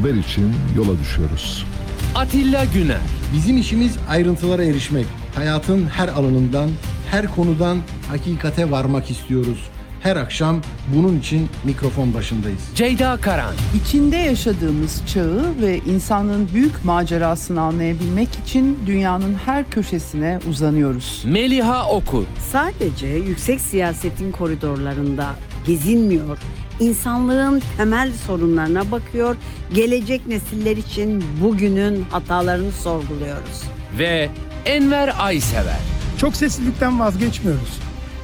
[0.00, 1.66] haber için yola düşüyoruz.
[2.14, 3.00] Atilla Güner.
[3.34, 5.06] Bizim işimiz ayrıntılara erişmek.
[5.34, 6.70] Hayatın her alanından,
[7.10, 7.78] her konudan
[8.08, 9.58] hakikate varmak istiyoruz.
[10.02, 10.60] Her akşam
[10.94, 12.60] bunun için mikrofon başındayız.
[12.74, 13.54] Ceyda Karan.
[13.82, 21.22] İçinde yaşadığımız çağı ve insanın büyük macerasını anlayabilmek için dünyanın her köşesine uzanıyoruz.
[21.26, 22.24] Meliha Okur.
[22.52, 25.26] Sadece yüksek siyasetin koridorlarında
[25.66, 26.38] gezinmiyor,
[26.80, 29.36] insanlığın temel sorunlarına bakıyor,
[29.74, 33.62] gelecek nesiller için bugünün hatalarını sorguluyoruz.
[33.98, 34.30] Ve
[34.64, 35.80] Enver Aysever.
[36.18, 37.78] Çok seslilikten vazgeçmiyoruz.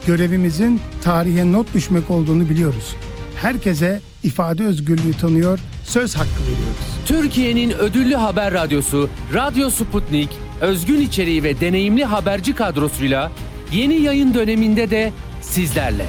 [0.07, 2.97] Görevimizin tarihe not düşmek olduğunu biliyoruz.
[3.37, 6.97] Herkese ifade özgürlüğü tanıyor, söz hakkı veriyoruz.
[7.07, 10.29] Türkiye'nin ödüllü haber radyosu Radyo Sputnik,
[10.61, 13.33] özgün içeriği ve deneyimli haberci kadrosuyla
[13.73, 16.07] yeni yayın döneminde de sizlerle.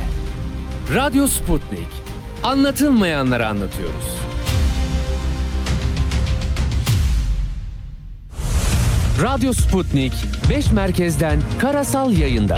[0.96, 1.97] Radyo Sputnik.
[2.44, 4.06] Anlatılmayanları anlatıyoruz.
[9.22, 10.14] Radyo Sputnik
[10.50, 12.58] 5 merkezden karasal yayında.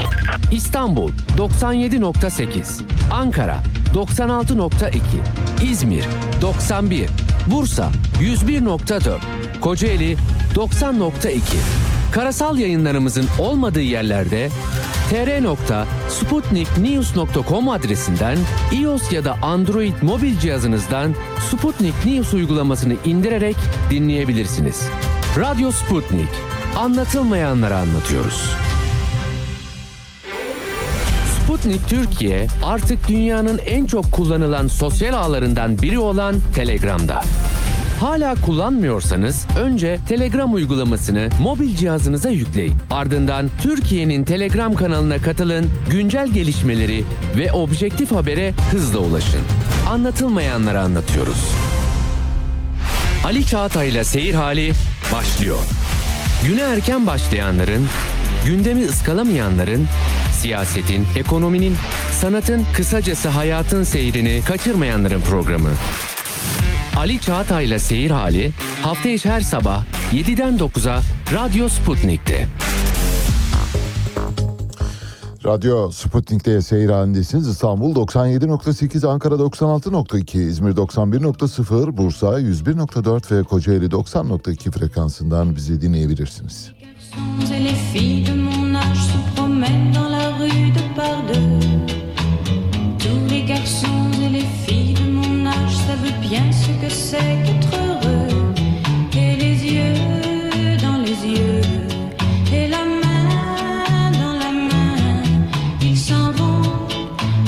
[0.51, 3.57] İstanbul 97.8, Ankara
[3.93, 4.99] 96.2,
[5.71, 6.05] İzmir
[6.41, 7.09] 91,
[7.47, 9.19] Bursa 101.4,
[9.61, 10.17] Kocaeli
[10.55, 11.39] 90.2.
[12.11, 14.49] Karasal yayınlarımızın olmadığı yerlerde
[15.09, 18.37] tr.sputniknews.com adresinden
[18.71, 21.15] iOS ya da Android mobil cihazınızdan
[21.51, 23.55] Sputnik News uygulamasını indirerek
[23.89, 24.89] dinleyebilirsiniz.
[25.37, 26.29] Radyo Sputnik.
[26.77, 28.55] Anlatılmayanları anlatıyoruz.
[31.43, 37.23] Sputnik Türkiye artık dünyanın en çok kullanılan sosyal ağlarından biri olan Telegram'da.
[37.99, 42.73] Hala kullanmıyorsanız önce Telegram uygulamasını mobil cihazınıza yükleyin.
[42.91, 47.03] Ardından Türkiye'nin Telegram kanalına katılın, güncel gelişmeleri
[47.37, 49.41] ve objektif habere hızla ulaşın.
[49.89, 51.51] Anlatılmayanları anlatıyoruz.
[53.25, 54.71] Ali Çağatay ile Seyir Hali
[55.13, 55.59] başlıyor.
[56.47, 57.87] Güne erken başlayanların,
[58.45, 59.87] gündemi ıskalamayanların,
[60.41, 61.75] siyasetin, ekonominin,
[62.21, 65.69] sanatın, kısacası hayatın seyrini kaçırmayanların programı.
[66.99, 68.51] Ali Çağatay ile Seyir Hali
[68.81, 69.83] hafta içi her sabah
[70.13, 71.01] 7'den 9'a
[71.33, 72.47] Radyo Sputnik'te.
[75.45, 77.47] Radyo Sputnik'te seyir halindesiniz.
[77.47, 86.71] İstanbul 97.8, Ankara 96.2, İzmir 91.0, Bursa 101.4 ve Kocaeli 90.2 frekansından bizi dinleyebilirsiniz.
[92.99, 96.68] Tous les garçons et les filles de mon âge savent bien
[97.11, 98.53] C'est être heureux,
[99.17, 101.61] et les yeux dans les yeux,
[102.53, 105.23] et la main dans la main,
[105.81, 106.61] ils s'en vont,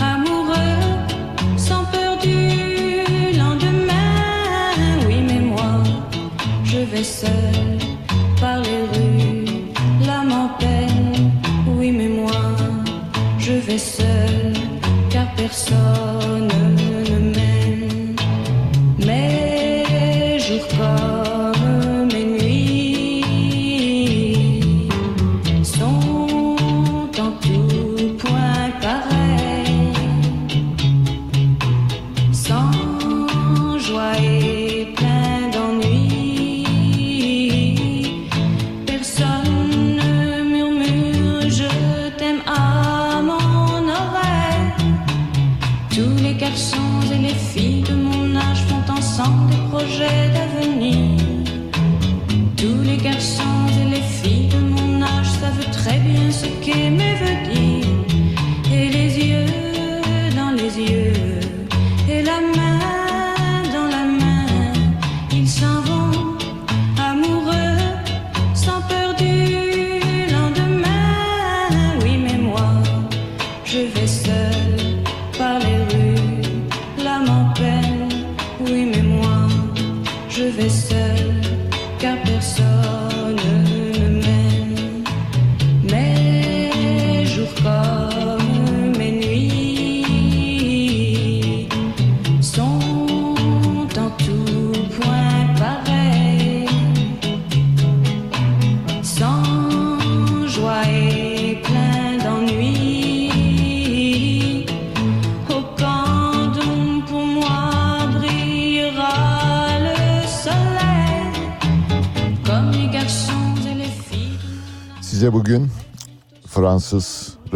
[0.02, 0.82] amoureux,
[1.58, 4.74] sans peur du lendemain.
[5.08, 5.74] Oui, mais moi,
[6.64, 7.78] je vais seul
[8.40, 9.46] par les rues,
[10.08, 11.34] l'âme en peine.
[11.68, 12.42] Oui, mais moi,
[13.38, 14.54] je vais seul,
[15.12, 16.21] car personne.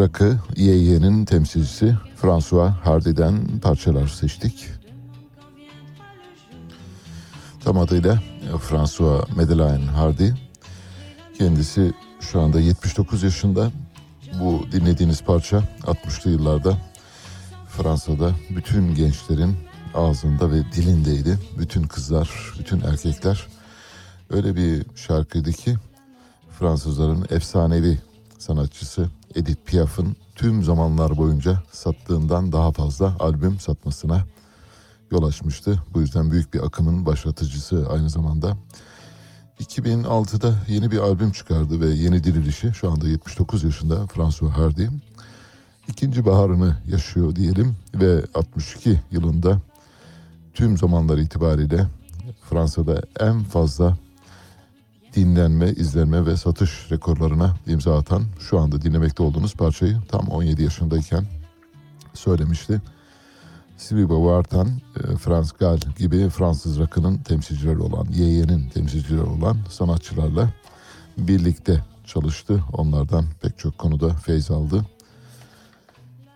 [0.06, 4.66] Rakı Yeye'nin temsilcisi François Hardy'den parçalar seçtik.
[7.64, 8.22] tam adıyla
[8.62, 10.30] François Madeleine Hardy.
[11.38, 13.72] Kendisi şu anda 79 yaşında.
[14.40, 16.78] Bu dinlediğiniz parça 60'lı yıllarda
[17.70, 19.56] Fransa'da bütün gençlerin
[19.94, 21.40] ağzında ve dilindeydi.
[21.58, 22.30] Bütün kızlar,
[22.60, 23.48] bütün erkekler
[24.30, 25.76] öyle bir şarkıydı ki
[26.60, 28.00] Fransızların efsanevi
[28.40, 34.26] sanatçısı Edith Piaf'ın tüm zamanlar boyunca sattığından daha fazla albüm satmasına
[35.12, 35.84] yol açmıştı.
[35.94, 38.58] Bu yüzden büyük bir akımın başlatıcısı aynı zamanda.
[39.60, 44.88] 2006'da yeni bir albüm çıkardı ve yeni dirilişi şu anda 79 yaşında François Hardy.
[45.88, 49.62] ikinci baharını yaşıyor diyelim ve 62 yılında
[50.54, 51.88] tüm zamanlar itibariyle
[52.50, 53.98] Fransa'da en fazla
[55.16, 61.26] dinlenme, izlenme ve satış rekorlarına imza atan şu anda dinlemekte olduğunuz parçayı tam 17 yaşındayken
[62.14, 62.82] söylemişti.
[63.78, 70.50] Sylvie Vartan, e, Frans Gal gibi Fransız rakının temsilcileri olan, YY'nin temsilcileri olan sanatçılarla
[71.18, 72.64] birlikte çalıştı.
[72.74, 74.86] Onlardan pek çok konuda feyz aldı.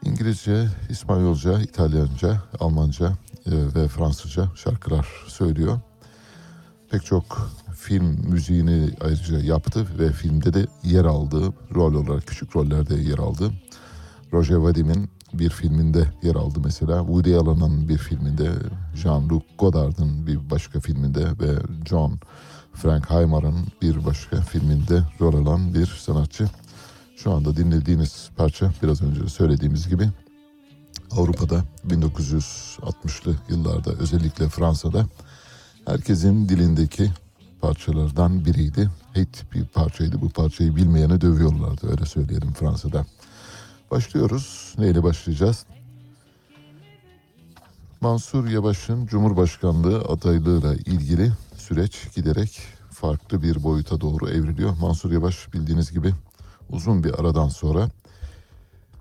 [0.06, 3.08] İngilizce, İspanyolca, İtalyanca, Almanca
[3.46, 5.80] e, ve Fransızca şarkılar söylüyor.
[6.92, 7.52] Pek çok
[7.90, 11.54] film müziğini ayrıca yaptı ve filmde de yer aldı.
[11.76, 13.52] Rol olarak küçük rollerde yer aldı.
[14.34, 17.00] Roger Vadim'in bir filminde yer aldı mesela.
[17.00, 18.52] Woody Allen'ın bir filminde,
[18.96, 21.60] Jean-Luc Godard'ın bir başka filminde ve
[21.90, 22.20] John
[22.74, 26.50] Frankheimer'ın bir başka filminde rol alan bir sanatçı.
[27.16, 30.10] Şu anda dinlediğiniz parça biraz önce söylediğimiz gibi
[31.12, 35.06] Avrupa'da 1960'lı yıllarda özellikle Fransa'da
[35.86, 37.12] herkesin dilindeki
[37.62, 38.90] parçalardan biriydi.
[39.16, 40.22] Hit bir parçaydı.
[40.22, 43.06] Bu parçayı bilmeyene dövüyorlardı öyle söyleyelim Fransa'da.
[43.92, 44.76] Başlıyoruz.
[44.78, 45.66] Neyle başlayacağız?
[48.02, 52.60] Mansur Yavaş'ın Cumhurbaşkanlığı adaylığıyla ilgili süreç giderek
[52.92, 54.78] farklı bir boyuta doğru evriliyor.
[54.78, 56.14] Mansur Yavaş bildiğiniz gibi
[56.70, 57.90] uzun bir aradan sonra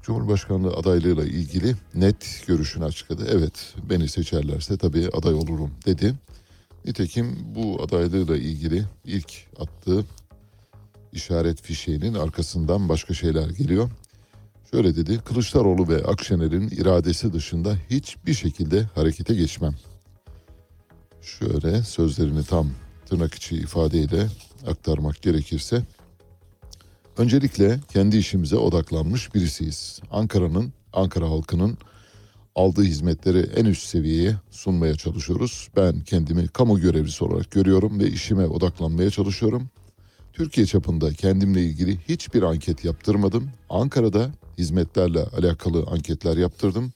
[0.02, 3.26] Cumhurbaşkanlığı adaylığıyla ilgili net görüşünü açıkladı.
[3.30, 6.14] Evet beni seçerlerse tabii aday olurum dedi.
[6.84, 10.04] Nitekim bu adaylığıyla ilgili ilk attığı
[11.12, 13.90] işaret fişeğinin arkasından başka şeyler geliyor.
[14.70, 19.74] Şöyle dedi, Kılıçdaroğlu ve Akşener'in iradesi dışında hiçbir şekilde harekete geçmem.
[21.22, 22.70] Şöyle sözlerini tam
[23.06, 24.26] tırnak içi ifadeyle
[24.66, 25.82] aktarmak gerekirse,
[27.18, 30.00] öncelikle kendi işimize odaklanmış birisiyiz.
[30.10, 31.78] Ankara'nın, Ankara halkının
[32.58, 35.68] aldığı hizmetleri en üst seviyeye sunmaya çalışıyoruz.
[35.76, 39.70] Ben kendimi kamu görevlisi olarak görüyorum ve işime odaklanmaya çalışıyorum.
[40.32, 43.50] Türkiye çapında kendimle ilgili hiçbir anket yaptırmadım.
[43.70, 46.92] Ankara'da hizmetlerle alakalı anketler yaptırdım.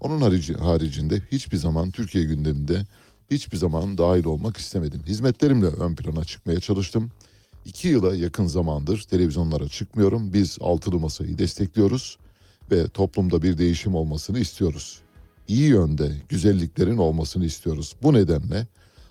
[0.00, 2.86] Onun harici, haricinde hiçbir zaman Türkiye gündeminde
[3.30, 5.02] hiçbir zaman dahil olmak istemedim.
[5.06, 7.10] Hizmetlerimle ön plana çıkmaya çalıştım.
[7.64, 10.32] İki yıla yakın zamandır televizyonlara çıkmıyorum.
[10.32, 12.18] Biz altılı masayı destekliyoruz
[12.70, 15.03] ve toplumda bir değişim olmasını istiyoruz.
[15.48, 17.96] İyi yönde güzelliklerin olmasını istiyoruz.
[18.02, 18.66] Bu nedenle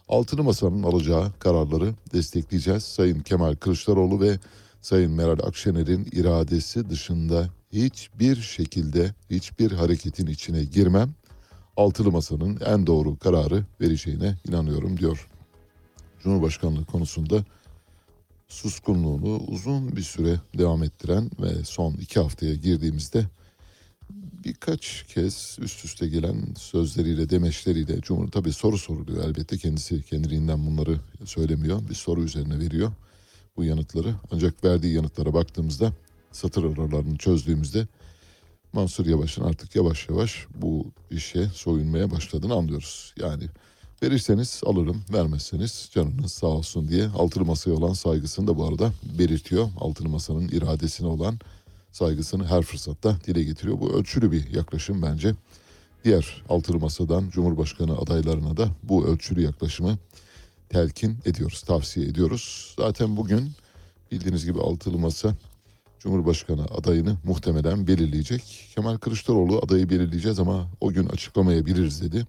[0.09, 2.83] Altılı Masa'nın alacağı kararları destekleyeceğiz.
[2.83, 4.39] Sayın Kemal Kılıçdaroğlu ve
[4.81, 11.13] Sayın Meral Akşener'in iradesi dışında hiçbir şekilde hiçbir hareketin içine girmem.
[11.77, 15.29] Altılı Masa'nın en doğru kararı vereceğine inanıyorum diyor.
[16.23, 17.45] Cumhurbaşkanlığı konusunda
[18.47, 23.25] suskunluğunu uzun bir süre devam ettiren ve son iki haftaya girdiğimizde
[24.43, 30.99] birkaç kez üst üste gelen sözleriyle, demeçleriyle Cumhur tabii soru soruluyor elbette kendisi kendiliğinden bunları
[31.25, 31.89] söylemiyor.
[31.89, 32.91] Bir soru üzerine veriyor
[33.57, 34.15] bu yanıtları.
[34.31, 35.93] Ancak verdiği yanıtlara baktığımızda
[36.31, 37.87] satır aralarını çözdüğümüzde
[38.73, 43.13] Mansur Yavaş'ın artık yavaş yavaş bu işe soyunmaya başladığını anlıyoruz.
[43.19, 43.43] Yani
[44.03, 49.69] verirseniz alırım, vermezseniz canınız sağ olsun diye altılı masaya olan saygısını da bu arada belirtiyor.
[49.79, 51.39] Altılı masanın iradesine olan
[51.93, 53.79] saygısını her fırsatta dile getiriyor.
[53.79, 55.35] Bu ölçülü bir yaklaşım bence.
[56.03, 59.97] Diğer altılı masadan Cumhurbaşkanı adaylarına da bu ölçülü yaklaşımı
[60.69, 62.75] telkin ediyoruz, tavsiye ediyoruz.
[62.79, 63.51] Zaten bugün
[64.11, 65.35] bildiğiniz gibi altılı masa
[65.99, 68.69] Cumhurbaşkanı adayını muhtemelen belirleyecek.
[68.75, 72.27] Kemal Kılıçdaroğlu adayı belirleyeceğiz ama o gün açıklamayabiliriz dedi.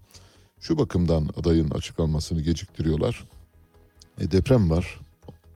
[0.61, 3.25] Şu bakımdan adayın açıklanmasını geciktiriyorlar.
[4.19, 5.01] E, deprem var.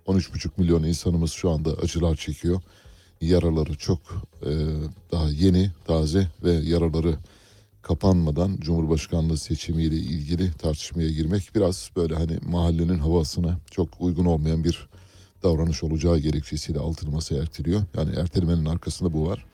[0.06, 2.60] 13,5 milyon insanımız şu anda acılar çekiyor.
[3.20, 3.98] Yaraları çok
[4.42, 4.50] e,
[5.12, 7.14] daha yeni, taze ve yaraları
[7.82, 14.88] kapanmadan Cumhurbaşkanlığı seçimiyle ilgili tartışmaya girmek biraz böyle hani mahallenin havasına çok uygun olmayan bir
[15.42, 17.82] davranış olacağı gerekçesiyle altılı masaya erteliyor.
[17.96, 19.46] Yani ertelemenin arkasında bu var.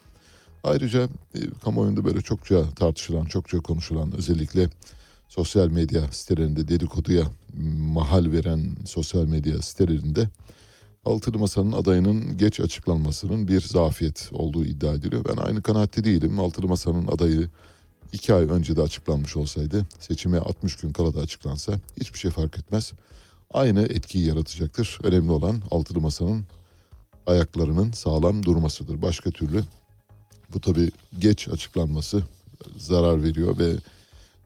[0.65, 4.69] Ayrıca e, kamuoyunda böyle çokça tartışılan, çokça konuşulan özellikle
[5.29, 7.25] sosyal medya sitelerinde dedikoduya
[7.79, 10.29] mahal veren sosyal medya sitelerinde
[11.05, 15.25] Altılı Masa'nın adayının geç açıklanmasının bir zafiyet olduğu iddia ediliyor.
[15.29, 16.41] Ben aynı kanaatte değilim.
[16.41, 17.49] Altılı Masa'nın adayı
[18.13, 22.59] iki ay önce de açıklanmış olsaydı, seçime 60 gün kala da açıklansa hiçbir şey fark
[22.59, 22.93] etmez.
[23.51, 24.99] Aynı etkiyi yaratacaktır.
[25.03, 26.45] Önemli olan Altılı Masa'nın
[27.27, 29.03] ayaklarının sağlam durmasıdır.
[29.03, 29.65] Başka türlü
[30.55, 32.23] bu tabii geç açıklanması
[32.77, 33.77] zarar veriyor ve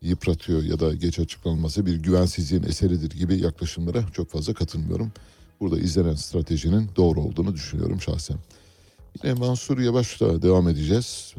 [0.03, 5.13] yıpratıyor ya da geç açıklanması bir güvensizliğin eseridir gibi yaklaşımlara çok fazla katılmıyorum.
[5.61, 8.37] Burada izlenen stratejinin doğru olduğunu düşünüyorum şahsen.
[9.25, 11.35] Yine Mansur Yavaş'la devam edeceğiz.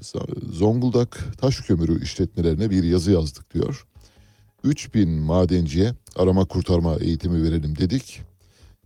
[0.51, 3.85] Zonguldak taş kömürü işletmelerine bir yazı yazdık diyor.
[4.63, 8.21] 3000 madenciye arama kurtarma eğitimi verelim dedik.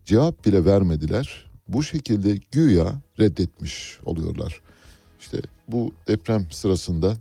[0.05, 1.45] Cevap bile vermediler.
[1.67, 4.61] Bu şekilde güya reddetmiş oluyorlar.
[5.19, 5.37] İşte
[5.67, 7.17] bu deprem sırasında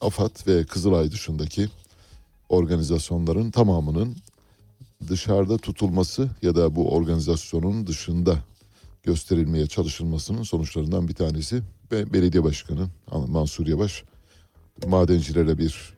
[0.00, 1.68] AFAD ve Kızılay dışındaki
[2.48, 4.16] organizasyonların tamamının
[5.08, 8.38] dışarıda tutulması ya da bu organizasyonun dışında
[9.02, 12.86] gösterilmeye çalışılmasının sonuçlarından bir tanesi ve belediye başkanı
[13.28, 14.04] Mansur Yavaş
[14.86, 15.94] madencilere bir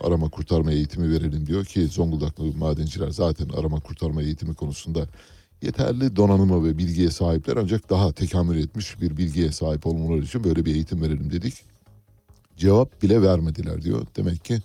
[0.00, 5.08] arama kurtarma eğitimi verelim diyor ki Zonguldaklı madenciler zaten arama kurtarma eğitimi konusunda
[5.62, 10.64] yeterli donanıma ve bilgiye sahipler ancak daha tekamül etmiş bir bilgiye sahip olmaları için böyle
[10.64, 11.54] bir eğitim verelim dedik.
[12.56, 14.06] Cevap bile vermediler diyor.
[14.16, 14.58] Demek ki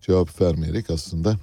[0.00, 1.36] cevap vermeyerek aslında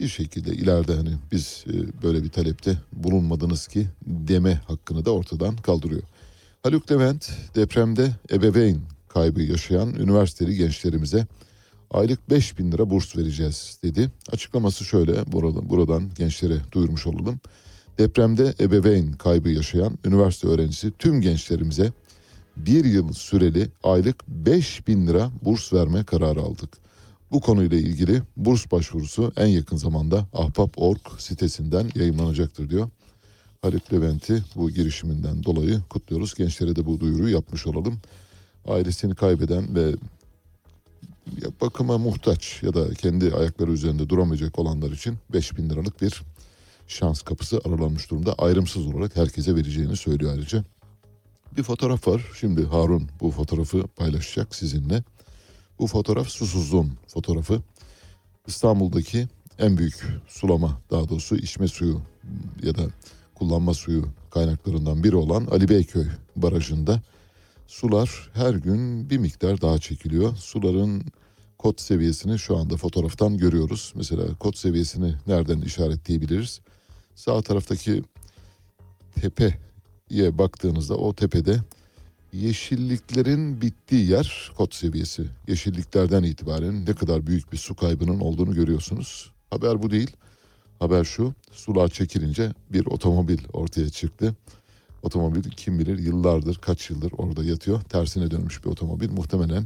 [0.00, 5.56] bir şekilde ileride hani biz e, böyle bir talepte bulunmadınız ki deme hakkını da ortadan
[5.56, 6.02] kaldırıyor.
[6.62, 11.26] Haluk Levent depremde ebeveyn kaybı yaşayan üniversiteli gençlerimize
[11.90, 14.10] aylık 5 bin lira burs vereceğiz dedi.
[14.32, 17.40] Açıklaması şöyle buradan, buradan gençlere duyurmuş olalım.
[17.98, 21.92] Depremde ebeveyn kaybı yaşayan üniversite öğrencisi tüm gençlerimize
[22.56, 26.79] bir yıl süreli aylık 5 bin lira burs verme kararı aldık.
[27.30, 32.88] Bu konuyla ilgili burs başvurusu en yakın zamanda Ahbap.org sitesinden yayınlanacaktır diyor.
[33.62, 36.34] Haluk Levent'i bu girişiminden dolayı kutluyoruz.
[36.34, 38.00] Gençlere de bu duyuruyu yapmış olalım.
[38.66, 39.94] Ailesini kaybeden ve
[41.60, 46.22] bakıma muhtaç ya da kendi ayakları üzerinde duramayacak olanlar için 5 bin liralık bir
[46.88, 48.34] şans kapısı aralanmış durumda.
[48.34, 50.64] Ayrımsız olarak herkese vereceğini söylüyor ayrıca.
[51.56, 52.26] Bir fotoğraf var.
[52.40, 55.04] Şimdi Harun bu fotoğrafı paylaşacak sizinle.
[55.80, 57.62] Bu fotoğraf susuzluğun fotoğrafı.
[58.46, 62.00] İstanbul'daki en büyük sulama daha doğrusu içme suyu
[62.62, 62.82] ya da
[63.34, 66.06] kullanma suyu kaynaklarından biri olan Ali Beyköy
[66.36, 67.02] barajında
[67.66, 70.36] sular her gün bir miktar daha çekiliyor.
[70.36, 71.02] Suların
[71.58, 73.92] kod seviyesini şu anda fotoğraftan görüyoruz.
[73.96, 76.60] Mesela kod seviyesini nereden işaretleyebiliriz?
[77.14, 78.02] Sağ taraftaki
[79.20, 81.60] tepeye baktığınızda o tepede
[82.32, 85.26] yeşilliklerin bittiği yer kod seviyesi.
[85.48, 89.30] Yeşilliklerden itibaren ne kadar büyük bir su kaybının olduğunu görüyorsunuz.
[89.50, 90.10] Haber bu değil.
[90.78, 94.36] Haber şu, sular çekilince bir otomobil ortaya çıktı.
[95.02, 97.82] Otomobil kim bilir yıllardır, kaç yıldır orada yatıyor.
[97.82, 99.10] Tersine dönmüş bir otomobil.
[99.10, 99.64] Muhtemelen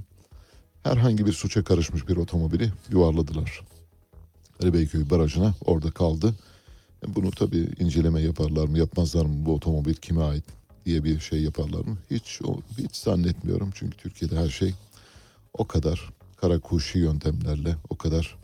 [0.83, 3.61] herhangi bir suça karışmış bir otomobili yuvarladılar.
[4.63, 6.35] Erebeyköy Barajı'na orada kaldı.
[7.09, 10.45] Bunu tabii inceleme yaparlar mı yapmazlar mı bu otomobil kime ait
[10.85, 11.99] diye bir şey yaparlar mı?
[12.11, 12.41] Hiç
[12.79, 14.75] hiç zannetmiyorum çünkü Türkiye'de her şey
[15.59, 18.39] o kadar kara kuşi yöntemlerle o kadar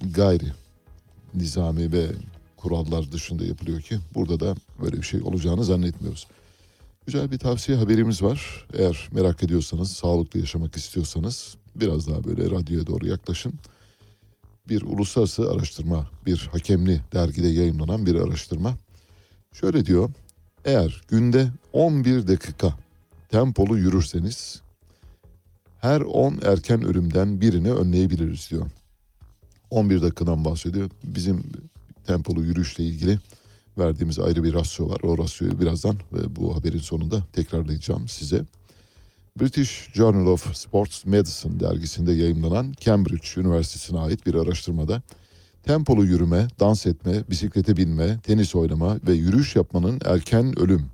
[0.00, 0.52] gayri
[1.34, 2.06] nizami ve
[2.56, 6.26] kurallar dışında yapılıyor ki burada da böyle bir şey olacağını zannetmiyoruz.
[7.06, 8.66] Güzel bir tavsiye haberimiz var.
[8.72, 13.54] Eğer merak ediyorsanız, sağlıklı yaşamak istiyorsanız biraz daha böyle radyoya doğru yaklaşın.
[14.68, 18.74] Bir uluslararası araştırma, bir hakemli dergide yayınlanan bir araştırma.
[19.60, 20.10] Şöyle diyor,
[20.64, 22.74] eğer günde 11 dakika
[23.28, 24.62] tempolu yürürseniz
[25.80, 28.66] her 10 erken ölümden birini önleyebiliriz diyor.
[29.70, 30.90] 11 dakikadan bahsediyor.
[31.04, 31.42] Bizim
[32.06, 33.18] tempolu yürüyüşle ilgili
[33.78, 35.00] verdiğimiz ayrı bir rasyo var.
[35.02, 38.44] O rasyoyu birazdan ve bu haberin sonunda tekrarlayacağım size.
[39.40, 45.02] British Journal of Sports Medicine dergisinde yayınlanan Cambridge Üniversitesi'ne ait bir araştırmada
[45.62, 50.86] tempolu yürüme, dans etme, bisiklete binme, tenis oynama ve yürüyüş yapmanın erken ölüm,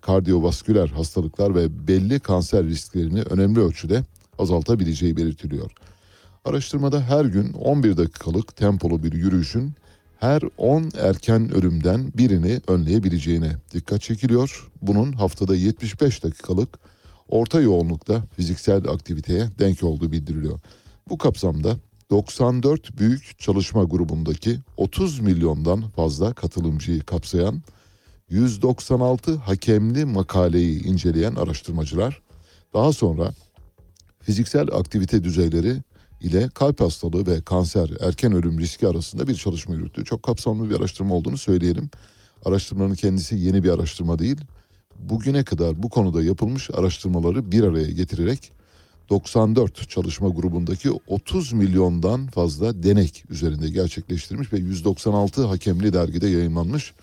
[0.00, 4.02] kardiyovasküler hastalıklar ve belli kanser risklerini önemli ölçüde
[4.38, 5.70] azaltabileceği belirtiliyor.
[6.44, 9.74] Araştırmada her gün 11 dakikalık tempolu bir yürüyüşün
[10.20, 14.70] her 10 erken ölümden birini önleyebileceğine dikkat çekiliyor.
[14.82, 16.78] Bunun haftada 75 dakikalık
[17.28, 20.60] orta yoğunlukta fiziksel aktiviteye denk olduğu bildiriliyor.
[21.08, 21.76] Bu kapsamda
[22.10, 27.62] 94 büyük çalışma grubundaki 30 milyondan fazla katılımcıyı kapsayan
[28.28, 32.22] 196 hakemli makaleyi inceleyen araştırmacılar
[32.74, 33.34] daha sonra
[34.20, 35.76] fiziksel aktivite düzeyleri
[36.20, 40.04] ile kalp hastalığı ve kanser erken ölüm riski arasında bir çalışma yürüttü.
[40.04, 41.90] Çok kapsamlı bir araştırma olduğunu söyleyelim.
[42.44, 44.40] Araştırmanın kendisi yeni bir araştırma değil.
[44.98, 48.52] Bugüne kadar bu konuda yapılmış araştırmaları bir araya getirerek
[49.10, 56.94] 94 çalışma grubundaki 30 milyondan fazla denek üzerinde gerçekleştirmiş ve 196 hakemli dergide yayınlanmış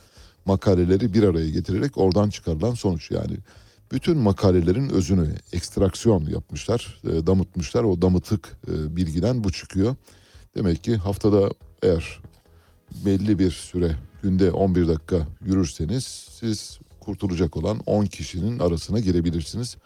[0.45, 3.37] makaleleri bir araya getirerek oradan çıkarılan sonuç yani
[3.91, 7.83] bütün makalelerin özünü ekstraksiyon yapmışlar, e, damıtmışlar.
[7.83, 9.95] O damıtık e, bilgiden bu çıkıyor.
[10.55, 11.49] Demek ki haftada
[11.83, 12.19] eğer
[13.05, 16.03] belli bir süre günde 11 dakika yürürseniz
[16.39, 19.77] siz kurtulacak olan 10 kişinin arasına girebilirsiniz.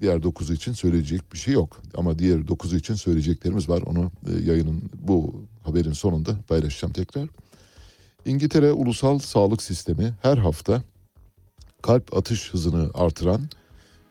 [0.00, 1.82] Diğer 9'u için söyleyecek bir şey yok.
[1.94, 3.82] Ama diğer 9'u için söyleyeceklerimiz var.
[3.82, 7.28] Onu e, yayının bu haberin sonunda paylaşacağım tekrar.
[8.24, 10.82] İngiltere Ulusal Sağlık Sistemi her hafta
[11.82, 13.48] kalp atış hızını artıran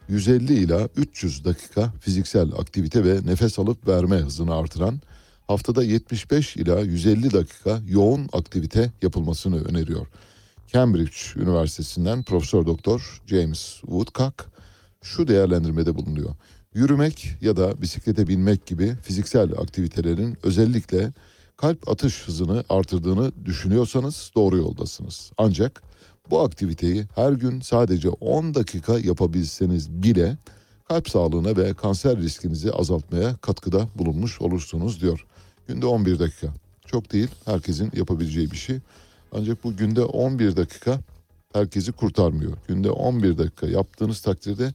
[0.09, 5.01] 150 ila 300 dakika fiziksel aktivite ve nefes alıp verme hızını artıran
[5.47, 10.07] haftada 75 ila 150 dakika yoğun aktivite yapılmasını öneriyor.
[10.67, 14.58] Cambridge Üniversitesi'nden Profesör Doktor James Woodcock
[15.01, 16.29] şu değerlendirmede bulunuyor.
[16.73, 21.13] Yürümek ya da bisiklete binmek gibi fiziksel aktivitelerin özellikle
[21.57, 25.31] kalp atış hızını artırdığını düşünüyorsanız doğru yoldasınız.
[25.37, 25.81] Ancak
[26.29, 30.37] bu aktiviteyi her gün sadece 10 dakika yapabilseniz bile
[30.87, 35.25] kalp sağlığına ve kanser riskinizi azaltmaya katkıda bulunmuş olursunuz diyor.
[35.67, 36.47] Günde 11 dakika.
[36.85, 38.79] Çok değil, herkesin yapabileceği bir şey.
[39.31, 40.99] Ancak bu günde 11 dakika
[41.53, 42.53] herkesi kurtarmıyor.
[42.67, 44.73] Günde 11 dakika yaptığınız takdirde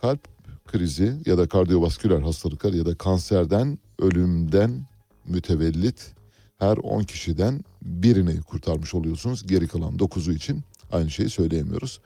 [0.00, 0.28] kalp
[0.66, 4.86] krizi ya da kardiyovasküler hastalıklar ya da kanserden, ölümden
[5.26, 6.12] mütevellit
[6.58, 9.46] her 10 kişiden birini kurtarmış oluyorsunuz.
[9.46, 10.62] Geri kalan 9'u için
[10.92, 12.00] aynı şeyi söyleyemiyoruz.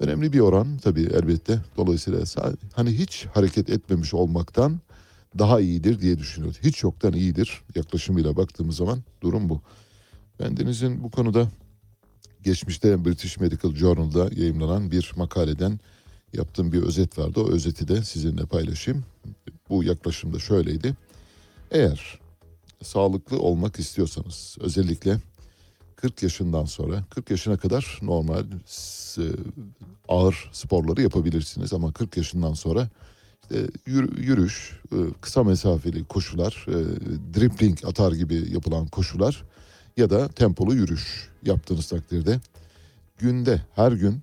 [0.00, 1.58] Önemli bir oran tabii elbette.
[1.76, 2.24] Dolayısıyla
[2.74, 4.80] hani hiç hareket etmemiş olmaktan
[5.38, 6.58] daha iyidir diye düşünüyoruz.
[6.62, 9.60] Hiç yoktan iyidir yaklaşımıyla baktığımız zaman durum bu.
[10.40, 11.48] Bendenizin bu konuda
[12.42, 15.80] geçmişte British Medical Journal'da yayımlanan bir makaleden
[16.32, 17.40] yaptığım bir özet vardı.
[17.40, 19.04] O özeti de sizinle paylaşayım.
[19.68, 20.94] Bu yaklaşım da şöyleydi.
[21.70, 22.18] Eğer
[22.82, 25.18] sağlıklı olmak istiyorsanız özellikle
[25.96, 29.22] 40 yaşından sonra 40 yaşına kadar normal s-
[30.08, 32.88] ağır sporları yapabilirsiniz ama 40 yaşından sonra
[33.42, 36.72] işte yürü- yürüyüş, e, kısa mesafeli koşular, e,
[37.34, 39.44] dribbling atar gibi yapılan koşular
[39.96, 42.40] ya da tempolu yürüyüş yaptığınız takdirde
[43.18, 44.20] günde her gün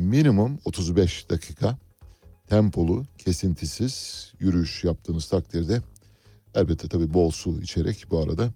[0.00, 1.78] minimum 35 dakika
[2.46, 5.82] tempolu, kesintisiz yürüyüş yaptığınız takdirde
[6.54, 8.50] elbette tabii bol su içerek bu arada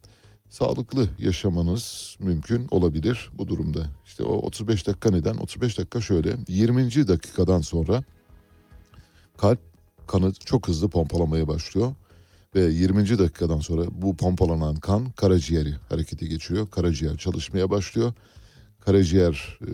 [0.50, 3.86] sağlıklı yaşamanız mümkün olabilir bu durumda.
[4.06, 5.34] İşte o 35 dakika neden?
[5.34, 7.08] 35 dakika şöyle 20.
[7.08, 8.04] dakikadan sonra
[9.36, 9.60] kalp
[10.06, 11.94] kanı çok hızlı pompalamaya başlıyor.
[12.54, 13.18] Ve 20.
[13.18, 16.70] dakikadan sonra bu pompalanan kan karaciğeri harekete geçiyor.
[16.70, 18.12] Karaciğer çalışmaya başlıyor.
[18.80, 19.68] Karaciğer e,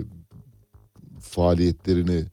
[1.21, 2.25] faaliyetlerini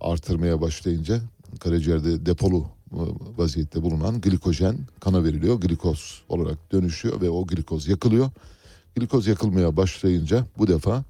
[0.00, 1.20] artırmaya başlayınca
[1.60, 3.00] karaciğerde depolu e,
[3.36, 5.60] vaziyette bulunan glikojen kana veriliyor.
[5.60, 8.30] Glikoz olarak dönüşüyor ve o glikoz yakılıyor.
[8.96, 11.04] Glikoz yakılmaya başlayınca bu defa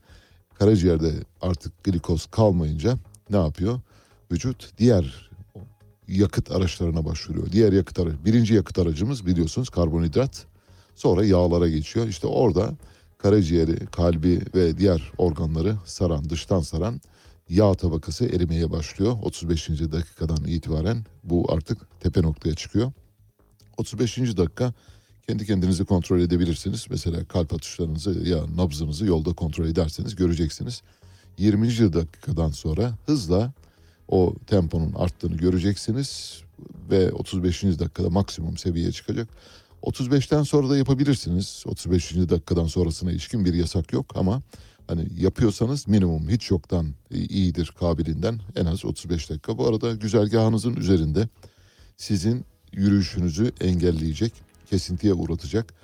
[0.54, 2.98] karaciğerde artık glikoz kalmayınca
[3.30, 3.80] ne yapıyor?
[4.33, 5.30] Vücut diğer
[6.09, 7.52] yakıt araçlarına başvuruyor.
[7.52, 10.46] Diğer yakıt aracı, birinci yakıt aracımız biliyorsunuz karbonhidrat.
[10.94, 12.09] Sonra yağlara geçiyor.
[12.09, 12.74] İşte orada
[13.22, 17.00] karaciğeri, kalbi ve diğer organları saran, dıştan saran
[17.48, 19.16] yağ tabakası erimeye başlıyor.
[19.22, 19.68] 35.
[19.68, 22.92] dakikadan itibaren bu artık tepe noktaya çıkıyor.
[23.76, 24.18] 35.
[24.18, 24.72] dakika
[25.28, 26.87] kendi kendinizi kontrol edebilirsiniz.
[26.90, 30.83] Mesela kalp atışlarınızı ya nabzınızı yolda kontrol ederseniz göreceksiniz.
[31.38, 31.92] 20.
[31.92, 33.52] dakikadan sonra hızla
[34.09, 36.42] o temponun arttığını göreceksiniz
[36.90, 37.62] ve 35.
[37.62, 39.28] dakikada maksimum seviyeye çıkacak.
[39.82, 41.62] 35'ten sonra da yapabilirsiniz.
[41.66, 42.14] 35.
[42.16, 44.42] dakikadan sonrasına ilişkin bir yasak yok ama
[44.86, 49.58] hani yapıyorsanız minimum hiç yoktan iyidir kabilinden en az 35 dakika.
[49.58, 51.28] Bu arada güzergahınızın üzerinde
[51.96, 54.32] sizin yürüyüşünüzü engelleyecek,
[54.70, 55.74] kesintiye uğratacak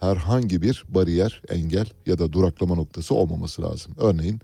[0.00, 3.92] herhangi bir bariyer, engel ya da duraklama noktası olmaması lazım.
[3.98, 4.40] Örneğin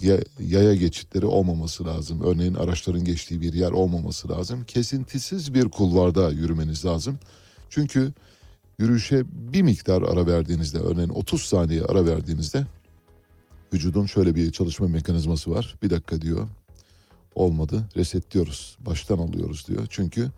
[0.00, 2.20] ya- yaya geçitleri olmaması lazım.
[2.24, 4.64] Örneğin araçların geçtiği bir yer olmaması lazım.
[4.64, 7.18] Kesintisiz bir kulvarda yürümeniz lazım.
[7.70, 8.12] Çünkü
[8.78, 12.66] yürüyüşe bir miktar ara verdiğinizde, örneğin 30 saniye ara verdiğinizde
[13.72, 15.74] vücudun şöyle bir çalışma mekanizması var.
[15.82, 16.48] Bir dakika diyor.
[17.34, 17.88] Olmadı.
[17.96, 18.76] Resetliyoruz.
[18.80, 19.86] Baştan alıyoruz diyor.
[19.90, 20.30] Çünkü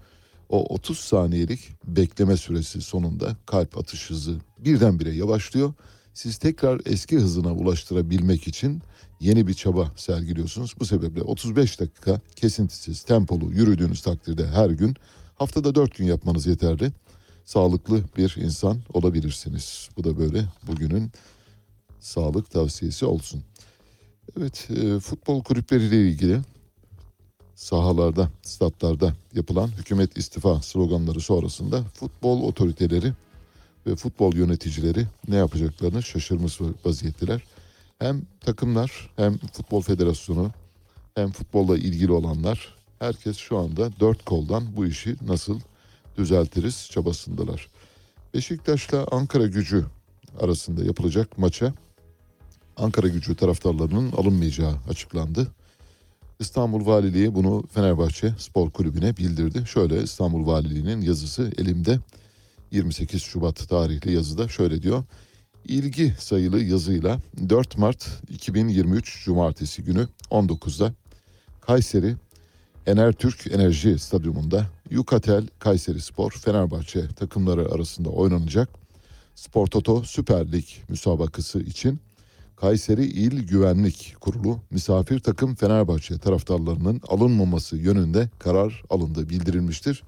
[0.49, 5.75] o 30 saniyelik bekleme süresi sonunda kalp atış hızı birdenbire yavaşlıyor.
[6.14, 8.83] Siz tekrar eski hızına ulaştırabilmek için
[9.20, 10.75] yeni bir çaba sergiliyorsunuz.
[10.81, 14.96] Bu sebeple 35 dakika kesintisiz tempolu yürüdüğünüz takdirde her gün
[15.38, 16.92] Haftada dört gün yapmanız yeterli.
[17.46, 19.88] Sağlıklı bir insan olabilirsiniz.
[19.96, 21.11] Bu da böyle bugünün
[22.00, 23.42] sağlık tavsiyesi olsun.
[24.38, 26.40] Evet, e, futbol kulüpleriyle ilgili
[27.54, 33.12] sahalarda, statlarda yapılan hükümet istifa sloganları sonrasında futbol otoriteleri
[33.87, 37.42] ve futbol yöneticileri ne yapacaklarını şaşırmış vaziyetteler.
[37.98, 40.50] Hem takımlar hem futbol federasyonu
[41.14, 45.61] hem futbolla ilgili olanlar herkes şu anda dört koldan bu işi nasıl
[46.16, 47.68] düzeltiriz çabasındalar.
[48.35, 49.87] Beşiktaş'la Ankara gücü
[50.40, 51.74] arasında yapılacak maça
[52.76, 55.48] Ankara gücü taraftarlarının alınmayacağı açıklandı.
[56.40, 59.64] İstanbul Valiliği bunu Fenerbahçe Spor Kulübü'ne bildirdi.
[59.66, 61.98] Şöyle İstanbul Valiliği'nin yazısı elimde
[62.70, 65.05] 28 Şubat tarihli yazıda şöyle diyor.
[65.64, 70.92] İlgi sayılı yazıyla 4 Mart 2023 Cumartesi günü 19'da
[71.61, 72.16] Kayseri
[72.87, 78.68] Enertürk Enerji Stadyumunda Yukatel Kayseri Spor Fenerbahçe takımları arasında oynanacak
[79.35, 82.01] Spor Toto Süper Lig müsabakası için
[82.57, 90.03] Kayseri İl Güvenlik Kurulu misafir takım Fenerbahçe taraftarlarının alınmaması yönünde karar alındığı bildirilmiştir.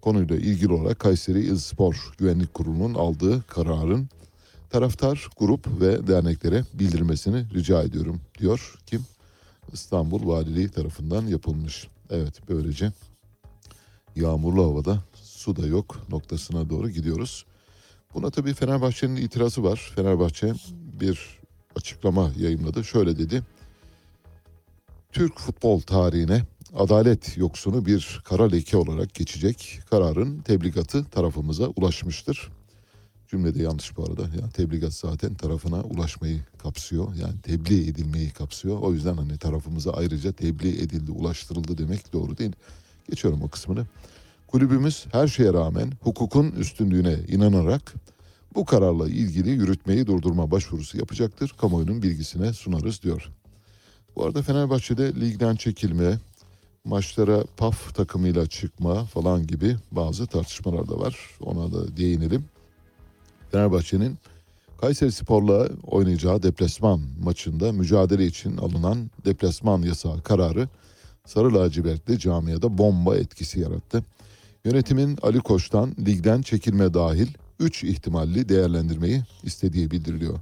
[0.00, 4.08] Konuyla ilgili olarak Kayseri İl Spor Güvenlik Kurulu'nun aldığı kararın
[4.70, 9.00] taraftar, grup ve derneklere bildirmesini rica ediyorum diyor kim?
[9.72, 11.88] İstanbul Valiliği tarafından yapılmış.
[12.10, 12.92] Evet böylece
[14.16, 17.44] yağmurlu havada su da yok noktasına doğru gidiyoruz.
[18.14, 19.92] Buna tabii Fenerbahçe'nin itirazı var.
[19.94, 20.52] Fenerbahçe
[21.00, 21.38] bir
[21.76, 22.84] açıklama yayınladı.
[22.84, 23.42] Şöyle dedi.
[25.12, 26.42] Türk futbol tarihine
[26.74, 32.50] adalet yoksunu bir kara leke olarak geçecek kararın tebligatı tarafımıza ulaşmıştır.
[33.30, 34.22] Cümlede yanlış bu arada.
[34.22, 37.14] Ya tebligat zaten tarafına ulaşmayı kapsıyor.
[37.14, 38.78] Yani tebliğ edilmeyi kapsıyor.
[38.80, 42.52] O yüzden hani tarafımıza ayrıca tebliğ edildi, ulaştırıldı demek doğru değil.
[43.10, 43.86] Geçiyorum o kısmını.
[44.46, 47.94] Kulübümüz her şeye rağmen hukukun üstünlüğüne inanarak
[48.54, 51.54] bu kararla ilgili yürütmeyi durdurma başvurusu yapacaktır.
[51.60, 53.30] Kamuoyunun bilgisine sunarız diyor.
[54.16, 56.18] Bu arada Fenerbahçe'de ligden çekilme,
[56.84, 61.16] maçlara PAF takımıyla çıkma falan gibi bazı tartışmalar da var.
[61.40, 62.44] Ona da değinelim.
[63.52, 64.18] Fenerbahçe'nin
[64.80, 70.68] Kayseri Spor'la oynayacağı deplasman maçında mücadele için alınan deplasman yasağı kararı
[71.26, 74.04] Sarı lacivertli camiada bomba etkisi yarattı.
[74.64, 77.28] Yönetimin Ali Koç'tan ligden çekilme dahil
[77.60, 80.38] 3 ihtimalli değerlendirmeyi istediği bildiriliyor.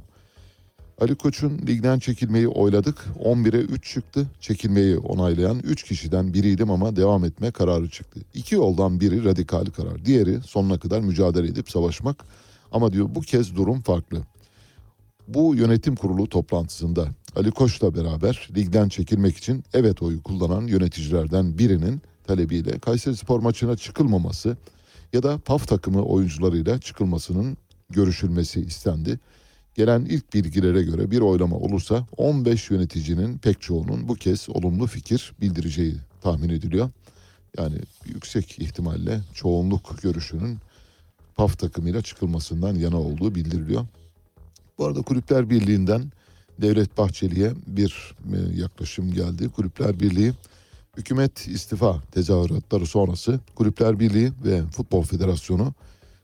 [1.00, 3.04] Ali Koç'un ligden çekilmeyi oyladık.
[3.24, 4.26] 11'e 3 çıktı.
[4.40, 8.20] Çekilmeyi onaylayan 3 kişiden biriydim ama devam etme kararı çıktı.
[8.34, 10.04] İki yoldan biri radikal karar.
[10.04, 12.24] Diğeri sonuna kadar mücadele edip savaşmak.
[12.72, 14.22] Ama diyor bu kez durum farklı.
[15.28, 22.02] Bu yönetim kurulu toplantısında Ali Koç'la beraber ligden çekilmek için evet oyu kullanan yöneticilerden birinin
[22.26, 24.56] talebiyle Kayseri Spor maçına çıkılmaması
[25.12, 27.56] ya da PAF takımı oyuncularıyla çıkılmasının
[27.90, 29.20] görüşülmesi istendi.
[29.74, 35.32] Gelen ilk bilgilere göre bir oylama olursa 15 yöneticinin pek çoğunun bu kez olumlu fikir
[35.40, 36.90] bildireceği tahmin ediliyor.
[37.58, 40.58] Yani yüksek ihtimalle çoğunluk görüşünün
[41.38, 43.86] PAF takımıyla çıkılmasından yana olduğu bildiriliyor.
[44.78, 46.12] Bu arada Kulüpler Birliği'nden
[46.60, 49.48] Devlet Bahçeli'ye bir e, yaklaşım geldi.
[49.48, 50.32] Kulüpler Birliği
[50.96, 55.74] hükümet istifa tezahüratları sonrası Kulüpler Birliği ve Futbol Federasyonu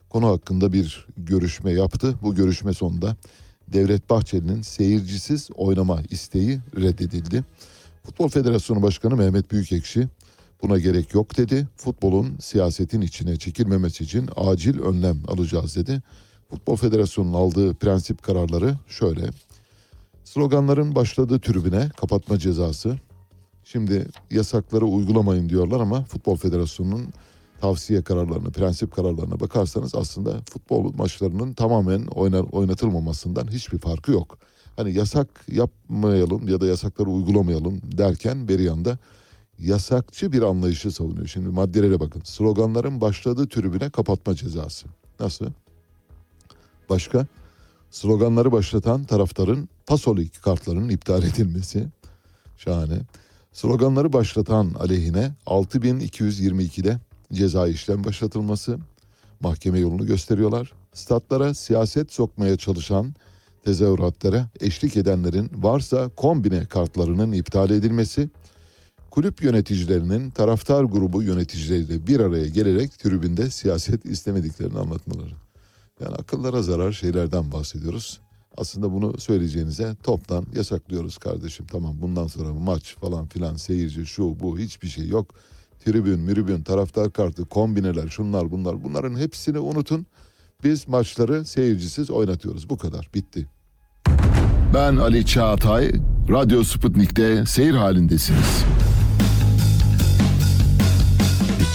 [0.09, 2.15] konu hakkında bir görüşme yaptı.
[2.21, 3.15] Bu görüşme sonunda
[3.67, 7.43] Devlet Bahçeli'nin seyircisiz oynama isteği reddedildi.
[8.03, 10.07] Futbol Federasyonu Başkanı Mehmet Büyükekşi
[10.69, 11.67] buna gerek yok dedi.
[11.75, 16.01] Futbolun siyasetin içine çekilmemesi için acil önlem alacağız dedi.
[16.49, 19.29] Futbol Federasyonu'nun aldığı prensip kararları şöyle.
[20.23, 22.95] Sloganların başladığı tribüne kapatma cezası.
[23.63, 27.13] Şimdi yasakları uygulamayın diyorlar ama Futbol Federasyonu'nun
[27.61, 34.37] tavsiye kararlarını, prensip kararlarına bakarsanız aslında futbol maçlarının tamamen oynar, oynatılmamasından hiçbir farkı yok.
[34.75, 38.97] Hani yasak yapmayalım ya da yasakları uygulamayalım derken bir yanda
[39.59, 41.27] yasakçı bir anlayışı savunuyor.
[41.27, 42.21] Şimdi maddelere bakın.
[42.25, 44.87] Sloganların başladığı tribüne kapatma cezası.
[45.19, 45.45] Nasıl?
[46.89, 47.27] Başka?
[47.91, 51.87] Sloganları başlatan taraftarın pasolik kartlarının iptal edilmesi.
[52.57, 52.99] Şahane.
[53.53, 56.99] Sloganları başlatan aleyhine 6222'de
[57.33, 58.77] ceza işlem başlatılması.
[59.39, 60.71] Mahkeme yolunu gösteriyorlar.
[60.93, 63.15] Statlara siyaset sokmaya çalışan
[63.65, 68.29] tezahüratlara eşlik edenlerin varsa kombine kartlarının iptal edilmesi,
[69.15, 75.33] kulüp yöneticilerinin taraftar grubu yöneticileriyle bir araya gelerek tribünde siyaset istemediklerini anlatmaları.
[75.99, 78.19] Yani akıllara zarar şeylerden bahsediyoruz.
[78.57, 81.65] Aslında bunu söyleyeceğinize toptan yasaklıyoruz kardeşim.
[81.71, 85.33] Tamam bundan sonra maç falan filan seyirci şu bu hiçbir şey yok.
[85.85, 90.05] tribün, miribün, taraftar kartı, kombineler, şunlar bunlar bunların hepsini unutun.
[90.63, 92.69] Biz maçları seyircisiz oynatıyoruz.
[92.69, 93.09] Bu kadar.
[93.13, 93.47] Bitti.
[94.73, 95.91] Ben Ali Çağatay,
[96.29, 98.65] Radyo Sputnik'te seyir halindesiniz.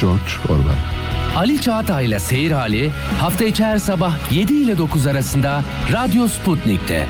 [0.00, 1.02] George Orwell
[1.36, 7.06] Ali Çağatay'la Seyir Hali hafta içi her sabah 7 ile 9 arasında Radyo Sputnik'te.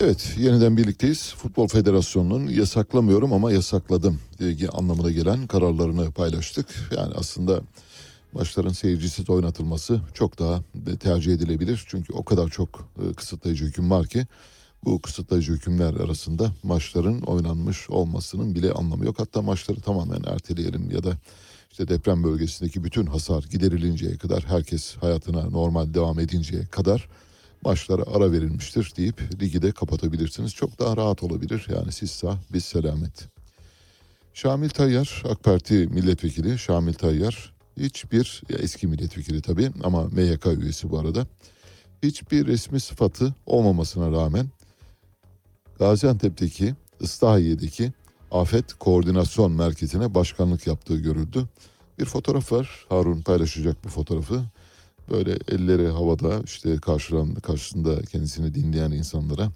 [0.00, 1.34] Evet yeniden birlikteyiz.
[1.34, 4.20] Futbol Federasyonu'nun yasaklamıyorum ama yasakladım
[4.72, 6.66] anlamına gelen kararlarını paylaştık.
[6.96, 7.60] Yani aslında
[8.32, 10.62] maçların seyircisiz oynatılması çok daha
[11.00, 11.84] tercih edilebilir.
[11.86, 14.26] Çünkü o kadar çok e, kısıtlayıcı hüküm var ki
[14.84, 19.18] bu kısıtlayıcı hükümler arasında maçların oynanmış olmasının bile anlamı yok.
[19.18, 21.16] Hatta maçları tamamen erteleyelim ya da
[21.70, 27.08] işte deprem bölgesindeki bütün hasar giderilinceye kadar herkes hayatına normal devam edinceye kadar
[27.64, 30.54] maçlara ara verilmiştir deyip ligi de kapatabilirsiniz.
[30.54, 31.66] Çok daha rahat olabilir.
[31.74, 33.28] Yani siz sağ biz selamet.
[34.34, 40.98] Şamil Tayyar AK Parti milletvekili Şamil Tayyar hiçbir eski milletvekili tabii ama MYK üyesi bu
[40.98, 41.26] arada
[42.02, 44.46] hiçbir resmi sıfatı olmamasına rağmen
[45.78, 47.92] Gaziantep'teki Islahiye'deki
[48.30, 51.44] Afet Koordinasyon Merkezi'ne başkanlık yaptığı görüldü.
[51.98, 52.86] Bir fotoğraf var.
[52.88, 54.42] Harun paylaşacak bu fotoğrafı.
[55.10, 59.52] Böyle elleri havada işte karşılan, karşısında kendisini dinleyen insanlara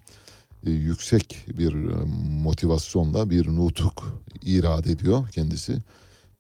[0.67, 2.05] e, yüksek bir e,
[2.43, 5.79] motivasyonla bir nutuk irad ediyor kendisi.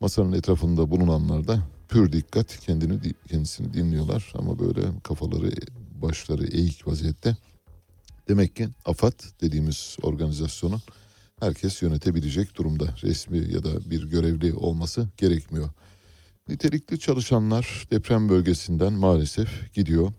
[0.00, 5.50] Masanın etrafında bulunanlar da pür dikkat kendini kendisini dinliyorlar ama böyle kafaları
[6.02, 7.36] başları eğik vaziyette.
[8.28, 10.80] Demek ki AFAD dediğimiz organizasyonu
[11.40, 12.94] herkes yönetebilecek durumda.
[13.02, 15.70] Resmi ya da bir görevli olması gerekmiyor.
[16.48, 20.12] Nitelikli çalışanlar deprem bölgesinden maalesef gidiyor.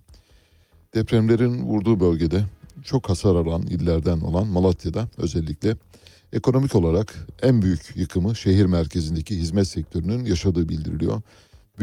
[0.93, 2.45] Depremlerin vurduğu bölgede
[2.83, 5.77] çok hasar alan illerden olan Malatya'da özellikle
[6.33, 11.21] ekonomik olarak en büyük yıkımı şehir merkezindeki hizmet sektörünün yaşadığı bildiriliyor.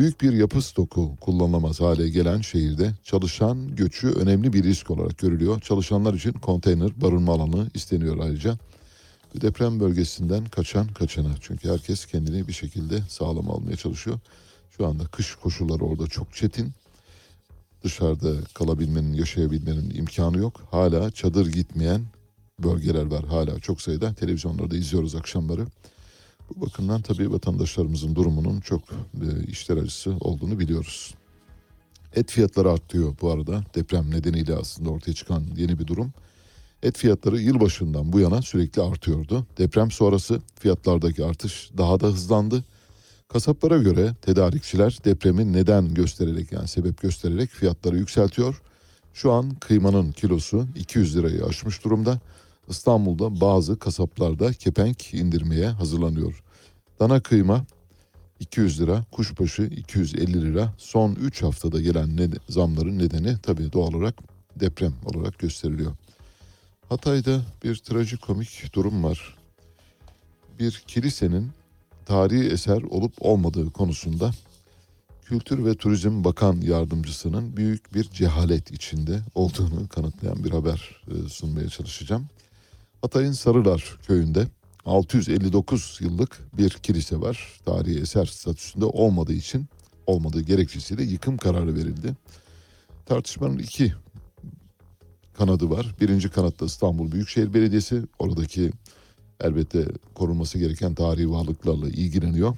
[0.01, 5.61] Büyük bir yapı stoku kullanılamaz hale gelen şehirde çalışan göçü önemli bir risk olarak görülüyor.
[5.61, 8.59] Çalışanlar için konteyner barınma alanı isteniyor ayrıca.
[9.41, 14.19] Deprem bölgesinden kaçan kaçana çünkü herkes kendini bir şekilde sağlam almaya çalışıyor.
[14.77, 16.73] Şu anda kış koşulları orada çok çetin.
[17.85, 20.61] Dışarıda kalabilmenin, yaşayabilmenin imkanı yok.
[20.71, 22.03] Hala çadır gitmeyen
[22.59, 23.25] bölgeler var.
[23.25, 25.67] Hala çok sayıda televizyonlarda izliyoruz akşamları.
[26.57, 31.15] Bu bakımdan tabii vatandaşlarımızın durumunun çok e, işler acısı olduğunu biliyoruz.
[32.15, 33.65] Et fiyatları artıyor bu arada.
[33.75, 36.13] Deprem nedeniyle aslında ortaya çıkan yeni bir durum.
[36.83, 39.47] Et fiyatları yılbaşından bu yana sürekli artıyordu.
[39.59, 42.65] Deprem sonrası fiyatlardaki artış daha da hızlandı.
[43.29, 48.63] Kasaplara göre tedarikçiler depremi neden göstererek yani sebep göstererek fiyatları yükseltiyor.
[49.15, 52.21] Şu an kıymanın kilosu 200 lirayı aşmış durumda.
[52.71, 56.43] İstanbul'da bazı kasaplarda kepenk indirmeye hazırlanıyor.
[57.01, 57.65] Dana kıyma
[58.41, 60.73] 200 lira, kuşbaşı 250 lira.
[60.79, 64.15] Son 3 haftada gelen ne, zamların nedeni tabii doğal olarak
[64.61, 65.93] deprem olarak gösteriliyor.
[66.89, 69.37] Hatay'da bir trajikomik durum var.
[70.59, 71.51] Bir kilisenin
[72.07, 74.31] tarihi eser olup olmadığı konusunda
[75.25, 81.69] Kültür ve Turizm Bakan Yardımcısının büyük bir cehalet içinde olduğunu kanıtlayan bir haber e, sunmaya
[81.69, 82.27] çalışacağım.
[83.03, 84.47] Hatay'ın Sarılar köyünde
[84.85, 87.61] 659 yıllık bir kilise var.
[87.65, 89.67] Tarihi eser statüsünde olmadığı için
[90.07, 92.15] olmadığı gerekçesiyle yıkım kararı verildi.
[93.07, 93.95] Tartışmanın iki
[95.35, 95.95] kanadı var.
[96.01, 98.71] Birinci kanatta İstanbul Büyükşehir Belediyesi oradaki
[99.41, 102.57] elbette korunması gereken tarihi varlıklarla ilgileniyor.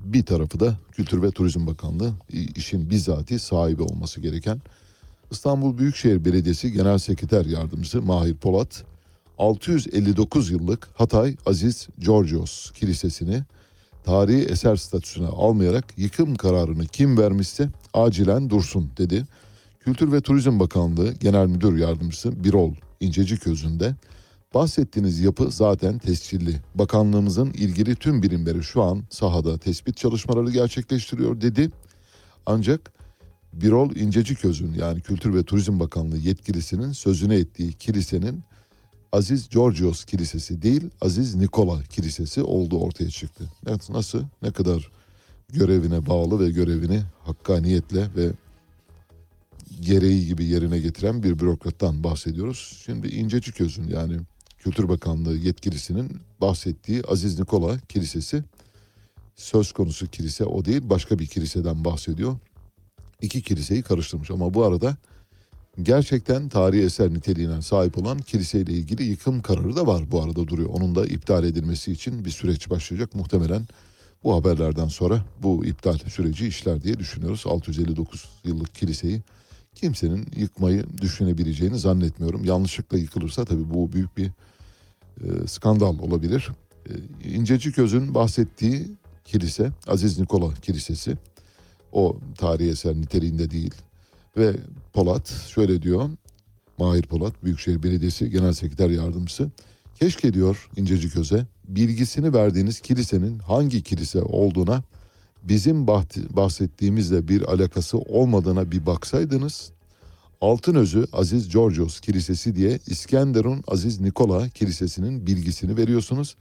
[0.00, 2.12] Bir tarafı da Kültür ve Turizm Bakanlığı
[2.56, 4.60] işin bizzati sahibi olması gereken
[5.30, 8.84] İstanbul Büyükşehir Belediyesi Genel Sekreter Yardımcısı Mahir Polat
[9.38, 13.42] 659 yıllık Hatay Aziz Georgios Kilisesi'ni
[14.04, 19.24] tarihi eser statüsüne almayarak yıkım kararını kim vermişse acilen dursun dedi.
[19.80, 23.94] Kültür ve Turizm Bakanlığı Genel Müdür Yardımcısı Birol İnceci Közü'nde
[24.54, 26.60] bahsettiğiniz yapı zaten tescilli.
[26.74, 31.70] Bakanlığımızın ilgili tüm birimleri şu an sahada tespit çalışmaları gerçekleştiriyor dedi.
[32.46, 32.92] Ancak
[33.52, 38.42] Birol İnceci Köz'ün yani Kültür ve Turizm Bakanlığı yetkilisinin sözüne ettiği kilisenin
[39.12, 43.44] Aziz Georgios Kilisesi değil Aziz Nikola Kilisesi olduğu ortaya çıktı.
[43.66, 44.90] Evet, nasıl ne kadar
[45.48, 48.30] görevine bağlı ve görevini hakkaniyetle ve
[49.80, 52.82] gereği gibi yerine getiren bir bürokrattan bahsediyoruz.
[52.84, 54.16] Şimdi İncecik Öz'ün yani
[54.58, 58.44] Kültür Bakanlığı yetkilisinin bahsettiği Aziz Nikola Kilisesi
[59.36, 62.36] söz konusu kilise o değil başka bir kiliseden bahsediyor.
[63.22, 64.96] İki kiliseyi karıştırmış ama bu arada
[65.82, 70.68] gerçekten tarihi eser niteliğine sahip olan kiliseyle ilgili yıkım kararı da var bu arada duruyor.
[70.72, 73.14] Onun da iptal edilmesi için bir süreç başlayacak.
[73.14, 73.66] Muhtemelen
[74.24, 77.42] bu haberlerden sonra bu iptal süreci işler diye düşünüyoruz.
[77.46, 79.22] 659 yıllık kiliseyi
[79.74, 82.44] kimsenin yıkmayı düşünebileceğini zannetmiyorum.
[82.44, 84.26] Yanlışlıkla yıkılırsa tabii bu büyük bir
[85.20, 86.48] e, skandal olabilir.
[86.86, 86.92] E,
[87.28, 88.88] İncecik Öz'ün bahsettiği
[89.24, 91.16] kilise Aziz Nikola Kilisesi.
[91.92, 93.74] O tarihi eser niteliğinde değil.
[94.36, 94.56] Ve
[94.92, 96.10] Polat şöyle diyor.
[96.78, 99.50] Mahir Polat Büyükşehir Belediyesi Genel Sekreter Yardımcısı.
[100.00, 104.82] Keşke diyor İncecik Öz'e bilgisini verdiğiniz kilisenin hangi kilise olduğuna
[105.42, 105.86] bizim
[106.30, 109.72] bahsettiğimizle bir alakası olmadığına bir baksaydınız.
[110.40, 116.36] Altınözü Aziz Georgios Kilisesi diye İskenderun Aziz Nikola Kilisesi'nin bilgisini veriyorsunuz.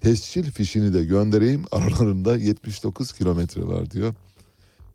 [0.00, 4.14] Tescil fişini de göndereyim aralarında 79 kilometre var diyor.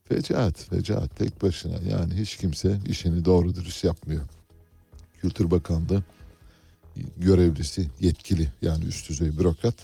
[0.09, 4.21] Fecaat, fecaat tek başına yani hiç kimse işini doğru dürüst yapmıyor.
[5.21, 6.03] Kültür Bakanlığı
[7.17, 9.75] görevlisi, yetkili yani üst düzey bürokrat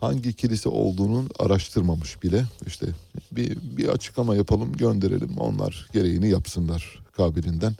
[0.00, 2.44] hangi kilise olduğunu araştırmamış bile.
[2.66, 2.86] İşte
[3.32, 7.74] bir, bir açıklama yapalım gönderelim onlar gereğini yapsınlar kabilinden.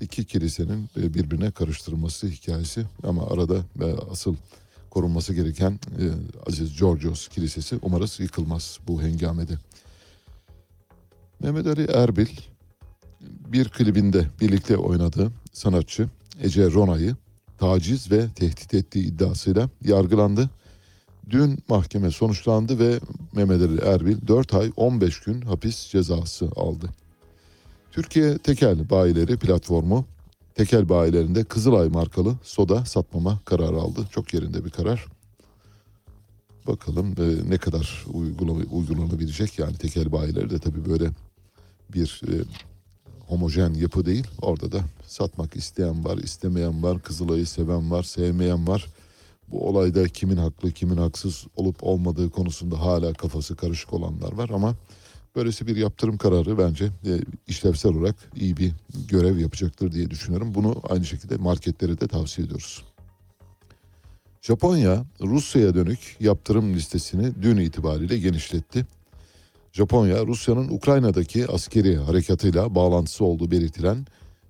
[0.00, 4.36] İki kilisenin e, birbirine karıştırılması hikayesi ama arada e, asıl
[4.90, 6.04] korunması gereken e,
[6.48, 9.58] Aziz Georgios Kilisesi umarız yıkılmaz bu hengamede.
[11.40, 12.26] Mehmet Ali Erbil
[13.20, 16.08] bir klibinde birlikte oynadığı sanatçı
[16.42, 17.16] Ece Rona'yı
[17.58, 20.50] taciz ve tehdit ettiği iddiasıyla yargılandı.
[21.30, 23.00] Dün mahkeme sonuçlandı ve
[23.32, 26.88] Mehmet Ali Erbil 4 ay 15 gün hapis cezası aldı.
[27.92, 30.04] Türkiye Tekel Bayileri platformu
[30.54, 34.08] tekel bayilerinde Kızılay markalı soda satmama kararı aldı.
[34.10, 35.06] Çok yerinde bir karar.
[36.66, 38.04] Bakalım e, ne kadar
[38.72, 39.58] uygulanabilecek.
[39.58, 41.10] Yani tekel bayileri de tabii böyle
[41.94, 42.32] bir e,
[43.26, 44.26] homojen yapı değil.
[44.42, 48.86] Orada da satmak isteyen var, istemeyen var, Kızılay'ı seven var, sevmeyen var.
[49.48, 54.74] Bu olayda kimin haklı, kimin haksız olup olmadığı konusunda hala kafası karışık olanlar var ama
[55.36, 58.72] böylesi bir yaptırım kararı bence e, işlevsel olarak iyi bir
[59.08, 60.54] görev yapacaktır diye düşünüyorum.
[60.54, 62.82] Bunu aynı şekilde marketlere de tavsiye ediyoruz.
[64.42, 68.86] Japonya Rusya'ya dönük yaptırım listesini dün itibariyle genişletti.
[69.72, 74.06] Japonya, Rusya'nın Ukrayna'daki askeri harekatıyla bağlantısı olduğu belirtilen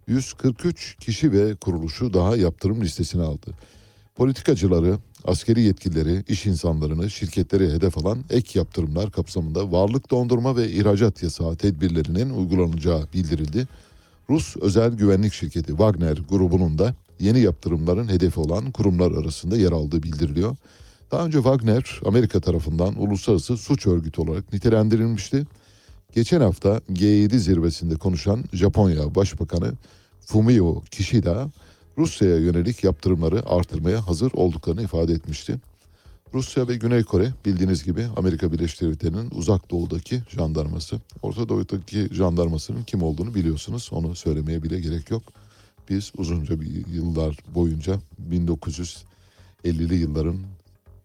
[0.07, 3.50] 143 kişi ve kuruluşu daha yaptırım listesine aldı.
[4.16, 11.22] Politikacıları, askeri yetkilileri, iş insanlarını, şirketleri hedef alan ek yaptırımlar kapsamında varlık dondurma ve ihracat
[11.22, 13.68] yasağı tedbirlerinin uygulanacağı bildirildi.
[14.31, 20.02] Rus özel güvenlik şirketi Wagner grubunun da yeni yaptırımların hedefi olan kurumlar arasında yer aldığı
[20.02, 20.57] bildiriliyor.
[21.11, 25.47] Daha önce Wagner Amerika tarafından uluslararası suç örgütü olarak nitelendirilmişti.
[26.14, 29.73] Geçen hafta G7 zirvesinde konuşan Japonya Başbakanı
[30.21, 31.51] Fumio Kishida
[31.99, 35.57] Rusya'ya yönelik yaptırımları artırmaya hazır olduklarını ifade etmişti.
[36.35, 41.01] Rusya ve Güney Kore bildiğiniz gibi Amerika Birleşik Devletleri'nin uzak doğudaki jandarması.
[41.23, 43.90] Orta Doğu'daki jandarmasının kim olduğunu biliyorsunuz.
[43.92, 45.23] Onu söylemeye bile gerek yok.
[45.90, 50.38] Biz uzunca bir yıllar boyunca 1950'li yılların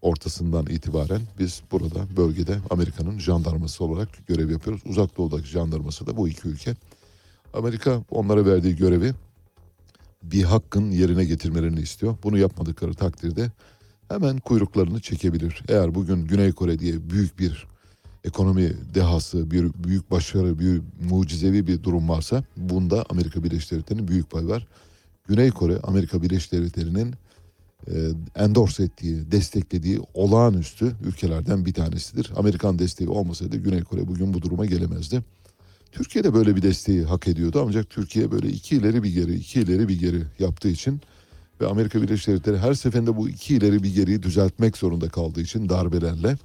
[0.04, 4.82] ortasından itibaren biz burada bölgede Amerika'nın jandarması olarak görev yapıyoruz.
[4.86, 6.74] Uzak doğudaki jandarması da bu iki ülke.
[7.54, 9.12] Amerika onlara verdiği görevi
[10.22, 12.16] bir hakkın yerine getirmelerini istiyor.
[12.22, 13.50] Bunu yapmadıkları takdirde
[14.08, 15.62] hemen kuyruklarını çekebilir.
[15.68, 17.66] Eğer bugün Güney Kore diye büyük bir
[18.24, 24.30] ekonomi dehası, bir büyük başarı, bir mucizevi bir durum varsa bunda Amerika Birleşik Devletleri'nin büyük
[24.30, 24.66] pay var.
[25.28, 27.14] Güney Kore Amerika Birleşik Devletleri'nin
[28.36, 32.30] endorse ettiği, desteklediği olağanüstü ülkelerden bir tanesidir.
[32.36, 35.22] Amerikan desteği olmasaydı Güney Kore bugün bu duruma gelemezdi.
[35.92, 39.60] Türkiye de böyle bir desteği hak ediyordu ancak Türkiye böyle iki ileri bir geri, iki
[39.60, 41.00] ileri bir geri yaptığı için
[41.60, 45.68] ve Amerika Birleşik Devletleri her seferinde bu iki ileri bir geriyi düzeltmek zorunda kaldığı için
[45.68, 46.36] darbelerle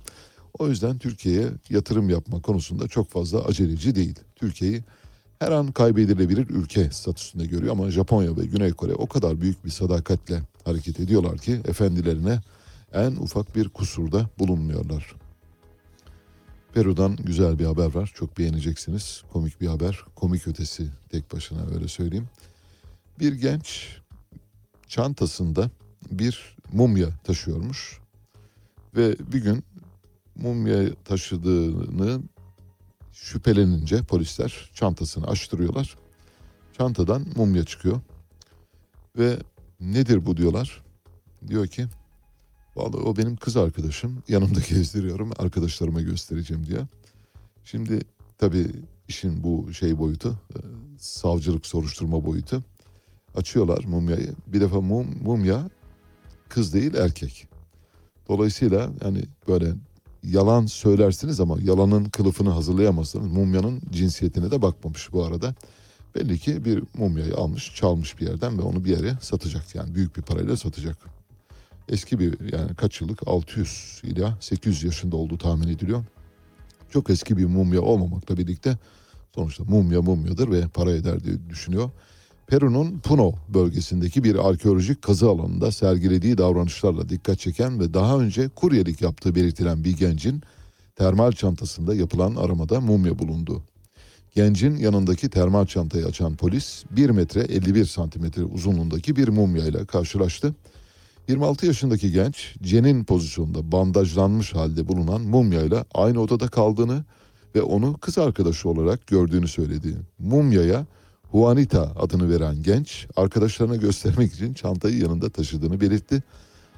[0.59, 4.20] o yüzden Türkiye'ye yatırım yapma konusunda çok fazla aceleci değil.
[4.36, 4.84] Türkiye'yi
[5.39, 9.69] her an kaybedilebilir ülke statüsünde görüyor ama Japonya ve Güney Kore o kadar büyük bir
[9.69, 12.41] sadakatle hareket ediyorlar ki efendilerine
[12.93, 15.15] en ufak bir kusurda bulunmuyorlar.
[16.73, 18.11] Peru'dan güzel bir haber var.
[18.15, 19.23] Çok beğeneceksiniz.
[19.33, 19.99] Komik bir haber.
[20.15, 22.29] Komik ötesi tek başına öyle söyleyeyim.
[23.19, 23.97] Bir genç
[24.87, 25.69] çantasında
[26.11, 27.99] bir mumya taşıyormuş.
[28.95, 29.63] Ve bir gün
[30.35, 32.21] mumya taşıdığını
[33.24, 35.97] şüphelenince polisler çantasını açtırıyorlar.
[36.78, 38.01] Çantadan mumya çıkıyor.
[39.17, 39.38] Ve
[39.80, 40.84] nedir bu diyorlar.
[41.47, 41.86] Diyor ki
[42.76, 44.24] vallahi o benim kız arkadaşım.
[44.28, 45.32] Yanımda gezdiriyorum.
[45.38, 46.80] Arkadaşlarıma göstereceğim diye.
[47.65, 47.99] Şimdi
[48.38, 48.67] tabii
[49.07, 50.59] işin bu şey boyutu, e,
[50.97, 52.63] savcılık soruşturma boyutu.
[53.36, 54.34] Açıyorlar mumyayı.
[54.47, 55.70] Bir defa mum, mumya
[56.49, 57.47] kız değil erkek.
[58.28, 59.74] Dolayısıyla hani böyle
[60.24, 63.32] yalan söylersiniz ama yalanın kılıfını hazırlayamazsınız.
[63.32, 65.55] Mumyanın cinsiyetine de bakmamış bu arada.
[66.15, 69.76] Belli ki bir mumyayı almış, çalmış bir yerden ve onu bir yere satacak.
[69.76, 70.97] Yani büyük bir parayla satacak.
[71.89, 76.03] Eski bir yani kaç yıllık 600 ila 800 yaşında olduğu tahmin ediliyor.
[76.89, 78.78] Çok eski bir mumya olmamakla birlikte
[79.36, 81.89] sonuçta mumya mumyadır ve para eder diye düşünüyor.
[82.50, 89.02] Peru'nun Puno bölgesindeki bir arkeolojik kazı alanında sergilediği davranışlarla dikkat çeken ve daha önce kuryelik
[89.02, 90.41] yaptığı belirtilen bir gencin
[90.95, 93.64] termal çantasında yapılan aramada mumya bulundu.
[94.36, 100.56] Gencin yanındaki termal çantayı açan polis 1 metre 51 santimetre uzunluğundaki bir mumya ile karşılaştı.
[101.28, 107.04] 26 yaşındaki genç cenin pozisyonunda bandajlanmış halde bulunan mumya ile aynı odada kaldığını
[107.56, 109.95] ve onu kız arkadaşı olarak gördüğünü söyledi.
[110.20, 110.86] Mumyaya
[111.32, 116.23] Juanita adını veren genç arkadaşlarına göstermek için çantayı yanında taşıdığını belirtti.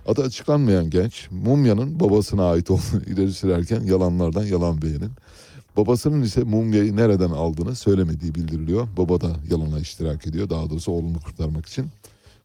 [0.08, 5.12] Adı açıklanmayan genç mumyanın babasına ait olduğunu ileri sürerken yalanlardan yalan beğenin.
[5.78, 8.88] Babasının ise mumyayı nereden aldığını söylemediği bildiriliyor.
[8.98, 11.86] Baba da yalana iştirak ediyor daha doğrusu oğlunu kurtarmak için.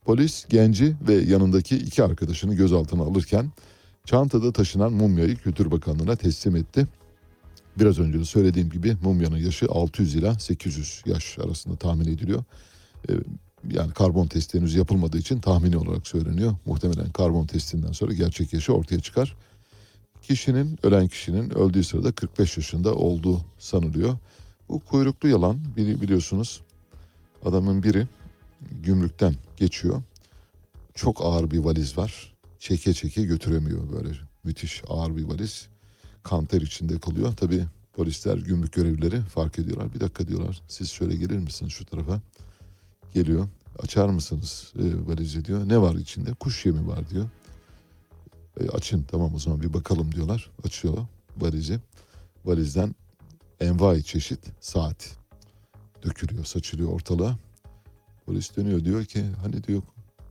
[0.04, 3.50] Polis genci ve yanındaki iki arkadaşını gözaltına alırken
[4.04, 6.86] çantada taşınan mumyayı Kültür Bakanlığı'na teslim etti.
[7.78, 12.44] Biraz önce de söylediğim gibi mumyanın yaşı 600 ila 800 yaş arasında tahmin ediliyor.
[13.08, 13.12] Ee,
[13.70, 16.54] yani karbon testi henüz yapılmadığı için tahmini olarak söyleniyor.
[16.66, 19.36] Muhtemelen karbon testinden sonra gerçek yaşı ortaya çıkar.
[20.22, 24.18] Kişinin, ölen kişinin öldüğü sırada 45 yaşında olduğu sanılıyor.
[24.68, 26.60] Bu kuyruklu yalan bili- biliyorsunuz
[27.44, 28.06] adamın biri
[28.82, 30.02] gümrükten geçiyor.
[30.94, 32.34] Çok ağır bir valiz var.
[32.58, 34.08] Çeke çeke götüremiyor böyle
[34.44, 35.68] müthiş ağır bir valiz.
[36.26, 37.32] Kanter içinde kalıyor.
[37.36, 39.94] Tabii polisler, gümrük görevlileri fark ediyorlar.
[39.94, 40.62] Bir dakika diyorlar.
[40.68, 42.20] Siz şöyle gelir misiniz şu tarafa?
[43.14, 43.48] Geliyor.
[43.78, 45.68] Açar mısınız e, valizi diyor.
[45.68, 46.34] Ne var içinde?
[46.34, 47.28] Kuş yemi var diyor.
[48.60, 50.50] E, açın tamam o zaman bir bakalım diyorlar.
[50.64, 50.96] Açıyor
[51.36, 51.80] valizi.
[52.44, 52.94] Valizden
[53.60, 55.16] envai çeşit saat
[56.04, 57.38] dökülüyor, saçılıyor ortalığa.
[58.24, 59.82] Polis dönüyor diyor ki hani diyor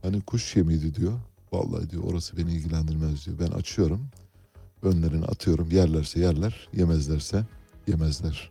[0.02, 1.20] hani kuş yemiydi diyor.
[1.52, 3.38] Vallahi diyor orası beni ilgilendirmez diyor.
[3.38, 4.08] Ben açıyorum.
[4.82, 5.68] Önlerine atıyorum.
[5.70, 7.44] Yerlerse yerler, yemezlerse
[7.86, 8.50] yemezler.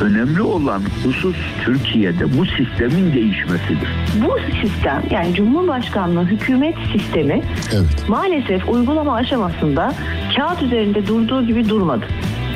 [0.00, 3.88] önemli olan husus Türkiye'de bu sistemin değişmesidir.
[4.26, 7.42] Bu sistem yani Cumhurbaşkanlığı hükümet sistemi
[7.72, 8.08] Evet.
[8.08, 9.94] maalesef uygulama aşamasında
[10.36, 12.04] kağıt üzerinde durduğu gibi durmadı.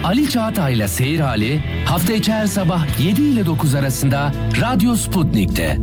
[0.05, 5.79] Ali Çağatay'la Seyir Hali hafta içi her sabah 7 ile 9 arasında Radyo Sputnik'te.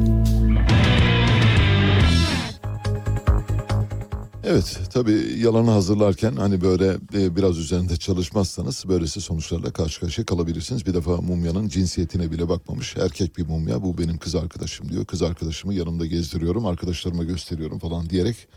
[4.52, 10.86] Evet tabii yalanı hazırlarken hani böyle e, biraz üzerinde çalışmazsanız böylesi sonuçlarla karşı karşıya kalabilirsiniz.
[10.86, 12.98] Bir defa mumyanın cinsiyetine bile bakmamış.
[12.98, 15.06] Erkek bir mumya bu benim kız arkadaşım diyor.
[15.06, 18.48] Kız arkadaşımı yanımda gezdiriyorum arkadaşlarıma gösteriyorum falan diyerek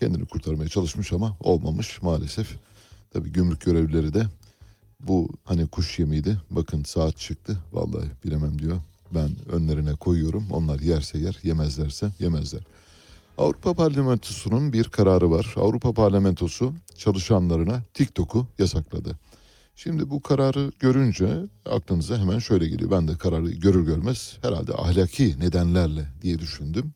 [0.00, 2.48] kendini kurtarmaya çalışmış ama olmamış maalesef.
[3.10, 4.26] Tabii gümrük görevlileri de
[5.00, 6.38] bu hani kuş yemiydi.
[6.50, 7.58] Bakın saat çıktı.
[7.72, 8.80] Vallahi bilemem diyor.
[9.14, 10.46] Ben önlerine koyuyorum.
[10.50, 12.62] Onlar yerse yer, yemezlerse yemezler.
[13.38, 15.54] Avrupa Parlamentosu'nun bir kararı var.
[15.56, 19.18] Avrupa Parlamentosu çalışanlarına TikTok'u yasakladı.
[19.76, 22.90] Şimdi bu kararı görünce aklınıza hemen şöyle geliyor.
[22.90, 26.92] Ben de kararı görür görmez herhalde ahlaki nedenlerle diye düşündüm.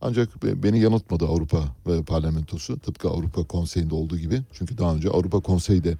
[0.00, 4.42] Ancak be- beni yanıltmadı Avrupa ve Parlamentosu tıpkı Avrupa Konseyi'nde olduğu gibi.
[4.52, 5.96] Çünkü daha önce Avrupa Konseyi de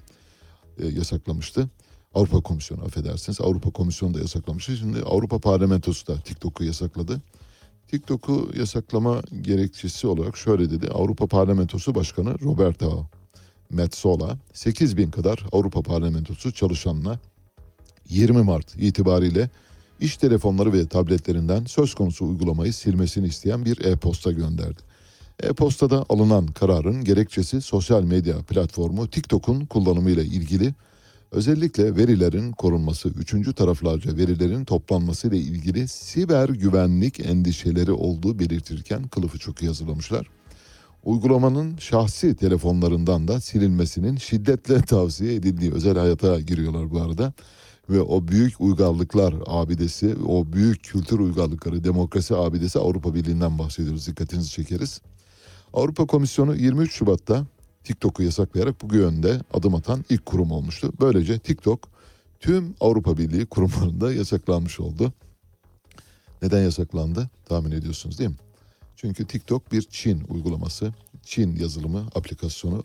[0.79, 1.69] e, yasaklamıştı.
[2.15, 3.41] Avrupa Komisyonu affedersiniz.
[3.41, 4.77] Avrupa Komisyonu da yasaklamıştı.
[4.77, 7.21] Şimdi Avrupa Parlamentosu da TikTok'u yasakladı.
[7.89, 10.89] TikTok'u yasaklama gerekçesi olarak şöyle dedi.
[10.89, 13.07] Avrupa Parlamentosu Başkanı Roberto
[13.71, 17.19] Metsola 8 bin kadar Avrupa Parlamentosu çalışanına
[18.09, 19.51] 20 Mart itibariyle
[20.01, 24.81] iş telefonları ve tabletlerinden söz konusu uygulamayı silmesini isteyen bir e-posta gönderdi.
[25.43, 30.75] E-postada alınan kararın gerekçesi sosyal medya platformu TikTok'un kullanımıyla ilgili
[31.35, 39.39] Özellikle verilerin korunması, üçüncü taraflarca verilerin toplanması ile ilgili siber güvenlik endişeleri olduğu belirtirken kılıfı
[39.39, 40.27] çok iyi hazırlamışlar.
[41.05, 47.33] Uygulamanın şahsi telefonlarından da silinmesinin şiddetle tavsiye edildiği özel hayata giriyorlar bu arada.
[47.91, 54.07] Ve o büyük uygarlıklar abidesi, o büyük kültür uygarlıkları, demokrasi abidesi Avrupa Birliği'nden bahsediyoruz.
[54.07, 55.01] Dikkatinizi çekeriz.
[55.73, 57.47] Avrupa Komisyonu 23 Şubat'ta
[57.85, 60.93] TikTok'u yasaklayarak bu yönde adım atan ilk kurum olmuştu.
[61.01, 61.89] Böylece TikTok
[62.41, 65.13] tüm Avrupa Birliği kurumlarında yasaklanmış oldu.
[66.43, 67.31] Neden yasaklandı?
[67.45, 68.37] Tahmin ediyorsunuz değil mi?
[68.97, 72.85] Çünkü TikTok bir Çin uygulaması, Çin yazılımı, aplikasyonu.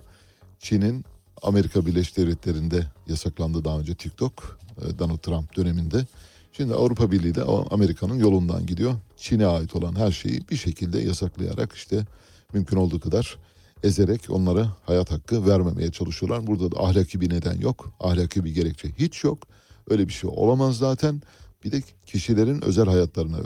[0.60, 1.06] Çin'in
[1.42, 6.06] Amerika Birleşik Devletleri'nde yasaklandı daha önce TikTok, e, Donald Trump döneminde.
[6.52, 8.96] Şimdi Avrupa Birliği de Amerika'nın yolundan gidiyor.
[9.18, 12.06] Çin'e ait olan her şeyi bir şekilde yasaklayarak işte
[12.54, 13.38] mümkün olduğu kadar
[13.84, 16.48] ezerek onlara hayat hakkı vermemeye çalışıyorlar.
[16.48, 17.92] Burada da ahlaki bir neden yok.
[18.00, 19.48] Ahlaki bir gerekçe hiç yok.
[19.90, 21.22] Öyle bir şey olamaz zaten.
[21.64, 23.38] Bir de kişilerin özel hayatlarına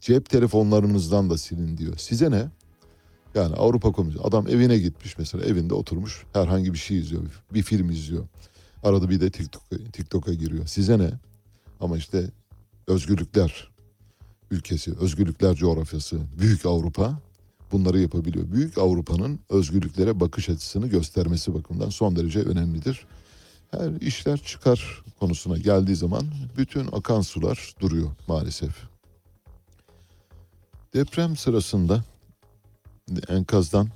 [0.00, 1.96] cep telefonlarınızdan da silin diyor.
[1.96, 2.48] Size ne?
[3.34, 7.22] Yani Avrupa Komisyonu adam evine gitmiş mesela evinde oturmuş herhangi bir şey izliyor.
[7.54, 8.24] Bir film izliyor.
[8.82, 10.66] Arada bir de TikTok'a TikTok'a giriyor.
[10.66, 11.10] Size ne?
[11.80, 12.30] Ama işte
[12.86, 13.70] özgürlükler
[14.50, 17.18] ülkesi, özgürlükler coğrafyası, büyük Avrupa
[17.72, 18.52] bunları yapabiliyor.
[18.52, 23.06] Büyük Avrupa'nın özgürlüklere bakış açısını göstermesi bakımından son derece önemlidir.
[23.70, 26.24] Her işler çıkar konusuna geldiği zaman
[26.56, 28.72] bütün akan sular duruyor maalesef.
[30.94, 32.04] Deprem sırasında
[33.28, 33.88] enkazdan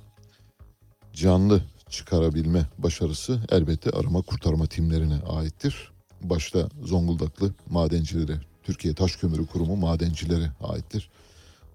[1.13, 5.91] canlı çıkarabilme başarısı elbette arama kurtarma timlerine aittir.
[6.21, 11.09] Başta Zonguldaklı madencilere, Türkiye Taş Kömürü Kurumu madencilere aittir.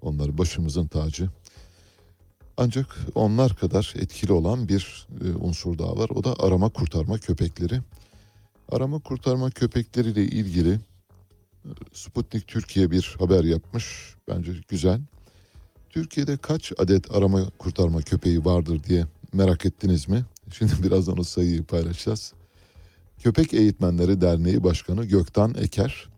[0.03, 1.31] Onlar başımızın tacı.
[2.57, 6.11] Ancak onlar kadar etkili olan bir e, unsur daha var.
[6.11, 7.81] O da arama kurtarma köpekleri.
[8.73, 10.73] Arama kurtarma köpekleriyle ilgili
[11.65, 14.15] e, Sputnik Türkiye bir haber yapmış.
[14.29, 15.01] Bence güzel.
[15.91, 20.25] Türkiye'de kaç adet arama kurtarma köpeği vardır diye merak ettiniz mi?
[20.53, 22.33] Şimdi birazdan o sayıyı paylaşacağız.
[23.23, 26.09] Köpek Eğitmenleri Derneği Başkanı Göktan Eker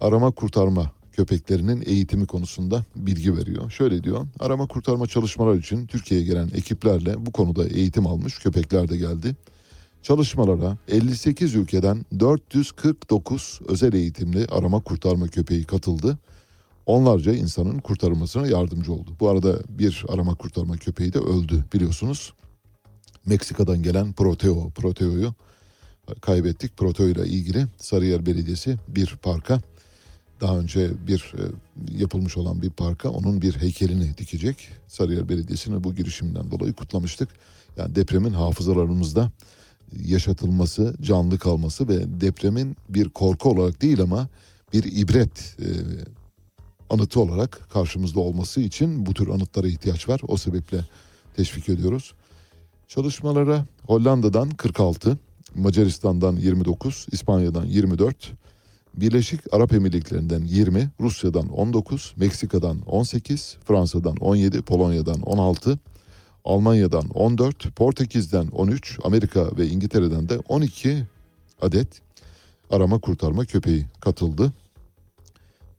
[0.00, 3.70] arama kurtarma köpeklerinin eğitimi konusunda bilgi veriyor.
[3.70, 8.96] Şöyle diyor, arama kurtarma çalışmalar için Türkiye'ye gelen ekiplerle bu konuda eğitim almış köpekler de
[8.96, 9.36] geldi.
[10.02, 16.18] Çalışmalara 58 ülkeden 449 özel eğitimli arama kurtarma köpeği katıldı.
[16.86, 19.10] Onlarca insanın kurtarılmasına yardımcı oldu.
[19.20, 22.32] Bu arada bir arama kurtarma köpeği de öldü biliyorsunuz.
[23.26, 25.34] Meksika'dan gelen Proteo, Proteo'yu
[26.20, 26.76] kaybettik.
[26.76, 29.60] Proteo ile ilgili Sarıyer Belediyesi bir parka
[30.40, 31.42] daha önce bir e,
[31.98, 34.68] yapılmış olan bir parka onun bir heykelini dikecek.
[34.86, 37.28] Sarıyer Belediyesi'nin bu girişiminden dolayı kutlamıştık.
[37.76, 39.30] Yani depremin hafızalarımızda
[40.04, 44.28] yaşatılması, canlı kalması ve depremin bir korku olarak değil ama
[44.72, 45.68] bir ibret e,
[46.90, 50.20] anıtı olarak karşımızda olması için bu tür anıtlara ihtiyaç var.
[50.28, 50.84] O sebeple
[51.36, 52.14] teşvik ediyoruz.
[52.88, 55.18] Çalışmalara Hollanda'dan 46,
[55.54, 58.32] Macaristan'dan 29, İspanya'dan 24,
[58.94, 65.78] Birleşik Arap Emirlikleri'nden 20, Rusya'dan 19, Meksika'dan 18, Fransa'dan 17, Polonya'dan 16,
[66.44, 71.06] Almanya'dan 14, Portekiz'den 13, Amerika ve İngiltere'den de 12
[71.60, 72.02] adet
[72.70, 74.52] arama kurtarma köpeği katıldı.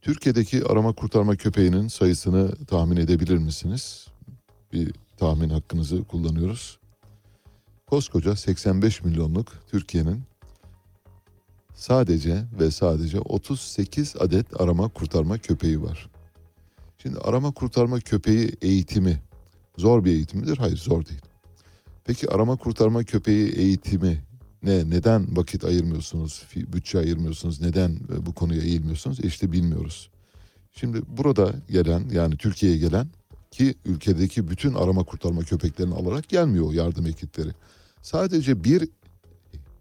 [0.02, 4.06] Türkiye'deki arama kurtarma köpeğinin sayısını tahmin edebilir misiniz?
[4.72, 6.78] Bir tahmin hakkınızı kullanıyoruz.
[7.86, 10.22] Koskoca 85 milyonluk Türkiye'nin
[11.82, 16.10] sadece ve sadece 38 adet arama kurtarma köpeği var.
[16.98, 19.22] Şimdi arama kurtarma köpeği eğitimi
[19.76, 20.56] zor bir eğitim midir?
[20.56, 21.20] Hayır zor değil.
[22.04, 24.24] Peki arama kurtarma köpeği eğitimi
[24.62, 24.90] ne?
[24.90, 27.60] Neden vakit ayırmıyorsunuz, bütçe ayırmıyorsunuz?
[27.60, 29.20] Neden e, bu konuya eğilmiyorsunuz?
[29.24, 30.10] E İşte bilmiyoruz.
[30.72, 33.08] Şimdi burada gelen yani Türkiye'ye gelen
[33.50, 37.50] ki ülkedeki bütün arama kurtarma köpeklerini alarak gelmiyor o yardım ekipleri.
[38.02, 38.88] Sadece bir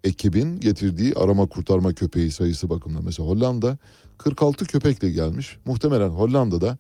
[0.04, 3.06] ekibin getirdiği arama kurtarma köpeği sayısı bakımından.
[3.06, 3.78] Mesela Hollanda
[4.18, 5.58] 46 köpekle gelmiş.
[5.66, 6.78] Muhtemelen Hollanda'da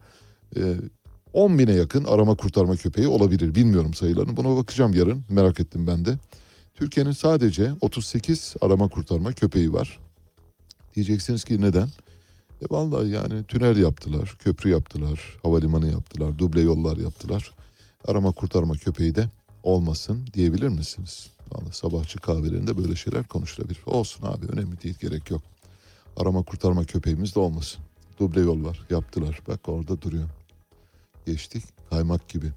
[0.57, 0.76] e,
[1.34, 3.55] 10 bine yakın arama kurtarma köpeği olabilir.
[3.55, 4.38] Bilmiyorum sayılarını.
[4.38, 5.24] Buna bakacağım yarın.
[5.30, 6.17] Merak ettim ben de.
[6.74, 9.99] Türkiye'nin sadece 38 arama kurtarma köpeği var.
[10.95, 11.88] Diyeceksiniz ki neden?
[12.61, 17.51] E vallahi yani tünel yaptılar, köprü yaptılar, havalimanı yaptılar, duble yollar yaptılar.
[18.07, 19.30] Arama kurtarma köpeği de
[19.63, 21.28] olmasın diyebilir misiniz?
[21.52, 23.80] Vallahi sabahçı kahvelerinde böyle şeyler konuşulabilir.
[23.86, 25.41] Olsun abi önemli değil gerek yok.
[26.18, 27.82] Arama kurtarma köpeğimiz de olmasın.
[28.20, 29.41] Duble yol var yaptılar.
[29.47, 30.30] Bak orada duruyor.
[31.26, 32.52] Geçtik kaymak gibi.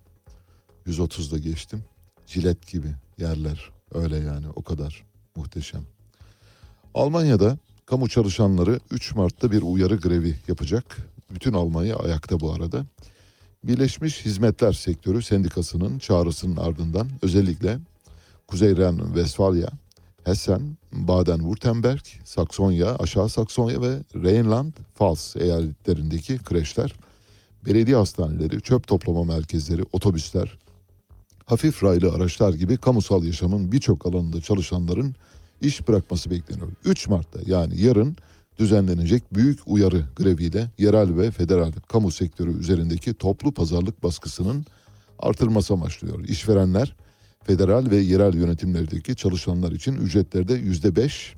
[0.87, 1.85] 130'da geçtim.
[2.27, 2.89] Cilet gibi
[3.19, 3.71] yerler.
[3.95, 5.05] Öyle yani o kadar
[5.37, 5.83] muhteşem.
[6.95, 10.97] Almanya'da kamu çalışanları 3 Mart'ta bir uyarı grevi yapacak.
[11.31, 12.85] Bütün Almanya ayakta bu arada.
[13.65, 17.79] Birleşmiş Hizmetler Sektörü Sendikası'nın çağrısının ardından özellikle
[18.47, 19.69] Kuzey Ren-Vesfalya,
[20.25, 26.95] Hessen, Baden-Württemberg, Saksonya, Aşağı Saksonya ve Rheinland-Pfalz eyaletlerindeki kreşler,
[27.67, 30.59] belediye hastaneleri, çöp toplama merkezleri, otobüsler,
[31.47, 35.15] hafif raylı araçlar gibi kamusal yaşamın birçok alanında çalışanların
[35.61, 36.69] iş bırakması bekleniyor.
[36.85, 38.17] 3 Mart'ta yani yarın
[38.59, 44.67] düzenlenecek büyük uyarı greviyle yerel ve federal kamu sektörü üzerindeki toplu pazarlık baskısının
[45.19, 46.25] artırması amaçlıyor.
[46.25, 46.97] İşverenler
[47.47, 51.35] federal ve yerel yönetimlerdeki çalışanlar için ücretlerde yüzde beş,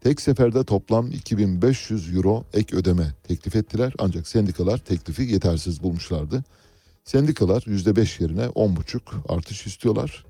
[0.00, 3.92] tek seferde toplam 2500 euro ek ödeme teklif ettiler.
[3.98, 6.44] Ancak sendikalar teklifi yetersiz bulmuşlardı.
[7.04, 10.24] Sendikalar yüzde beş yerine 10,5 artış istiyorlar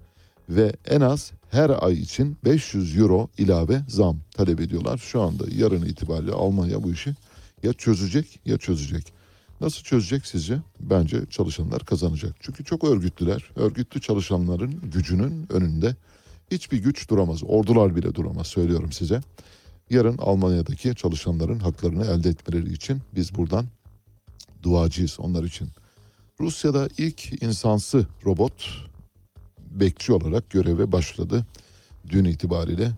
[0.48, 4.98] ve en az her ay için 500 euro ilave zam talep ediyorlar.
[4.98, 7.14] Şu anda yarın itibariyle Almanya bu işi
[7.62, 9.13] ya çözecek ya çözecek.
[9.64, 10.58] Nasıl çözecek sizce?
[10.80, 12.36] Bence çalışanlar kazanacak.
[12.40, 13.50] Çünkü çok örgütlüler.
[13.56, 15.96] Örgütlü çalışanların gücünün önünde
[16.50, 17.42] hiçbir güç duramaz.
[17.46, 19.20] Ordular bile duramaz söylüyorum size.
[19.90, 23.66] Yarın Almanya'daki çalışanların haklarını elde etmeleri için biz buradan
[24.62, 25.68] duacıyız onlar için.
[26.40, 28.68] Rusya'da ilk insansı robot
[29.70, 31.46] bekçi olarak göreve başladı
[32.08, 32.92] dün itibariyle.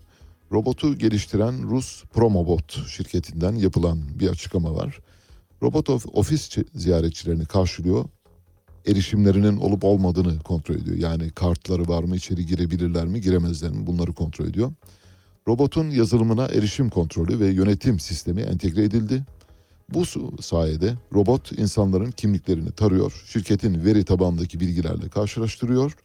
[0.51, 4.99] Robotu geliştiren Rus Promobot şirketinden yapılan bir açıklama var.
[5.63, 8.05] Robot of- ofis çi- ziyaretçilerini karşılıyor.
[8.87, 10.97] Erişimlerinin olup olmadığını kontrol ediyor.
[10.97, 14.71] Yani kartları var mı, içeri girebilirler mi, giremezler mi bunları kontrol ediyor.
[15.47, 19.23] Robotun yazılımına erişim kontrolü ve yönetim sistemi entegre edildi.
[19.93, 20.05] Bu
[20.41, 25.97] sayede robot insanların kimliklerini tarıyor, şirketin veri tabanındaki bilgilerle karşılaştırıyor.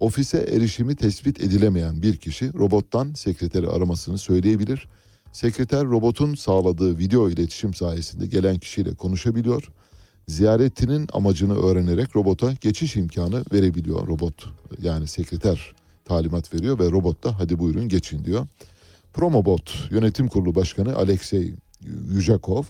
[0.00, 4.88] Ofise erişimi tespit edilemeyen bir kişi robottan sekreteri aramasını söyleyebilir.
[5.34, 9.70] Sekreter robotun sağladığı video iletişim sayesinde gelen kişiyle konuşabiliyor.
[10.28, 14.44] Ziyaretinin amacını öğrenerek robota geçiş imkanı verebiliyor robot.
[14.82, 15.72] Yani sekreter
[16.04, 18.46] talimat veriyor ve robot da hadi buyurun geçin diyor.
[19.12, 21.54] Promobot Yönetim Kurulu Başkanı Alexey
[22.14, 22.64] Yujakov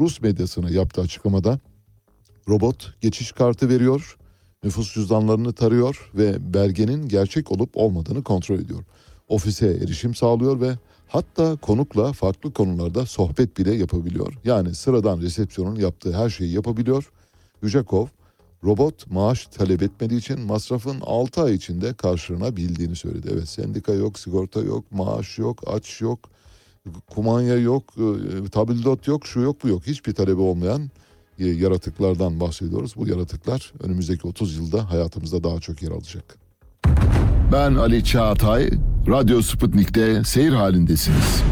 [0.00, 1.58] Rus medyasına yaptığı açıklamada
[2.48, 4.16] robot geçiş kartı veriyor,
[4.64, 8.84] nüfus cüzdanlarını tarıyor ve belgenin gerçek olup olmadığını kontrol ediyor.
[9.28, 10.76] Ofise erişim sağlıyor ve
[11.10, 14.34] hatta konukla farklı konularda sohbet bile yapabiliyor.
[14.44, 17.10] Yani sıradan resepsiyonun yaptığı her şeyi yapabiliyor.
[17.62, 18.06] Yujakov
[18.64, 23.28] robot maaş talep etmediği için masrafın 6 ay içinde karşılanabildiğini söyledi.
[23.32, 26.18] Evet sendika yok, sigorta yok, maaş yok, aç yok,
[27.10, 29.86] kumanya yok, e, tabildot yok, şu yok bu yok.
[29.86, 30.90] Hiçbir talebi olmayan
[31.38, 32.94] e, yaratıklardan bahsediyoruz.
[32.96, 36.36] Bu yaratıklar önümüzdeki 30 yılda hayatımızda daha çok yer alacak.
[37.52, 38.70] Ben Ali Çağatay,
[39.08, 41.42] Radyo Sputnik'te seyir halindesiniz.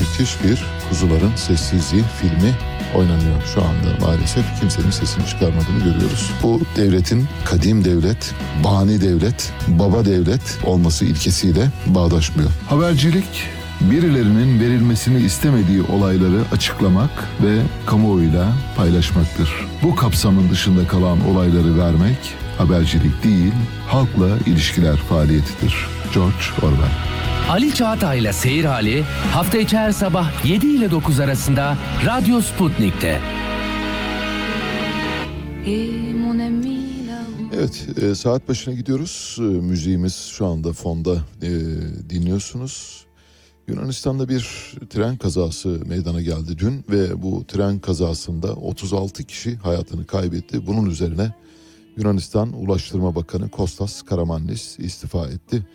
[0.00, 2.54] Müthiş bir Kuzuların Sessizliği filmi
[2.94, 4.44] oynanıyor şu anda maalesef.
[4.60, 6.30] Kimsenin sesini çıkarmadığını görüyoruz.
[6.42, 8.34] Bu devletin kadim devlet,
[8.64, 12.50] bani devlet, baba devlet olması ilkesiyle bağdaşmıyor.
[12.68, 13.46] Habercilik,
[13.80, 17.10] birilerinin verilmesini istemediği olayları açıklamak
[17.42, 19.50] ve kamuoyuyla paylaşmaktır.
[19.82, 23.52] Bu kapsamın dışında kalan olayları vermek habercilik değil,
[23.88, 25.74] halkla ilişkiler faaliyetidir.
[26.14, 26.92] George Orwell
[27.50, 29.02] Ali Çağatay'la Seyir Hali
[29.32, 33.20] hafta içi her sabah 7 ile 9 arasında Radyo Sputnik'te.
[37.56, 39.36] Evet e, saat başına gidiyoruz.
[39.38, 41.50] E, müziğimiz şu anda fonda e,
[42.10, 43.06] dinliyorsunuz.
[43.68, 50.66] Yunanistan'da bir tren kazası meydana geldi dün ve bu tren kazasında 36 kişi hayatını kaybetti.
[50.66, 51.32] Bunun üzerine
[51.96, 55.66] Yunanistan Ulaştırma Bakanı Kostas Karamanlis istifa etti.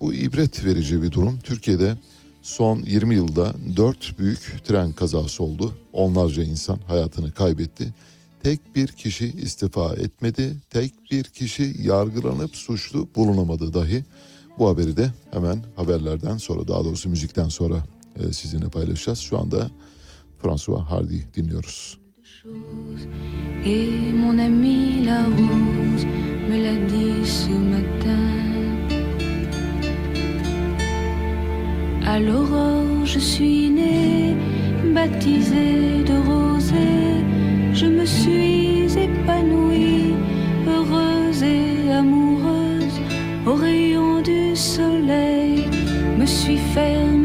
[0.00, 1.38] Bu ibret verici bir durum.
[1.38, 1.96] Türkiye'de
[2.42, 5.74] son 20 yılda 4 büyük tren kazası oldu.
[5.92, 7.94] Onlarca insan hayatını kaybetti.
[8.42, 10.56] Tek bir kişi istifa etmedi.
[10.70, 14.04] Tek bir kişi yargılanıp suçlu bulunamadı dahi.
[14.58, 17.86] Bu haberi de hemen haberlerden sonra daha doğrusu müzikten sonra
[18.16, 19.18] e, sizinle paylaşacağız.
[19.18, 19.70] Şu anda
[20.42, 22.05] François Hardy dinliyoruz.
[23.64, 26.06] Et mon ami la rose
[26.48, 28.26] me l'a dit ce matin.
[32.06, 34.36] À l'aurore, je suis née,
[34.94, 37.24] baptisée de rosée.
[37.72, 40.14] Je me suis épanouie,
[40.68, 43.00] heureuse et amoureuse.
[43.46, 45.64] Au rayon du soleil,
[46.18, 47.15] me suis fermée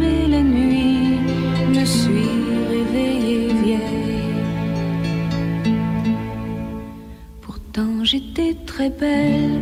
[8.74, 9.60] très belle,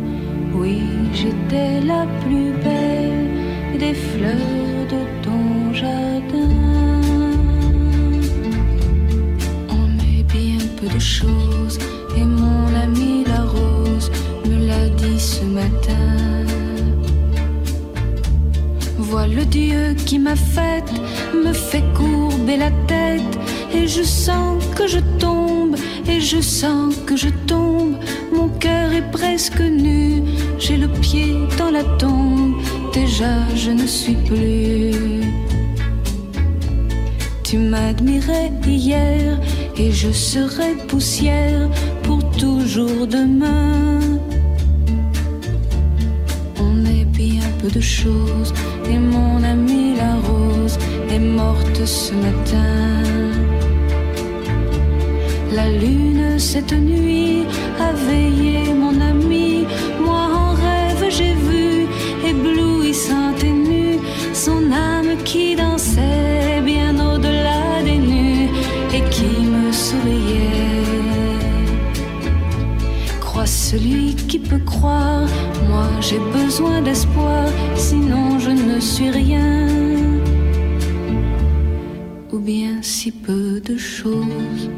[0.54, 0.82] oui
[1.12, 6.56] j'étais la plus belle des fleurs de ton jardin.
[9.78, 11.78] On est bien peu de choses
[12.16, 14.10] et mon ami la rose
[14.48, 16.10] me l'a dit ce matin.
[18.98, 20.92] Vois le Dieu qui m'a faite,
[21.44, 23.34] me fait courber la tête
[23.74, 25.49] et je sens que je tombe
[26.10, 27.94] et je sens que je tombe.
[28.32, 30.22] Mon cœur est presque nu,
[30.58, 32.54] j'ai le pied dans la tombe.
[32.92, 35.22] Déjà je ne suis plus.
[37.44, 39.40] Tu m'admirais hier
[39.76, 41.68] et je serai poussière
[42.02, 44.00] pour toujours demain.
[46.60, 48.52] On est bien peu de choses
[48.88, 50.78] et mon amie la rose
[51.10, 53.19] est morte ce matin.
[55.52, 57.44] La lune cette nuit
[57.80, 59.66] a veillé mon ami.
[60.00, 61.86] Moi en rêve j'ai vu,
[62.24, 63.98] éblouissante et nue,
[64.32, 68.48] son âme qui dansait bien au-delà des nues
[68.94, 70.84] et qui me souriait.
[73.20, 75.26] Crois celui qui peut croire,
[75.68, 79.66] moi j'ai besoin d'espoir, sinon je ne suis rien.
[82.32, 84.70] Ou bien si peu de choses.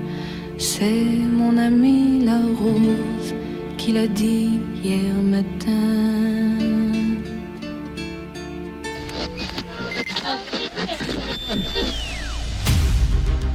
[0.82, 3.32] C'est mon ami la rose
[3.78, 6.58] qui l'a dit hier matin.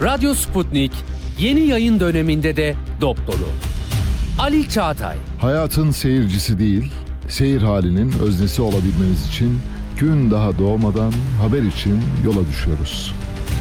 [0.01, 0.91] Radyo Sputnik
[1.39, 3.47] yeni yayın döneminde de dop dolu.
[4.39, 6.91] Ali Çağatay, Hayatın seyircisi değil,
[7.29, 9.59] seyir halinin öznesi olabilmeniz için
[9.99, 13.13] gün daha doğmadan haber için yola düşüyoruz.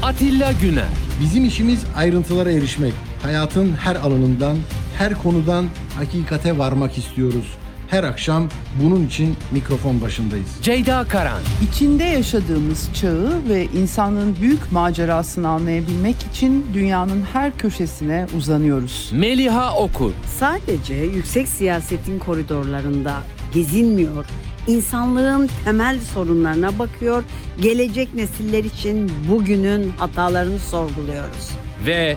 [0.03, 0.89] Atilla Güner,
[1.21, 2.93] Bizim işimiz ayrıntılara erişmek.
[3.23, 4.57] Hayatın her alanından,
[4.99, 7.47] her konudan hakikate varmak istiyoruz.
[7.91, 8.49] Her akşam
[8.83, 10.47] bunun için mikrofon başındayız.
[10.63, 11.41] Ceyda Karan,
[11.71, 19.11] İçinde yaşadığımız çağı ve insanın büyük macerasını anlayabilmek için dünyanın her köşesine uzanıyoruz.
[19.13, 23.15] Meliha Okur, Sadece yüksek siyasetin koridorlarında
[23.55, 24.27] gezinmiyor,
[24.67, 27.25] insanlığın temel sorunlarına bakıyor,
[27.61, 31.51] gelecek nesiller için bugünün hatalarını sorguluyoruz.
[31.87, 32.17] ve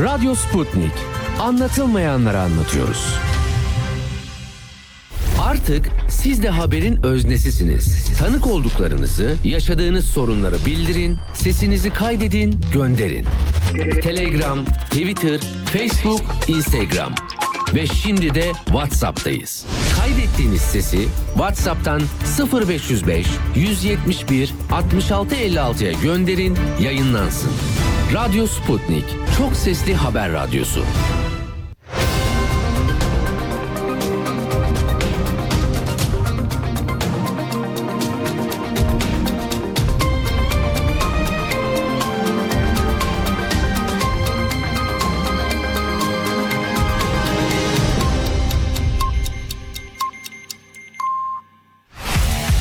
[0.00, 0.92] Radyo Sputnik.
[1.40, 3.14] Anlatılmayanları anlatıyoruz.
[5.42, 8.16] Artık siz de haberin öznesisiniz.
[8.18, 13.26] Tanık olduklarınızı, yaşadığınız sorunları bildirin, sesinizi kaydedin, gönderin.
[14.02, 15.40] Telegram, Twitter,
[15.72, 17.14] Facebook, Instagram
[17.74, 19.66] ve şimdi de WhatsApp'tayız.
[19.96, 22.02] Kaydettiğiniz sesi WhatsApp'tan
[22.62, 27.50] 0505 171 66 56'ya gönderin, yayınlansın.
[28.14, 29.04] Radyo Sputnik,
[29.38, 30.84] çok sesli haber radyosu.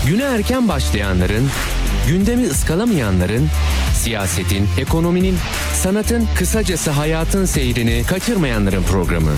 [0.08, 1.50] Güne erken başlayanların,
[2.08, 3.50] gündemi ıskalamayanların,
[4.06, 5.36] siyasetin, ekonominin,
[5.74, 9.32] sanatın, kısacası hayatın seyrini kaçırmayanların programı.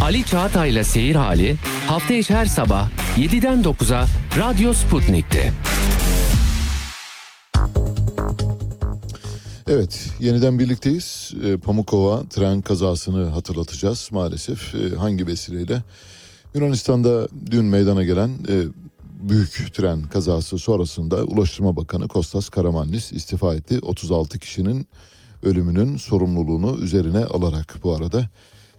[0.00, 4.06] Ali Çağatay'la Seyir Hali hafta içi her sabah 7'den 9'a
[4.38, 5.52] Radyo Sputnik'te.
[9.68, 11.34] Evet, yeniden birlikteyiz.
[11.44, 14.74] E, Pamukova tren kazasını hatırlatacağız maalesef.
[14.74, 15.82] E, hangi vesileyle?
[16.54, 18.54] Yunanistan'da dün meydana gelen e,
[19.20, 23.78] büyük tren kazası sonrasında Ulaştırma Bakanı Kostas Karamanlis istifa etti.
[23.82, 24.86] 36 kişinin
[25.42, 28.28] ölümünün sorumluluğunu üzerine alarak bu arada.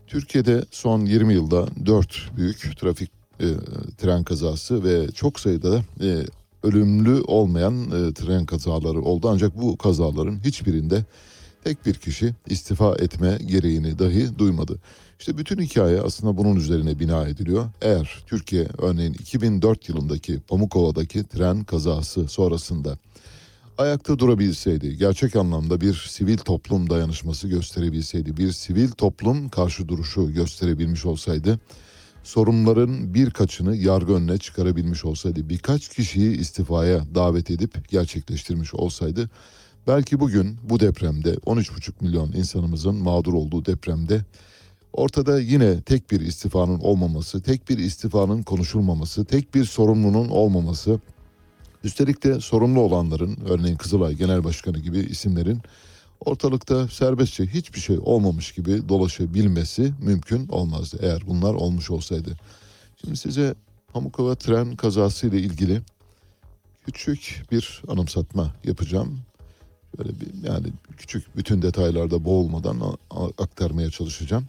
[0.08, 3.48] Türkiye'de son 20 yılda 4 büyük trafik e,
[3.98, 6.26] tren kazası ve çok sayıda e,
[6.64, 9.30] ölümlü olmayan e, tren kazaları oldu.
[9.32, 11.06] Ancak bu kazaların hiçbirinde
[11.64, 14.80] tek bir kişi istifa etme gereğini dahi duymadı.
[15.20, 17.66] İşte bütün hikaye aslında bunun üzerine bina ediliyor.
[17.82, 22.98] Eğer Türkiye örneğin 2004 yılındaki Pamukova'daki tren kazası sonrasında
[23.80, 31.06] ayakta durabilseydi, gerçek anlamda bir sivil toplum dayanışması gösterebilseydi, bir sivil toplum karşı duruşu gösterebilmiş
[31.06, 31.60] olsaydı,
[32.24, 39.30] sorunların birkaçını yargı önüne çıkarabilmiş olsaydı, birkaç kişiyi istifaya davet edip gerçekleştirmiş olsaydı,
[39.88, 44.22] belki bugün bu depremde 13,5 milyon insanımızın mağdur olduğu depremde
[44.94, 51.00] ortada yine tek bir istifanın olmaması, tek bir istifanın konuşulmaması, tek bir sorumlunun olmaması,
[51.84, 55.62] üstelik de sorumlu olanların örneğin Kızılay Genel Başkanı gibi isimlerin
[56.20, 62.38] ortalıkta serbestçe hiçbir şey olmamış gibi dolaşabilmesi mümkün olmazdı eğer bunlar olmuş olsaydı.
[63.02, 63.56] Şimdi size
[63.94, 65.82] Pamukova tren kazası ile ilgili
[66.86, 69.29] küçük bir anımsatma yapacağım.
[69.98, 70.68] Böyle bir yani
[70.98, 72.98] küçük bütün detaylarda boğulmadan
[73.38, 74.48] aktarmaya çalışacağım.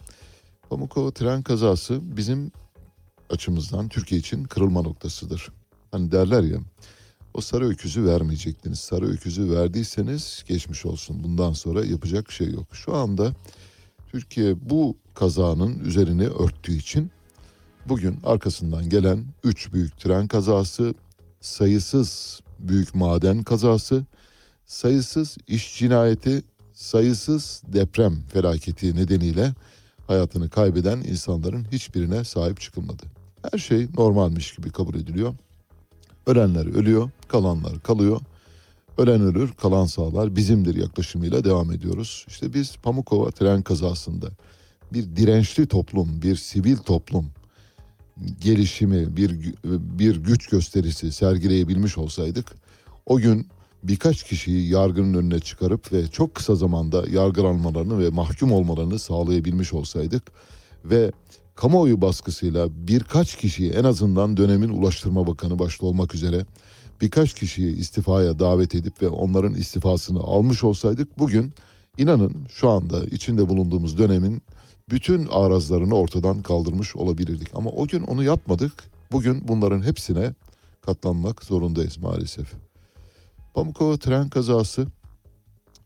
[0.69, 2.51] Pamukova tren kazası bizim
[3.29, 5.49] açımızdan Türkiye için kırılma noktasıdır.
[5.91, 6.59] Hani derler ya
[7.33, 8.79] o sarı öküzü vermeyecektiniz.
[8.79, 11.23] Sarı öküzü verdiyseniz geçmiş olsun.
[11.23, 12.75] Bundan sonra yapacak şey yok.
[12.75, 13.33] Şu anda
[14.11, 17.11] Türkiye bu kazanın üzerini örttüğü için
[17.85, 20.93] bugün arkasından gelen 3 büyük tren kazası,
[21.41, 24.05] sayısız büyük maden kazası,
[24.71, 26.43] sayısız iş cinayeti,
[26.73, 29.53] sayısız deprem felaketi nedeniyle
[30.07, 33.03] hayatını kaybeden insanların hiçbirine sahip çıkılmadı.
[33.51, 35.33] Her şey normalmiş gibi kabul ediliyor.
[36.25, 38.21] Ölenler ölüyor, kalanlar kalıyor.
[38.97, 42.25] Ölen ölür, kalan sağlar bizimdir yaklaşımıyla devam ediyoruz.
[42.27, 44.27] İşte biz Pamukova tren kazasında
[44.93, 47.31] bir dirençli toplum, bir sivil toplum
[48.41, 49.55] gelişimi, bir
[49.99, 52.51] bir güç gösterisi sergileyebilmiş olsaydık
[53.05, 53.47] o gün
[53.83, 60.23] birkaç kişiyi yargının önüne çıkarıp ve çok kısa zamanda yargılanmalarını ve mahkum olmalarını sağlayabilmiş olsaydık
[60.85, 61.11] ve
[61.55, 66.45] kamuoyu baskısıyla birkaç kişiyi en azından dönemin Ulaştırma Bakanı başta olmak üzere
[67.01, 71.53] birkaç kişiyi istifaya davet edip ve onların istifasını almış olsaydık bugün
[71.97, 74.41] inanın şu anda içinde bulunduğumuz dönemin
[74.89, 77.47] bütün arazlarını ortadan kaldırmış olabilirdik.
[77.53, 78.71] Ama o gün onu yapmadık.
[79.11, 80.33] Bugün bunların hepsine
[80.81, 82.70] katlanmak zorundayız maalesef.
[83.53, 84.87] Pamukova tren kazası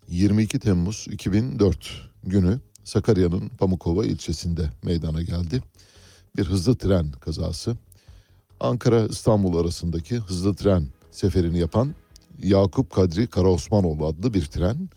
[0.08, 5.64] 22 Temmuz 2004 günü Sakarya'nın Pamukova ilçesinde meydana geldi.
[6.38, 7.78] Bir hızlı tren kazası.
[8.60, 11.96] Ankara İstanbul arasındaki hızlı tren seferini yapan
[12.44, 14.90] Yakup Kadri Karaosmanoğlu adlı bir tren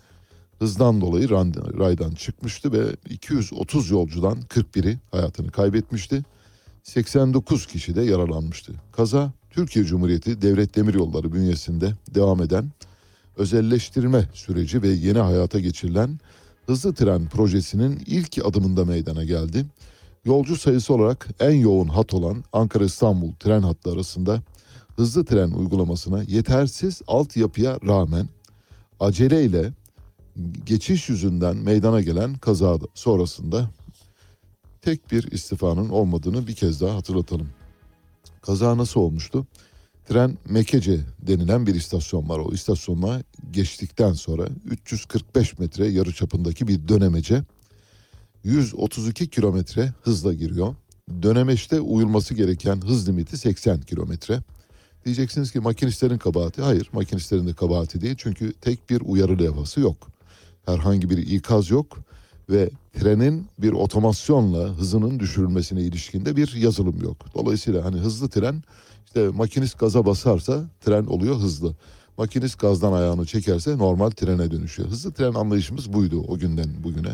[0.59, 1.31] hızdan dolayı
[1.79, 6.25] raydan çıkmıştı ve 230 yolcudan 41'i hayatını kaybetmişti.
[6.83, 8.73] 89 kişi de yaralanmıştı.
[8.93, 12.71] Kaza Türkiye Cumhuriyeti Devlet Demiryolları bünyesinde devam eden
[13.37, 16.21] özelleştirme süreci ve yeni hayata geçirilen
[16.67, 19.67] hızlı tren projesinin ilk adımında meydana geldi.
[20.25, 24.43] Yolcu sayısı olarak en yoğun hat olan Ankara-İstanbul tren hattı arasında
[24.97, 28.29] hızlı tren uygulamasına yetersiz altyapıya rağmen
[29.01, 29.73] aceleyle
[30.67, 33.71] geçiş yüzünden meydana gelen kaza sonrasında
[34.83, 37.49] tek bir istifanın olmadığını bir kez daha hatırlatalım.
[38.49, 39.47] Kaza nasıl olmuştu?
[40.09, 42.39] Tren Mekece denilen bir istasyon var.
[42.39, 47.43] O istasyona geçtikten sonra 345 metre yarı çapındaki bir dönemece
[48.45, 50.75] 132 kilometre hızla giriyor.
[51.23, 54.43] Dönemeçte uyulması gereken hız limiti 80 kilometre.
[55.05, 56.63] Diyeceksiniz ki makinistlerin kabahati.
[56.63, 58.17] Hayır makinistlerin de kabahati değil.
[58.19, 60.09] Çünkü tek bir uyarı levhası yok.
[60.67, 61.99] Herhangi bir ikaz yok.
[62.51, 67.17] Ve trenin bir otomasyonla hızının düşürülmesine ilişkinde bir yazılım yok.
[67.35, 68.63] Dolayısıyla hani hızlı tren
[69.07, 71.75] işte makinist gaza basarsa tren oluyor hızlı.
[72.19, 74.89] Makinist gazdan ayağını çekerse normal trene dönüşüyor.
[74.89, 77.13] Hızlı tren anlayışımız buydu o günden bugüne.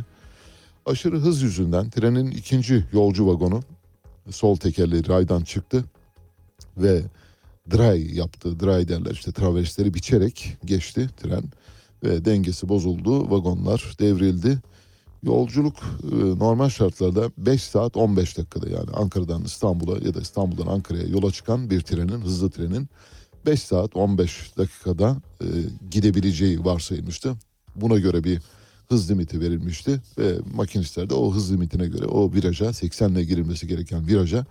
[0.87, 3.61] Aşırı hız yüzünden trenin ikinci yolcu vagonu
[4.31, 5.85] sol tekerleri raydan çıktı
[6.77, 7.03] ve
[7.71, 8.61] dry yaptı.
[8.61, 11.45] Dry derler işte traversleri biçerek geçti tren
[12.05, 13.31] ve dengesi bozuldu.
[13.31, 14.59] Vagonlar devrildi.
[15.25, 15.77] Yolculuk
[16.13, 21.31] e, normal şartlarda 5 saat 15 dakikada yani Ankara'dan İstanbul'a ya da İstanbul'dan Ankara'ya yola
[21.31, 22.89] çıkan bir trenin hızlı trenin
[23.47, 25.47] 5 saat 15 dakikada e,
[25.91, 27.35] gidebileceği varsayılmıştı.
[27.77, 28.41] Buna göre bir
[28.89, 33.67] hız limiti verilmişti ve makinistler de o hız limitine göre o viraja 80 ile girilmesi
[33.67, 34.47] gereken viraja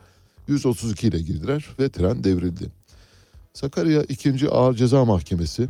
[0.48, 2.66] 132 ile girdiler ve tren devrildi.
[3.54, 4.50] Sakarya 2.
[4.50, 5.68] Ağır Ceza Mahkemesi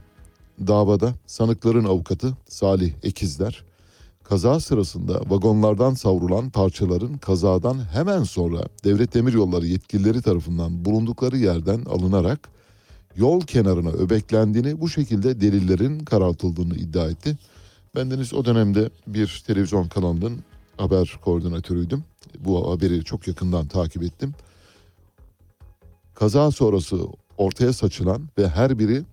[0.68, 3.64] davada sanıkların avukatı Salih Ekizler
[4.24, 12.49] kaza sırasında vagonlardan savrulan parçaların kazadan hemen sonra Devlet Demiryolları yetkilileri tarafından bulundukları yerden alınarak
[13.15, 17.38] yol kenarına öbeklendiğini bu şekilde delillerin karartıldığını iddia etti.
[17.95, 20.39] Bendeniz o dönemde bir televizyon kanalının
[20.78, 22.03] haber koordinatörüydüm.
[22.39, 24.34] Bu haberi çok yakından takip ettim.
[26.13, 26.97] Kaza sonrası
[27.38, 29.03] ortaya saçılan ve her biri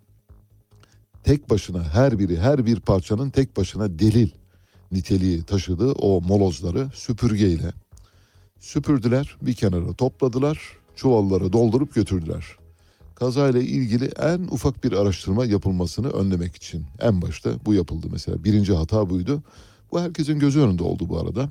[1.25, 4.31] tek başına her biri her bir parçanın tek başına delil
[4.93, 7.73] niteliği taşıdığı o molozları süpürgeyle
[8.61, 10.59] süpürdüler, bir kenara topladılar,
[10.97, 12.45] çuvallara doldurup götürdüler.
[13.15, 18.45] Kazayla ilgili en ufak bir araştırma yapılmasını önlemek için en başta bu yapıldı mesela.
[18.45, 19.43] Birinci hata buydu.
[19.93, 21.49] Bu herkesin gözü önünde oldu bu arada.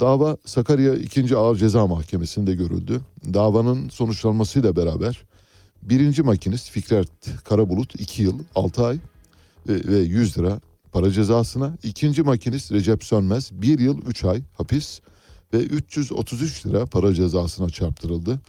[0.00, 1.36] Dava Sakarya 2.
[1.36, 3.00] Ağır Ceza Mahkemesi'nde görüldü.
[3.34, 5.22] Davanın sonuçlanmasıyla beraber
[5.82, 7.08] birinci makinist Fikret
[7.44, 8.98] Karabulut 2 yıl 6 ay
[9.68, 10.60] ve, ve 100 lira
[10.92, 15.00] para cezasına, ikinci makinist Recep Sönmez 1 yıl 3 ay hapis
[15.54, 18.40] ve 333 lira para cezasına çarptırıldı.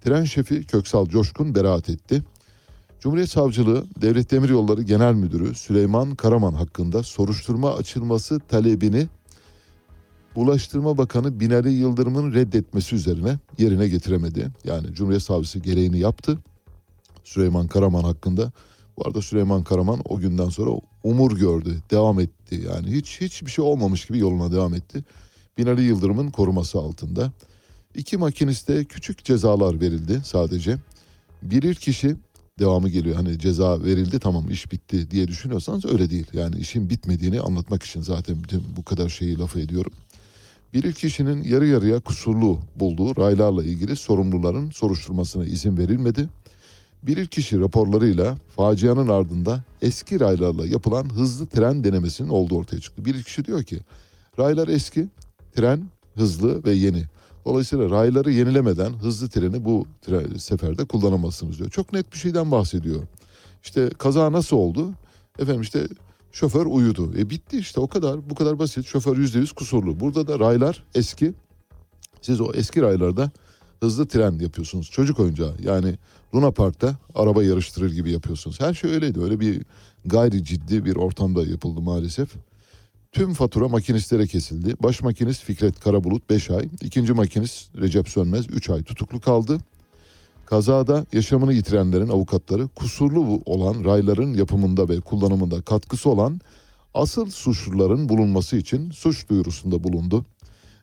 [0.00, 2.22] Tren şefi Köksal Coşkun beraat etti.
[3.00, 9.08] Cumhuriyet Savcılığı Devlet Demiryolları Genel Müdürü Süleyman Karaman hakkında soruşturma açılması talebini
[10.36, 14.48] Ulaştırma Bakanı Binali Yıldırım'ın reddetmesi üzerine yerine getiremedi.
[14.64, 16.38] Yani Cumhuriyet Savcısı gereğini yaptı.
[17.24, 18.52] Süleyman Karaman hakkında.
[18.96, 20.70] Bu arada Süleyman Karaman o günden sonra
[21.06, 22.62] umur gördü, devam etti.
[22.68, 25.04] Yani hiç hiçbir şey olmamış gibi yoluna devam etti.
[25.58, 27.32] Binali Yıldırım'ın koruması altında.
[27.94, 30.76] İki makiniste küçük cezalar verildi sadece.
[31.42, 32.16] Birir kişi
[32.58, 33.16] devamı geliyor.
[33.16, 36.26] Hani ceza verildi tamam iş bitti diye düşünüyorsanız öyle değil.
[36.32, 38.36] Yani işin bitmediğini anlatmak için zaten
[38.76, 39.92] bu kadar şeyi laf ediyorum.
[40.74, 46.28] Bir kişinin yarı yarıya kusurlu bulduğu raylarla ilgili sorumluların soruşturmasına izin verilmedi.
[47.06, 53.04] Bir kişi raporlarıyla facianın ardında eski raylarla yapılan hızlı tren denemesinin olduğu ortaya çıktı.
[53.04, 53.80] Bir kişi diyor ki
[54.38, 55.08] raylar eski,
[55.56, 55.82] tren
[56.14, 57.04] hızlı ve yeni.
[57.44, 61.70] Dolayısıyla rayları yenilemeden hızlı treni bu tre- seferde kullanamazsınız diyor.
[61.70, 63.02] Çok net bir şeyden bahsediyor.
[63.62, 64.90] İşte kaza nasıl oldu?
[65.38, 65.88] Efendim işte
[66.32, 67.12] şoför uyudu.
[67.18, 68.30] E bitti işte o kadar.
[68.30, 68.86] Bu kadar basit.
[68.86, 70.00] Şoför yüzde yüz kusurlu.
[70.00, 71.34] Burada da raylar eski.
[72.22, 73.30] Siz o eski raylarda
[73.80, 74.90] hızlı tren yapıyorsunuz.
[74.90, 75.54] Çocuk oyuncağı.
[75.62, 75.94] Yani
[76.34, 78.60] Luna Park'ta araba yarıştırır gibi yapıyorsunuz.
[78.60, 79.20] Her şey öyleydi.
[79.20, 79.62] Öyle bir
[80.04, 82.28] gayri ciddi bir ortamda yapıldı maalesef.
[83.12, 84.74] Tüm fatura makinistlere kesildi.
[84.82, 89.58] Baş makinist Fikret Karabulut 5 ay, ikinci makinist Recep Sönmez 3 ay tutuklu kaldı.
[90.46, 96.40] Kazada yaşamını yitirenlerin avukatları kusurlu olan rayların yapımında ve kullanımında katkısı olan
[96.94, 100.24] asıl suçluların bulunması için suç duyurusunda bulundu.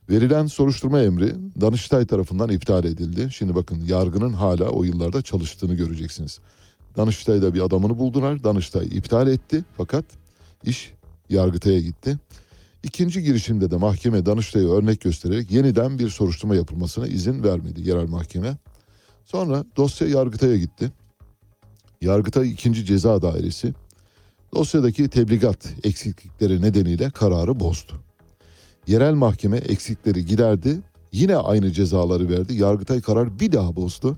[0.09, 3.29] Verilen soruşturma emri Danıştay tarafından iptal edildi.
[3.31, 6.39] Şimdi bakın yargının hala o yıllarda çalıştığını göreceksiniz.
[6.97, 8.43] Danıştay'da bir adamını buldular.
[8.43, 10.05] Danıştay iptal etti fakat
[10.63, 10.93] iş
[11.29, 12.17] Yargıtay'a gitti.
[12.83, 18.57] İkinci girişimde de mahkeme Danıştay'a örnek göstererek yeniden bir soruşturma yapılmasına izin vermedi yerel mahkeme.
[19.25, 20.91] Sonra dosya Yargıtay'a gitti.
[22.01, 22.85] Yargıtay 2.
[22.85, 23.73] Ceza Dairesi
[24.55, 27.93] dosyadaki tebligat eksiklikleri nedeniyle kararı bozdu.
[28.87, 30.79] Yerel mahkeme eksikleri giderdi.
[31.11, 32.53] Yine aynı cezaları verdi.
[32.53, 34.17] Yargıtay karar bir daha bozdu.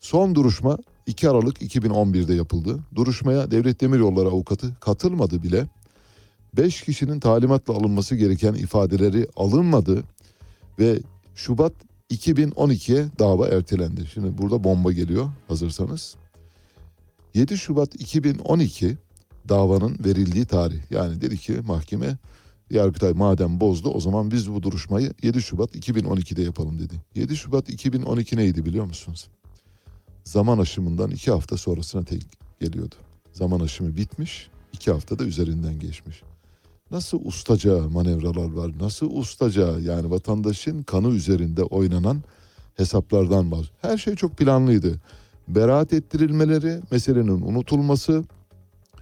[0.00, 2.78] Son duruşma 2 Aralık 2011'de yapıldı.
[2.94, 5.66] Duruşmaya Devlet Demiryolları avukatı katılmadı bile.
[6.56, 10.04] 5 kişinin talimatla alınması gereken ifadeleri alınmadı
[10.78, 10.98] ve
[11.34, 11.72] Şubat
[12.10, 14.06] 2012'ye dava ertelendi.
[14.06, 16.16] Şimdi burada bomba geliyor hazırsanız.
[17.34, 18.98] 7 Şubat 2012
[19.48, 20.90] davanın verildiği tarih.
[20.90, 22.16] Yani dedi ki mahkeme
[22.70, 26.94] Yargıtay madem bozdu o zaman biz bu duruşmayı 7 Şubat 2012'de yapalım dedi.
[27.14, 29.28] 7 Şubat 2012 neydi biliyor musunuz?
[30.24, 32.22] Zaman aşımından 2 hafta sonrasına tek
[32.60, 32.94] geliyordu.
[33.32, 36.22] Zaman aşımı bitmiş, 2 haftada üzerinden geçmiş.
[36.90, 42.22] Nasıl ustaca manevralar var, nasıl ustaca yani vatandaşın kanı üzerinde oynanan
[42.74, 43.72] hesaplardan var.
[43.82, 45.00] Her şey çok planlıydı.
[45.48, 48.24] Beraat ettirilmeleri, meselenin unutulması,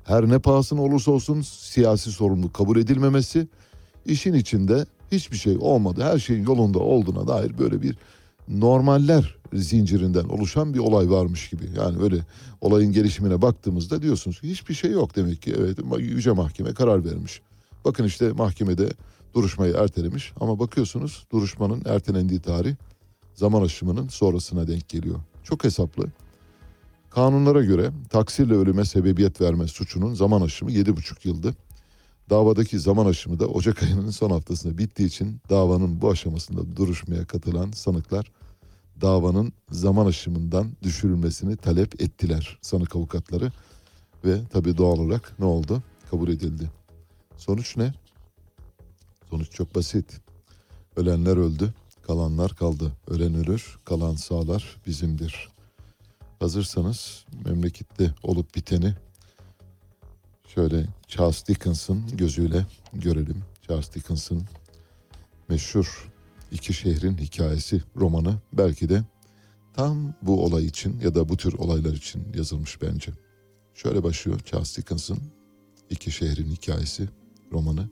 [0.07, 3.49] her ne pahasına olursa olsun siyasi sorumluluk kabul edilmemesi,
[4.07, 7.99] işin içinde hiçbir şey olmadı, her şeyin yolunda olduğuna dair böyle bir
[8.49, 11.65] normaller zincirinden oluşan bir olay varmış gibi.
[11.77, 12.17] Yani öyle
[12.61, 15.55] olayın gelişimine baktığımızda diyorsunuz ki hiçbir şey yok demek ki.
[15.59, 17.41] Evet Yüce Mahkeme karar vermiş.
[17.85, 18.89] Bakın işte mahkemede
[19.35, 22.75] duruşmayı ertelemiş ama bakıyorsunuz duruşmanın ertelendiği tarih
[23.35, 25.21] zaman aşımının sonrasına denk geliyor.
[25.45, 26.07] Çok hesaplı.
[27.17, 31.55] Kanunlara göre taksirle ölüme sebebiyet verme suçunun zaman aşımı 7,5 yıldı.
[32.31, 37.71] Davadaki zaman aşımı da Ocak ayının son haftasında bittiği için davanın bu aşamasında duruşmaya katılan
[37.71, 38.33] sanıklar
[39.01, 43.53] davanın zaman aşımından düşürülmesini talep ettiler sanık avukatları
[44.25, 45.83] ve tabii doğal olarak ne oldu?
[46.11, 46.71] Kabul edildi.
[47.37, 47.95] Sonuç ne?
[49.31, 50.21] Sonuç çok basit.
[50.97, 51.75] Ölenler öldü,
[52.07, 52.93] kalanlar kaldı.
[53.09, 55.56] Ölen ölür, kalan sağlar bizimdir.
[56.41, 58.95] Hazırsanız memlekette olup biteni
[60.49, 63.45] şöyle Charles Dickens'ın gözüyle görelim.
[63.63, 64.45] Charles Dickens'ın
[65.49, 66.13] meşhur
[66.53, 69.03] İki Şehrin Hikayesi romanı belki de
[69.75, 73.13] tam bu olay için ya da bu tür olaylar için yazılmış bence.
[73.75, 75.19] Şöyle başlıyor Charles Dickens'ın
[75.91, 77.09] İki Şehrin Hikayesi
[77.53, 77.89] romanı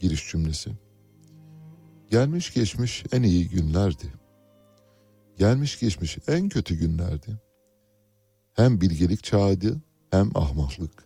[0.00, 0.70] giriş cümlesi.
[2.10, 4.12] Gelmiş geçmiş en iyi günlerdi.
[5.38, 7.47] Gelmiş geçmiş en kötü günlerdi.
[8.58, 9.80] Hem bilgelik çağıydı
[10.10, 11.04] hem ahmaklık.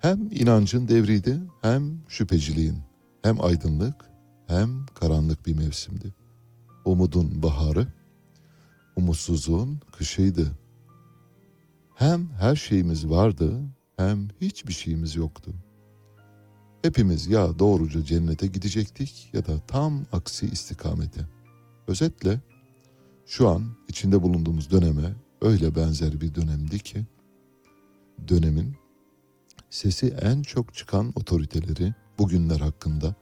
[0.00, 2.78] Hem inancın devriydi hem şüpheciliğin.
[3.22, 3.94] Hem aydınlık
[4.46, 6.14] hem karanlık bir mevsimdi.
[6.84, 7.86] Umudun baharı,
[8.96, 10.50] umutsuzluğun kışıydı.
[11.94, 13.60] Hem her şeyimiz vardı
[13.96, 15.54] hem hiçbir şeyimiz yoktu.
[16.82, 21.20] Hepimiz ya doğruca cennete gidecektik ya da tam aksi istikamete.
[21.88, 22.40] Özetle
[23.26, 27.06] şu an içinde bulunduğumuz döneme öyle benzer bir dönemdi ki
[28.28, 28.76] dönemin
[29.70, 33.14] sesi en çok çıkan otoriteleri bugünler hakkında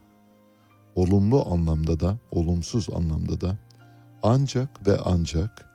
[0.94, 3.58] olumlu anlamda da olumsuz anlamda da
[4.22, 5.70] ancak ve ancak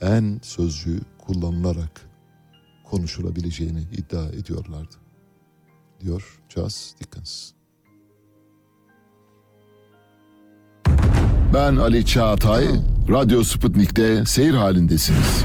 [0.00, 2.00] en sözcüğü kullanılarak
[2.84, 4.94] konuşulabileceğini iddia ediyorlardı.
[6.00, 7.50] Diyor Charles Dickens.
[11.54, 12.64] Ben Ali Çağatay,
[13.08, 15.44] Radyo Sputnik'te seyir halindesiniz.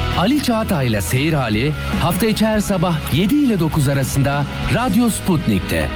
[0.19, 4.45] Ali Çağatay'la Seyir Hali hafta içi her sabah 7 ile 9 arasında
[4.75, 5.89] Radyo Sputnik'te.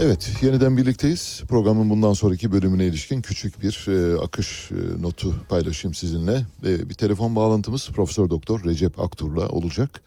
[0.00, 1.42] Evet, yeniden birlikteyiz.
[1.48, 6.46] Programın bundan sonraki bölümüne ilişkin küçük bir e, akış e, notu paylaşayım sizinle.
[6.66, 10.02] E, bir telefon bağlantımız Profesör Doktor Recep Aktur'la olacak.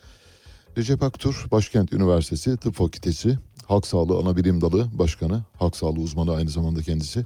[0.77, 6.49] Recep Aktur, Başkent Üniversitesi Tıp Fakültesi Halk Sağlığı Anabilim Dalı Başkanı, halk sağlığı uzmanı aynı
[6.49, 7.25] zamanda kendisi.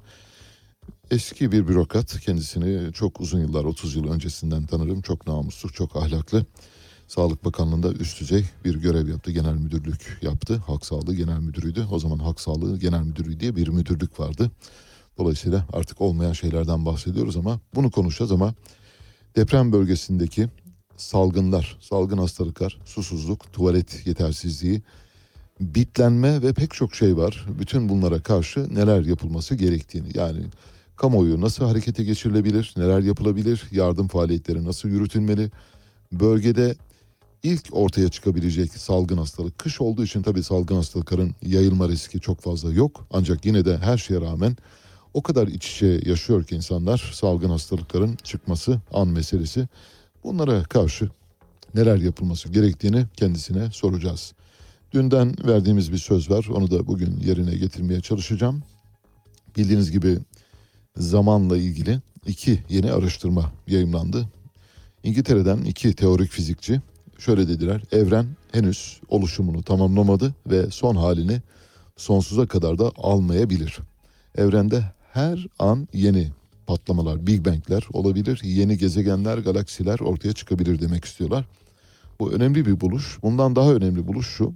[1.11, 5.01] Eski bir bürokrat, kendisini çok uzun yıllar, 30 yıl öncesinden tanırım.
[5.01, 6.45] Çok namuslu, çok ahlaklı.
[7.07, 9.31] Sağlık Bakanlığı'nda üst düzey bir görev yaptı.
[9.31, 10.63] Genel müdürlük yaptı.
[10.67, 11.85] Halk Sağlığı Genel Müdürüydü.
[11.91, 14.51] O zaman Halk Sağlığı Genel Müdürlüğü diye bir müdürlük vardı.
[15.17, 18.53] Dolayısıyla artık olmayan şeylerden bahsediyoruz ama bunu konuşacağız ama
[19.35, 20.49] deprem bölgesindeki
[20.97, 24.81] salgınlar, salgın hastalıklar, susuzluk, tuvalet yetersizliği,
[25.59, 27.45] bitlenme ve pek çok şey var.
[27.59, 30.41] Bütün bunlara karşı neler yapılması gerektiğini yani
[30.99, 35.51] kamuoyu nasıl harekete geçirilebilir, neler yapılabilir, yardım faaliyetleri nasıl yürütülmeli,
[36.11, 36.75] bölgede
[37.43, 39.57] ilk ortaya çıkabilecek salgın hastalık.
[39.57, 43.05] Kış olduğu için tabii salgın hastalıkların yayılma riski çok fazla yok.
[43.11, 44.57] Ancak yine de her şeye rağmen
[45.13, 49.67] o kadar iç içe yaşıyor ki insanlar salgın hastalıkların çıkması an meselesi.
[50.23, 51.09] Bunlara karşı
[51.75, 54.33] neler yapılması gerektiğini kendisine soracağız.
[54.91, 56.45] Dünden verdiğimiz bir söz var.
[56.53, 58.63] Onu da bugün yerine getirmeye çalışacağım.
[59.57, 60.19] Bildiğiniz gibi
[60.99, 64.29] zamanla ilgili iki yeni araştırma yayımlandı.
[65.03, 66.81] İngiltere'den iki teorik fizikçi
[67.17, 67.81] şöyle dediler.
[67.91, 71.41] Evren henüz oluşumunu tamamlamadı ve son halini
[71.97, 73.77] sonsuza kadar da almayabilir.
[74.35, 76.27] Evrende her an yeni
[76.67, 78.41] patlamalar, Big Bang'ler olabilir.
[78.43, 81.45] Yeni gezegenler, galaksiler ortaya çıkabilir demek istiyorlar.
[82.19, 83.17] Bu önemli bir buluş.
[83.23, 84.53] Bundan daha önemli buluş şu.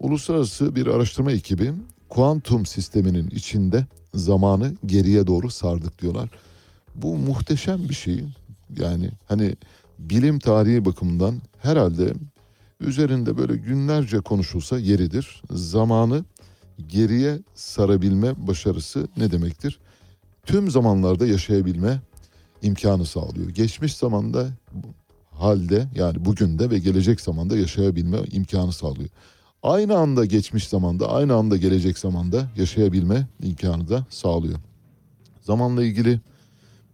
[0.00, 1.72] Uluslararası bir araştırma ekibi
[2.08, 3.86] kuantum sisteminin içinde
[4.16, 6.28] zamanı geriye doğru sardık diyorlar.
[6.94, 8.24] Bu muhteşem bir şey.
[8.78, 9.56] Yani hani
[9.98, 12.14] bilim tarihi bakımından herhalde
[12.80, 15.42] üzerinde böyle günlerce konuşulsa yeridir.
[15.50, 16.24] Zamanı
[16.88, 19.78] geriye sarabilme başarısı ne demektir?
[20.46, 22.00] Tüm zamanlarda yaşayabilme
[22.62, 23.48] imkanı sağlıyor.
[23.48, 24.48] Geçmiş zamanda
[25.30, 29.08] halde yani bugün de ve gelecek zamanda yaşayabilme imkanı sağlıyor.
[29.62, 34.58] Aynı anda geçmiş zamanda, aynı anda gelecek zamanda yaşayabilme imkanı da sağlıyor.
[35.42, 36.20] Zamanla ilgili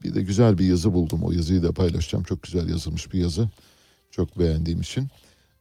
[0.04, 1.22] bir de güzel bir yazı buldum.
[1.22, 2.24] O yazıyı da paylaşacağım.
[2.24, 3.48] Çok güzel yazılmış bir yazı.
[4.10, 5.08] Çok beğendiğim için.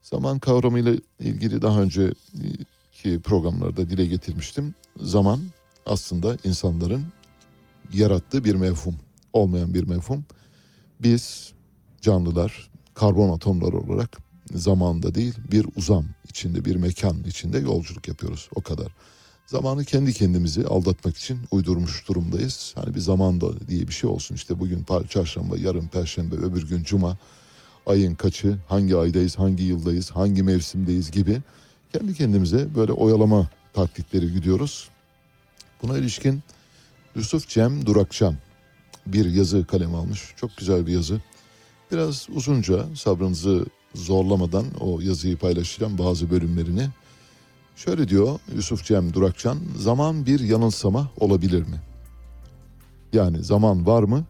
[0.02, 4.76] Zaman kavramıyla ilgili daha önceki programlarda dile getirmiştim.
[4.98, 5.40] Zaman
[5.86, 7.06] aslında insanların
[7.94, 8.96] yarattığı bir mevhum,
[9.34, 10.26] olmayan bir mevhum.
[11.00, 11.54] Biz
[12.02, 14.18] canlılar karbon atomları olarak
[14.54, 18.88] zamanda değil bir uzam içinde bir mekan içinde yolculuk yapıyoruz o kadar.
[19.46, 22.74] Zamanı kendi kendimizi aldatmak için uydurmuş durumdayız.
[22.76, 26.84] Hani bir zaman da diye bir şey olsun işte bugün çarşamba, yarın perşembe, öbür gün
[26.84, 27.18] cuma,
[27.86, 31.42] ayın kaçı, hangi aydayız, hangi yıldayız, hangi mevsimdeyiz gibi
[31.94, 34.90] kendi kendimize böyle oyalama taktikleri gidiyoruz.
[35.82, 36.44] Buna ilişkin
[37.16, 38.36] Yusuf Cem Durakçam
[39.08, 40.34] bir yazı kaleme almış.
[40.36, 41.22] Çok güzel bir yazı.
[41.92, 46.88] Biraz uzunca sabrınızı zorlamadan o yazıyı paylaşacağım bazı bölümlerini.
[47.76, 51.82] Şöyle diyor Yusuf Cem Durakçan, zaman bir yanılsama olabilir mi?
[53.14, 54.26] Yani zaman var mı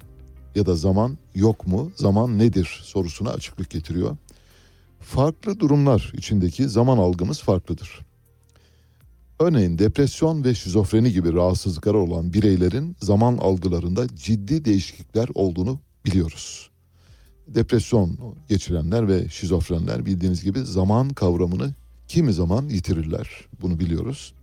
[0.55, 4.17] ya da zaman yok mu, zaman nedir sorusuna açıklık getiriyor.
[4.99, 7.99] Farklı durumlar içindeki zaman algımız farklıdır.
[9.39, 16.70] Örneğin depresyon ve şizofreni gibi rahatsızlıkları olan bireylerin zaman algılarında ciddi değişiklikler olduğunu biliyoruz.
[17.47, 21.73] Depresyon geçirenler ve şizofrenler bildiğiniz gibi zaman kavramını
[22.07, 23.30] kimi zaman yitirirler.
[23.61, 24.34] Bunu biliyoruz.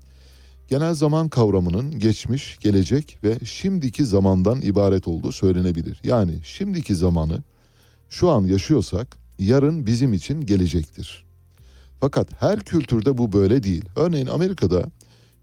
[0.68, 6.00] Genel zaman kavramının geçmiş, gelecek ve şimdiki zamandan ibaret olduğu söylenebilir.
[6.04, 7.42] Yani şimdiki zamanı
[8.08, 11.24] şu an yaşıyorsak yarın bizim için gelecektir.
[12.00, 13.84] Fakat her kültürde bu böyle değil.
[13.96, 14.84] Örneğin Amerika'da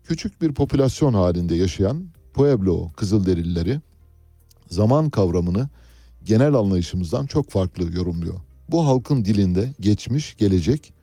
[0.03, 3.81] küçük bir popülasyon halinde yaşayan Pueblo Kızılderilileri
[4.69, 5.69] zaman kavramını
[6.25, 8.35] genel anlayışımızdan çok farklı yorumluyor.
[8.69, 10.93] Bu halkın dilinde geçmiş, gelecek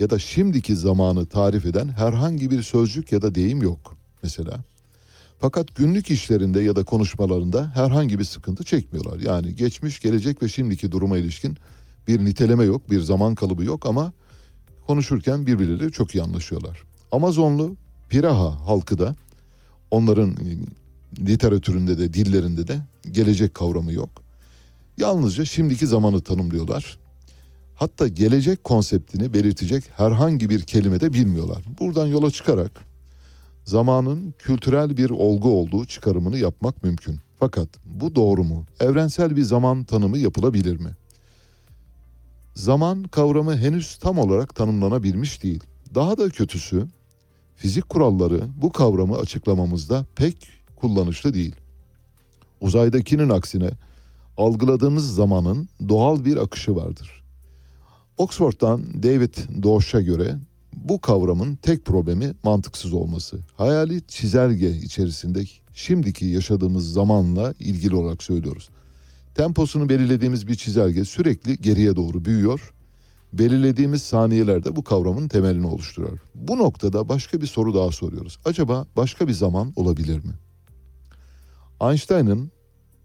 [0.00, 4.64] ya da şimdiki zamanı tarif eden herhangi bir sözcük ya da deyim yok mesela.
[5.40, 9.20] Fakat günlük işlerinde ya da konuşmalarında herhangi bir sıkıntı çekmiyorlar.
[9.20, 11.56] Yani geçmiş, gelecek ve şimdiki duruma ilişkin
[12.08, 14.12] bir niteleme yok, bir zaman kalıbı yok ama
[14.86, 16.82] konuşurken birbirleriyle çok iyi anlaşıyorlar.
[17.12, 17.76] Amazonlu
[18.08, 19.16] Piraha halkı da
[19.90, 20.36] onların
[21.18, 22.78] literatüründe de dillerinde de
[23.10, 24.27] gelecek kavramı yok.
[24.98, 26.98] Yalnızca şimdiki zamanı tanımlıyorlar.
[27.74, 31.62] Hatta gelecek konseptini belirtecek herhangi bir kelime de bilmiyorlar.
[31.80, 32.70] Buradan yola çıkarak
[33.64, 37.18] zamanın kültürel bir olgu olduğu çıkarımını yapmak mümkün.
[37.40, 38.64] Fakat bu doğru mu?
[38.80, 40.90] Evrensel bir zaman tanımı yapılabilir mi?
[42.54, 45.64] Zaman kavramı henüz tam olarak tanımlanabilmiş değil.
[45.94, 46.86] Daha da kötüsü
[47.56, 51.54] fizik kuralları bu kavramı açıklamamızda pek kullanışlı değil.
[52.60, 53.70] Uzaydakinin aksine
[54.38, 57.22] algıladığımız zamanın doğal bir akışı vardır.
[58.18, 60.36] Oxford'dan David Dosh'a göre
[60.74, 63.38] bu kavramın tek problemi mantıksız olması.
[63.56, 65.44] Hayali çizelge içerisinde
[65.74, 68.68] şimdiki yaşadığımız zamanla ilgili olarak söylüyoruz.
[69.34, 72.72] Temposunu belirlediğimiz bir çizelge sürekli geriye doğru büyüyor.
[73.32, 76.18] Belirlediğimiz saniyelerde bu kavramın temelini oluşturuyor.
[76.34, 78.38] Bu noktada başka bir soru daha soruyoruz.
[78.44, 80.32] Acaba başka bir zaman olabilir mi?
[81.80, 82.50] Einstein'ın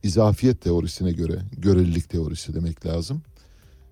[0.03, 3.21] izafiyet teorisine göre görelilik teorisi demek lazım.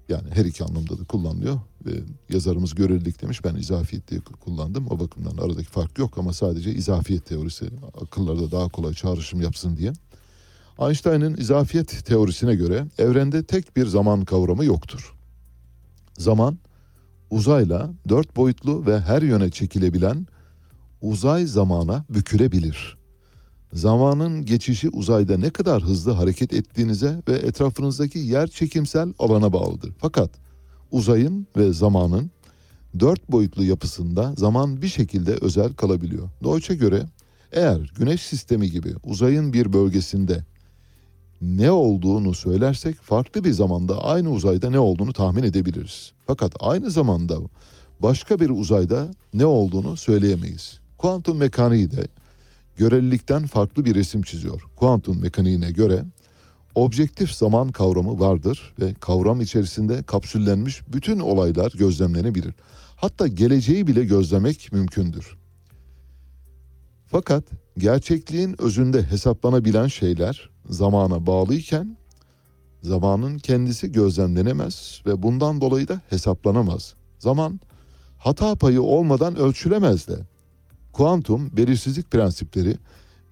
[0.10, 1.92] Yani her iki anlamda da kullanılıyor ve
[2.30, 4.88] yazarımız görelilik demiş ben izafiyet diye kullandım.
[4.90, 7.66] O bakımdan aradaki fark yok ama sadece izafiyet teorisi
[8.02, 9.94] akıllarda daha kolay çağrışım yapsın diye.
[10.80, 15.14] Einstein'ın izafiyet teorisine göre evrende tek bir zaman kavramı yoktur.
[16.18, 16.58] Zaman
[17.30, 20.28] uzayla dört boyutlu ve her yöne çekilebilen
[21.02, 23.01] uzay zamana bükülebilir.
[23.74, 29.92] Zamanın geçişi uzayda ne kadar hızlı hareket ettiğinize ve etrafınızdaki yer çekimsel alana bağlıdır.
[29.98, 30.30] Fakat
[30.92, 32.32] uzayın ve zamanın
[33.00, 36.30] dört boyutlu yapısında zaman bir şekilde özel kalabiliyor.
[36.44, 37.06] Deutsch'e göre
[37.52, 40.46] eğer güneş sistemi gibi uzayın bir bölgesinde
[41.42, 46.12] ne olduğunu söylersek farklı bir zamanda aynı uzayda ne olduğunu tahmin edebiliriz.
[46.28, 47.38] Fakat aynı zamanda
[48.00, 50.80] başka bir uzayda ne olduğunu söyleyemeyiz.
[50.98, 52.08] Kuantum mekaniği de
[52.78, 54.62] görelilikten farklı bir resim çiziyor.
[54.76, 56.06] Kuantum mekaniğine göre
[56.76, 62.54] objektif zaman kavramı vardır ve kavram içerisinde kapsüllenmiş bütün olaylar gözlemlenebilir.
[62.96, 65.38] Hatta geleceği bile gözlemek mümkündür.
[67.08, 67.44] Fakat
[67.78, 71.98] gerçekliğin özünde hesaplanabilen şeyler zamana bağlıyken
[72.84, 76.94] zamanın kendisi gözlemlenemez ve bundan dolayı da hesaplanamaz.
[77.20, 77.60] Zaman
[78.18, 80.16] hata payı olmadan ölçülemez de.
[80.94, 82.78] Kuantum belirsizlik prensipleri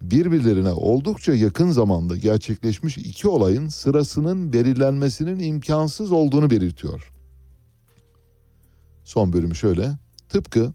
[0.01, 7.11] birbirlerine oldukça yakın zamanda gerçekleşmiş iki olayın sırasının belirlenmesinin imkansız olduğunu belirtiyor.
[9.03, 9.91] Son bölümü şöyle.
[10.29, 10.73] Tıpkı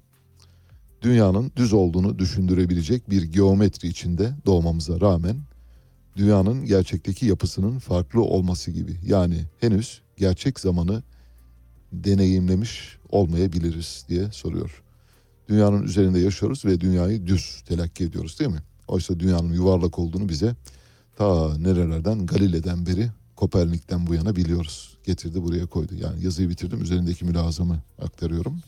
[1.02, 5.36] dünyanın düz olduğunu düşündürebilecek bir geometri içinde doğmamıza rağmen
[6.16, 8.96] dünyanın gerçekteki yapısının farklı olması gibi.
[9.06, 11.02] Yani henüz gerçek zamanı
[11.92, 14.83] deneyimlemiş olmayabiliriz diye soruyor.
[15.48, 18.62] Dünyanın üzerinde yaşıyoruz ve dünyayı düz telakki ediyoruz değil mi?
[18.88, 20.54] Oysa dünyanın yuvarlak olduğunu bize
[21.16, 24.96] ta nerelerden Galile'den beri Kopernik'ten bu yana biliyoruz.
[25.06, 25.94] Getirdi buraya koydu.
[25.94, 28.58] Yani yazıyı bitirdim üzerindeki mülazamı aktarıyorum.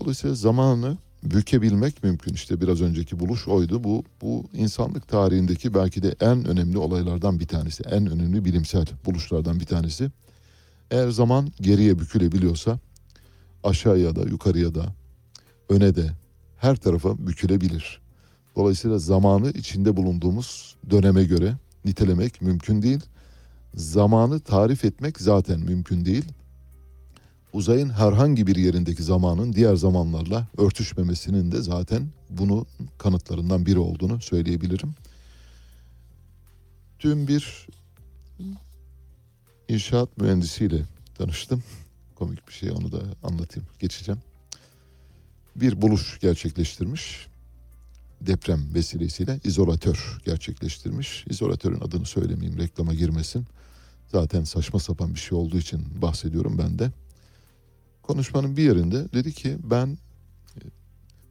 [0.00, 2.34] Dolayısıyla zamanı bükebilmek mümkün.
[2.34, 3.84] İşte biraz önceki buluş oydu.
[3.84, 7.82] Bu, bu insanlık tarihindeki belki de en önemli olaylardan bir tanesi.
[7.82, 10.10] En önemli bilimsel buluşlardan bir tanesi.
[10.90, 12.78] Eğer zaman geriye bükülebiliyorsa
[13.64, 14.94] aşağıya da yukarıya da
[15.68, 16.10] öne de
[16.56, 18.00] her tarafa bükülebilir.
[18.56, 23.00] Dolayısıyla zamanı içinde bulunduğumuz döneme göre nitelemek mümkün değil.
[23.74, 26.24] Zamanı tarif etmek zaten mümkün değil.
[27.52, 32.66] Uzayın herhangi bir yerindeki zamanın diğer zamanlarla örtüşmemesinin de zaten bunu
[32.98, 34.94] kanıtlarından biri olduğunu söyleyebilirim.
[37.00, 37.66] Dün bir
[39.68, 40.82] inşaat mühendisiyle
[41.14, 41.62] tanıştım.
[42.14, 44.20] Komik bir şey onu da anlatayım, geçeceğim.
[45.60, 47.26] Bir buluş gerçekleştirmiş.
[48.20, 51.24] Deprem vesilesiyle izolatör gerçekleştirmiş.
[51.30, 53.46] İzolatörün adını söylemeyeyim, reklama girmesin.
[54.12, 56.92] Zaten saçma sapan bir şey olduğu için bahsediyorum ben de.
[58.02, 59.98] Konuşmanın bir yerinde dedi ki ben
[60.56, 60.60] e,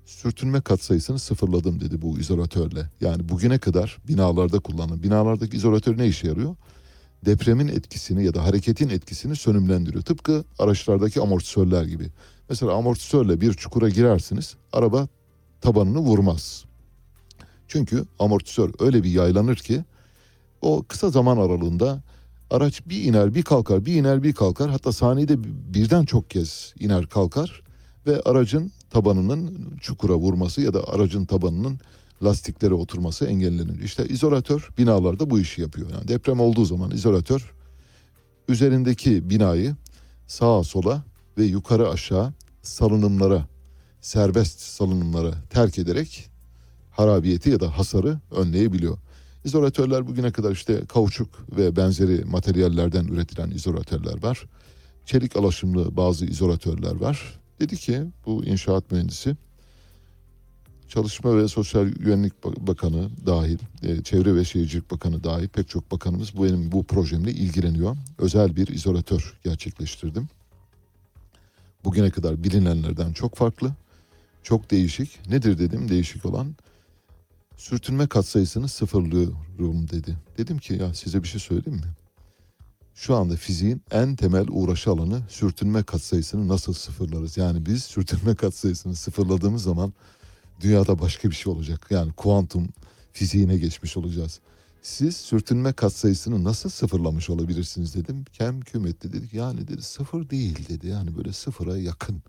[0.06, 2.90] sürtünme katsayısını sıfırladım dedi bu izolatörle.
[3.02, 6.56] Yani bugüne kadar binalarda kullanılan binalardaki izolatör ne işe yarıyor?
[7.26, 10.04] Depremin etkisini ya da hareketin etkisini sönümlendiriyor.
[10.04, 12.10] Tıpkı araçlardaki amortisörler gibi.
[12.50, 15.08] Mesela amortisörle bir çukura girersiniz araba
[15.62, 16.66] tabanını vurmaz.
[17.68, 19.84] Çünkü amortisör öyle bir yaylanır ki
[20.62, 22.02] o kısa zaman aralığında
[22.52, 25.36] araç bir iner bir kalkar bir iner bir kalkar hatta saniyede
[25.74, 27.62] birden çok kez iner kalkar
[28.08, 31.80] ve aracın tabanının çukura vurması ya da aracın tabanının
[32.24, 33.84] lastiklere oturması engellenir.
[33.84, 35.90] İşte izolatör binalarda bu işi yapıyor.
[35.90, 37.54] Yani deprem olduğu zaman izolatör
[38.48, 39.76] üzerindeki binayı
[40.28, 41.04] sağa sola
[41.38, 43.48] ve yukarı aşağı salınımlara,
[44.02, 46.30] serbest salınımlara terk ederek
[46.92, 48.98] harabiyeti ya da hasarı önleyebiliyor.
[49.46, 54.46] İzolatörler bugüne kadar işte kauçuk ve benzeri materyallerden üretilen izolatörler var.
[55.06, 57.40] Çelik alaşımlı bazı izolatörler var.
[57.60, 59.36] Dedi ki bu inşaat mühendisi
[60.88, 66.38] Çalışma ve Sosyal Güvenlik Bakanı dahil, e, Çevre ve Şehircilik Bakanı dahil pek çok bakanımız
[66.38, 67.98] bu benim bu projemle ilgileniyor.
[68.18, 70.30] Özel bir izolatör gerçekleştirdim.
[71.86, 73.72] Bugüne kadar bilinenlerden çok farklı,
[74.44, 75.30] çok değişik.
[75.30, 76.56] Nedir dedim değişik olan?
[77.58, 80.18] Sürtünme katsayısını sıfırlıyorum dedi.
[80.38, 81.88] Dedim ki ya size bir şey söyleyeyim mi?
[82.96, 87.38] Şu anda fiziğin en temel uğraşı alanı sürtünme katsayısını nasıl sıfırlarız?
[87.38, 89.94] Yani biz sürtünme katsayısını sıfırladığımız zaman
[90.62, 91.88] dünyada başka bir şey olacak.
[91.90, 92.70] Yani kuantum
[93.14, 94.40] fiziğine geçmiş olacağız.
[94.82, 98.26] Siz sürtünme katsayısını nasıl sıfırlamış olabilirsiniz dedim.
[98.34, 102.22] Kem küm etti dedik yani dedi sıfır değil dedi yani böyle sıfıra yakın.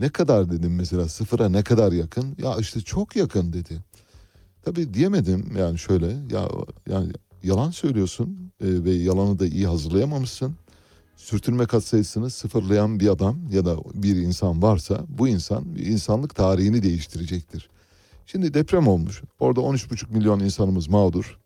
[0.00, 2.36] Ne kadar dedim mesela sıfıra ne kadar yakın?
[2.38, 3.80] Ya işte çok yakın dedi.
[4.62, 6.48] Tabii diyemedim yani şöyle ya
[6.88, 10.56] yani yalan söylüyorsun e, ve yalanı da iyi hazırlayamamışsın.
[11.16, 17.70] Sürtünme katsayısını sıfırlayan bir adam ya da bir insan varsa bu insan insanlık tarihini değiştirecektir.
[18.26, 19.22] Şimdi deprem olmuş.
[19.40, 21.38] Orada 13,5 milyon insanımız mağdur.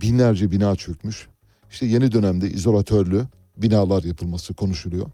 [0.00, 1.28] Binlerce bina çökmüş.
[1.70, 3.26] İşte yeni dönemde izolatörlü
[3.56, 5.06] binalar yapılması konuşuluyor.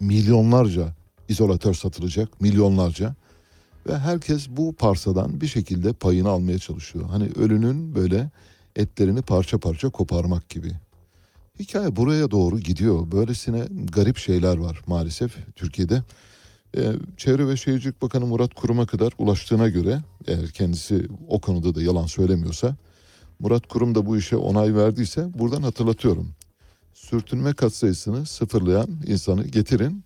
[0.00, 0.94] Milyonlarca
[1.28, 3.14] izolatör satılacak, milyonlarca.
[3.86, 7.04] Ve herkes bu parsadan bir şekilde payını almaya çalışıyor.
[7.10, 8.30] Hani ölünün böyle
[8.76, 10.72] etlerini parça parça koparmak gibi.
[11.60, 13.12] Hikaye buraya doğru gidiyor.
[13.12, 16.02] Böylesine garip şeyler var maalesef Türkiye'de.
[16.76, 21.82] Ee, Çevre ve Şehircilik Bakanı Murat Kurum'a kadar ulaştığına göre eğer kendisi o konuda da
[21.82, 22.76] yalan söylemiyorsa
[23.42, 26.28] Murat Kurum da bu işe onay verdiyse buradan hatırlatıyorum.
[26.94, 30.04] Sürtünme katsayısını sıfırlayan insanı getirin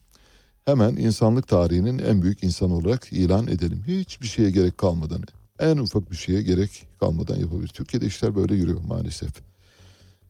[0.64, 3.84] hemen insanlık tarihinin en büyük insanı olarak ilan edelim.
[3.86, 5.22] Hiçbir şeye gerek kalmadan,
[5.58, 7.68] en ufak bir şeye gerek kalmadan yapabilir.
[7.68, 9.30] Türkiye'de işler böyle yürüyor maalesef.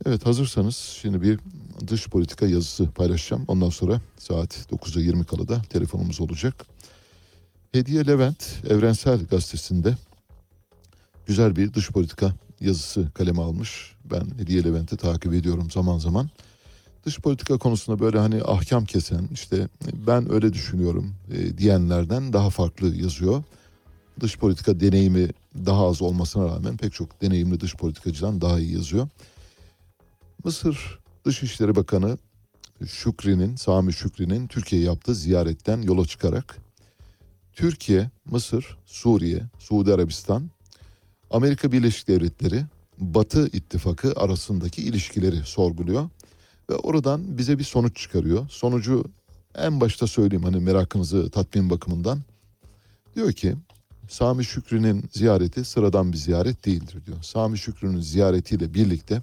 [0.07, 1.41] Evet hazırsanız şimdi bir
[1.87, 3.45] dış politika yazısı paylaşacağım.
[3.49, 6.66] Ondan sonra saat 9'a 20 kala da telefonumuz olacak.
[7.73, 9.97] Hediye Levent Evrensel Gazetesi'nde
[11.27, 13.95] güzel bir dış politika yazısı kaleme almış.
[14.05, 16.31] Ben Hediye Levent'i takip ediyorum zaman zaman
[17.07, 19.69] dış politika konusunda böyle hani ahkam kesen işte
[20.07, 23.43] ben öyle düşünüyorum e, diyenlerden daha farklı yazıyor.
[24.20, 25.28] Dış politika deneyimi
[25.66, 29.09] daha az olmasına rağmen pek çok deneyimli dış politikacıdan daha iyi yazıyor.
[30.45, 32.19] Mısır Dışişleri Bakanı
[32.87, 36.59] Şükri'nin, Sami Şükri'nin Türkiye yaptığı ziyaretten yola çıkarak
[37.53, 40.51] Türkiye, Mısır, Suriye, Suudi Arabistan,
[41.31, 42.65] Amerika Birleşik Devletleri,
[42.98, 46.09] Batı ittifakı arasındaki ilişkileri sorguluyor
[46.70, 48.48] ve oradan bize bir sonuç çıkarıyor.
[48.48, 49.05] Sonucu
[49.55, 52.20] en başta söyleyeyim hani merakınızı tatmin bakımından.
[53.15, 53.55] Diyor ki
[54.09, 57.23] Sami Şükrü'nün ziyareti sıradan bir ziyaret değildir diyor.
[57.23, 59.23] Sami Şükrü'nün ziyaretiyle birlikte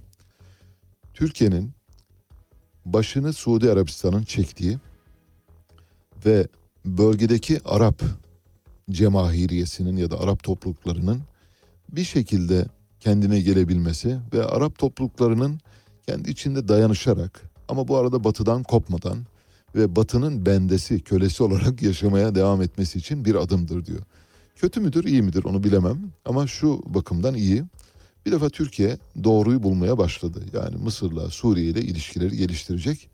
[1.13, 1.71] Türkiye'nin
[2.85, 4.77] başını Suudi Arabistan'ın çektiği
[6.25, 6.47] ve
[6.85, 8.01] bölgedeki Arap
[8.91, 11.21] cemahiriyesinin ya da Arap topluluklarının
[11.95, 12.65] bir şekilde
[12.99, 15.59] kendine gelebilmesi ve Arap topluluklarının
[16.07, 19.17] kendi içinde dayanışarak ama bu arada batıdan kopmadan
[19.75, 24.01] ve batının bendesi, kölesi olarak yaşamaya devam etmesi için bir adımdır diyor.
[24.55, 27.63] Kötü müdür, iyi midir onu bilemem ama şu bakımdan iyi.
[28.25, 30.43] Bir defa Türkiye doğruyu bulmaya başladı.
[30.53, 33.09] Yani Mısır'la Suriye ile ilişkileri geliştirecek.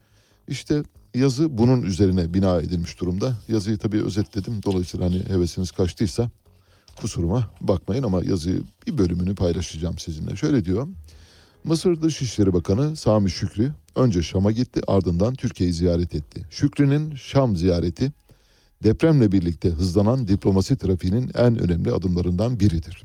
[0.47, 0.83] İşte
[1.15, 3.37] yazı bunun üzerine bina edilmiş durumda.
[3.47, 4.63] Yazıyı tabii özetledim.
[4.63, 6.29] Dolayısıyla hani hevesiniz kaçtıysa
[7.01, 10.35] kusuruma bakmayın ama yazıyı bir bölümünü paylaşacağım sizinle.
[10.35, 10.87] Şöyle diyor.
[11.63, 16.45] Mısır Dışişleri Bakanı Sami Şükrü önce Şam'a gitti ardından Türkiye'yi ziyaret etti.
[16.49, 18.11] Şükrü'nün Şam ziyareti
[18.83, 23.03] depremle birlikte hızlanan diplomasi trafiğinin en önemli adımlarından biridir.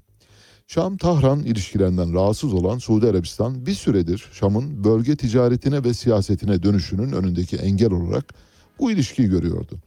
[0.67, 7.57] Şam-Tahran ilişkilerinden rahatsız olan Suudi Arabistan bir süredir Şam'ın bölge ticaretine ve siyasetine dönüşünün önündeki
[7.57, 8.35] engel olarak
[8.79, 9.79] bu ilişkiyi görüyordu.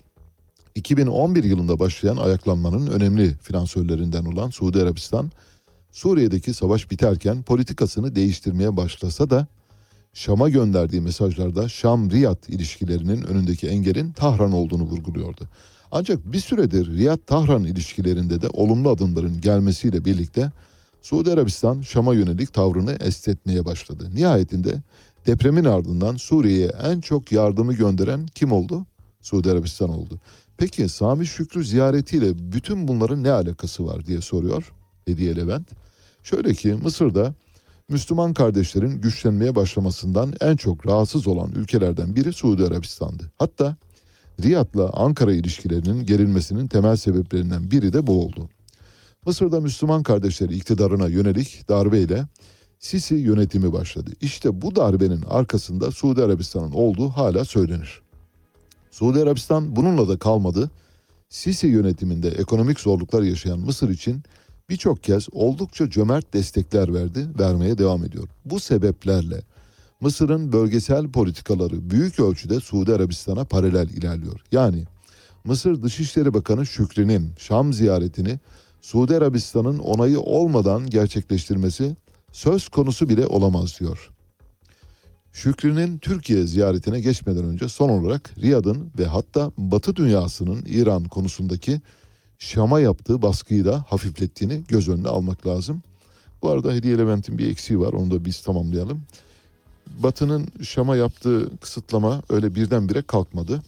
[0.78, 5.32] 2011 yılında başlayan ayaklanmanın önemli finansörlerinden olan Suudi Arabistan,
[5.91, 9.48] Suriye'deki savaş biterken politikasını değiştirmeye başlasa da
[10.14, 15.49] Şam'a gönderdiği mesajlarda Şam-Riyad ilişkilerinin önündeki engelin Tahran olduğunu vurguluyordu.
[15.91, 20.52] Ancak bir süredir Riyad-Tahran ilişkilerinde de olumlu adımların gelmesiyle birlikte
[21.02, 24.10] Suudi Arabistan Şam'a yönelik tavrını estetmeye başladı.
[24.16, 24.82] Nihayetinde
[25.26, 28.86] depremin ardından Suriye'ye en çok yardımı gönderen kim oldu?
[29.22, 30.20] Suudi Arabistan oldu.
[30.58, 34.74] Peki Sami Şükrü ziyaretiyle bütün bunların ne alakası var diye soruyor
[35.06, 35.68] Hediye Levent.
[36.24, 37.34] Şöyle ki Mısır'da
[37.90, 43.32] Müslüman kardeşlerin güçlenmeye başlamasından en çok rahatsız olan ülkelerden biri Suudi Arabistan'dı.
[43.38, 43.76] Hatta
[44.44, 48.50] Riyad'la Ankara ilişkilerinin gerilmesinin temel sebeplerinden biri de bu oldu.
[49.26, 52.28] Mısır'da Müslüman kardeşleri iktidarına yönelik darbeyle
[52.80, 54.12] Sisi yönetimi başladı.
[54.22, 58.07] İşte bu darbenin arkasında Suudi Arabistan'ın olduğu hala söylenir.
[58.98, 60.72] Suudi Arabistan bununla da kalmadı.
[61.30, 64.24] Sisi yönetiminde ekonomik zorluklar yaşayan Mısır için
[64.69, 68.28] birçok kez oldukça cömert destekler verdi, vermeye devam ediyor.
[68.45, 69.41] Bu sebeplerle
[70.02, 74.40] Mısır'ın bölgesel politikaları büyük ölçüde Suudi Arabistan'a paralel ilerliyor.
[74.52, 74.84] Yani
[75.44, 78.40] Mısır Dışişleri Bakanı Şükrü'nün Şam ziyaretini
[78.82, 81.95] Suudi Arabistan'ın onayı olmadan gerçekleştirmesi
[82.32, 84.11] söz konusu bile olamaz diyor.
[85.38, 91.81] Şükrü'nün Türkiye ziyaretine geçmeden önce son olarak Riyad'ın ve hatta Batı dünyasının İran konusundaki
[92.39, 95.81] Şam'a yaptığı baskıyı da hafiflettiğini göz önüne almak lazım.
[96.41, 99.01] Bu arada Hediye Levent'in bir eksiği var onu da biz tamamlayalım.
[99.88, 103.64] Batı'nın Şam'a yaptığı kısıtlama öyle birdenbire kalkmadı.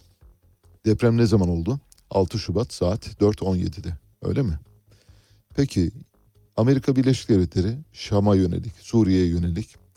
[0.86, 1.80] Deprem ne zaman oldu?
[2.10, 4.60] 6 Şubat saat 4.17'de öyle mi?
[5.56, 5.92] Peki
[6.58, 9.89] Amerika Birleşik Devletleri Şam'a yönelik, Suriye'ye yönelik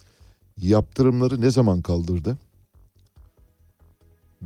[0.58, 2.38] yaptırımları ne zaman kaldırdı?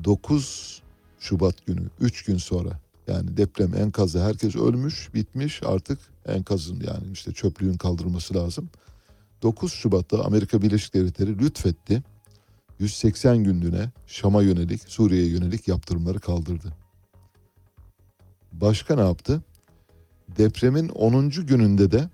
[0.04, 0.82] 9
[1.18, 2.80] Şubat günü, 3 gün sonra.
[3.06, 8.68] Yani deprem enkazı herkes ölmüş, bitmiş artık enkazın yani işte çöplüğün kaldırılması lazım.
[9.42, 12.02] 9 Şubat'ta Amerika Birleşik Devletleri lütfetti.
[12.78, 16.72] 180 günlüğüne Şam'a yönelik, Suriye'ye yönelik yaptırımları kaldırdı.
[18.52, 19.42] Başka ne yaptı?
[20.38, 21.30] Depremin 10.
[21.30, 22.08] gününde de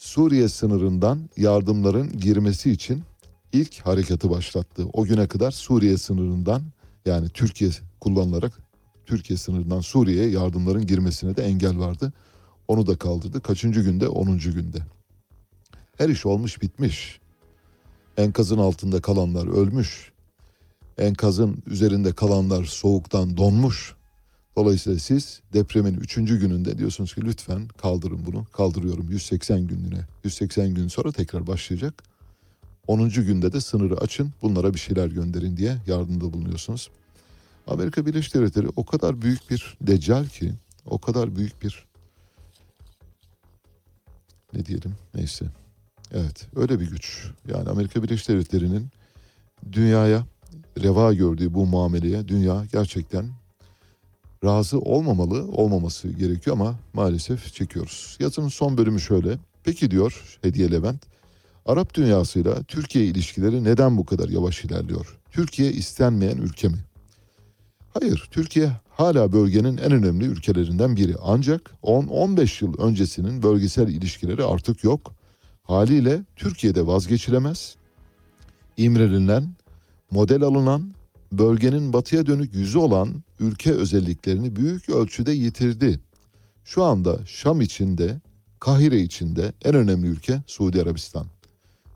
[0.00, 3.02] Suriye sınırından yardımların girmesi için
[3.52, 4.86] ilk harekatı başlattı.
[4.92, 6.62] O güne kadar Suriye sınırından
[7.06, 7.70] yani Türkiye
[8.00, 8.52] kullanılarak
[9.06, 12.12] Türkiye sınırından Suriye'ye yardımların girmesine de engel vardı.
[12.68, 13.40] Onu da kaldırdı.
[13.40, 14.08] Kaçıncı günde?
[14.08, 14.38] 10.
[14.38, 14.78] günde.
[15.98, 17.20] Her iş olmuş bitmiş.
[18.16, 20.12] Enkazın altında kalanlar ölmüş.
[20.98, 23.94] Enkazın üzerinde kalanlar soğuktan donmuş.
[24.56, 28.44] Dolayısıyla siz depremin üçüncü gününde diyorsunuz ki lütfen kaldırın bunu.
[28.52, 30.06] Kaldırıyorum 180 günlüğüne.
[30.24, 32.02] 180 gün sonra tekrar başlayacak.
[32.86, 33.08] 10.
[33.08, 36.90] günde de sınırı açın bunlara bir şeyler gönderin diye yardımda bulunuyorsunuz.
[37.66, 40.52] Amerika Birleşik Devletleri o kadar büyük bir deccal ki
[40.86, 41.86] o kadar büyük bir
[44.54, 45.46] ne diyelim neyse.
[46.12, 47.26] Evet öyle bir güç.
[47.48, 48.88] Yani Amerika Birleşik Devletleri'nin
[49.72, 50.26] dünyaya
[50.82, 53.30] reva gördüğü bu muameleye dünya gerçekten
[54.44, 58.16] razı olmamalı, olmaması gerekiyor ama maalesef çekiyoruz.
[58.20, 59.38] Yazının son bölümü şöyle.
[59.64, 61.02] Peki diyor Hediye Levent,
[61.66, 65.18] Arap dünyasıyla Türkiye ilişkileri neden bu kadar yavaş ilerliyor?
[65.30, 66.78] Türkiye istenmeyen ülke mi?
[67.94, 71.14] Hayır, Türkiye hala bölgenin en önemli ülkelerinden biri.
[71.22, 75.14] Ancak 10-15 yıl öncesinin bölgesel ilişkileri artık yok.
[75.62, 77.76] Haliyle Türkiye'de vazgeçilemez,
[78.76, 79.54] imrenilen,
[80.10, 80.94] model alınan
[81.32, 86.00] bölgenin batıya dönük yüzü olan ülke özelliklerini büyük ölçüde yitirdi.
[86.64, 88.20] Şu anda Şam içinde,
[88.60, 91.26] Kahire içinde en önemli ülke Suudi Arabistan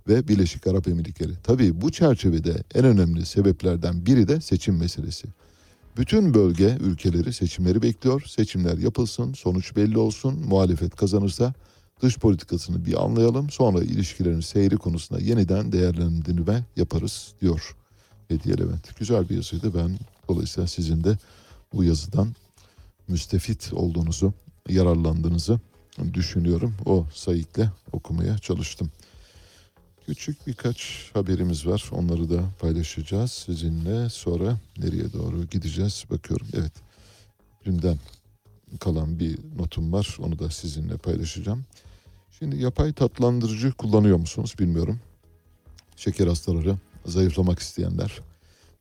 [0.08, 1.32] ve Birleşik Arap Emirlikleri.
[1.42, 5.28] Tabii bu çerçevede en önemli sebeplerden biri de seçim meselesi.
[5.96, 8.22] Bütün bölge ülkeleri seçimleri bekliyor.
[8.26, 10.44] Seçimler yapılsın, sonuç belli olsun.
[10.48, 11.54] Muhalefet kazanırsa
[12.02, 13.50] dış politikasını bir anlayalım.
[13.50, 17.76] Sonra ilişkilerin seyri konusunda yeniden değerlendirme yaparız diyor
[18.28, 18.98] Hediye Levent.
[18.98, 19.74] Güzel bir yazıydı.
[19.74, 19.98] Ben
[20.28, 21.18] dolayısıyla sizin de
[21.72, 22.34] bu yazıdan
[23.08, 24.32] müstefit olduğunuzu,
[24.68, 25.60] yararlandığınızı
[26.14, 26.74] düşünüyorum.
[26.86, 28.90] O sayıkla okumaya çalıştım.
[30.06, 31.90] Küçük birkaç haberimiz var.
[31.92, 34.08] Onları da paylaşacağız sizinle.
[34.10, 36.46] Sonra nereye doğru gideceğiz bakıyorum.
[36.52, 36.72] Evet.
[37.64, 37.98] Dünden
[38.80, 40.16] kalan bir notum var.
[40.20, 41.64] Onu da sizinle paylaşacağım.
[42.38, 45.00] Şimdi yapay tatlandırıcı kullanıyor musunuz bilmiyorum.
[45.96, 46.76] Şeker hastaları,
[47.06, 48.20] zayıflamak isteyenler.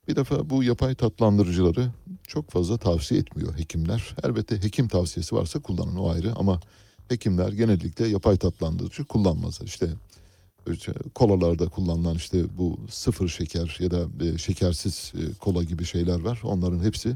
[0.08, 1.91] Bir defa bu yapay tatlandırıcıları
[2.28, 4.16] çok fazla tavsiye etmiyor hekimler.
[4.24, 6.60] Elbette hekim tavsiyesi varsa kullanın o ayrı ama
[7.10, 9.68] hekimler genellikle yapay tatlandırıcı kullanmazlar.
[9.68, 9.88] İşte
[11.16, 16.40] kolalarda kullanılan işte bu sıfır şeker ya da e, şekersiz e, kola gibi şeyler var.
[16.44, 17.16] Onların hepsi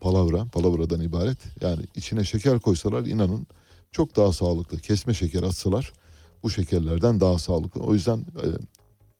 [0.00, 1.38] palavra, palavradan ibaret.
[1.60, 3.46] Yani içine şeker koysalar inanın
[3.92, 4.78] çok daha sağlıklı.
[4.78, 5.92] Kesme şeker atsalar
[6.42, 7.80] bu şekerlerden daha sağlıklı.
[7.80, 8.46] O yüzden e,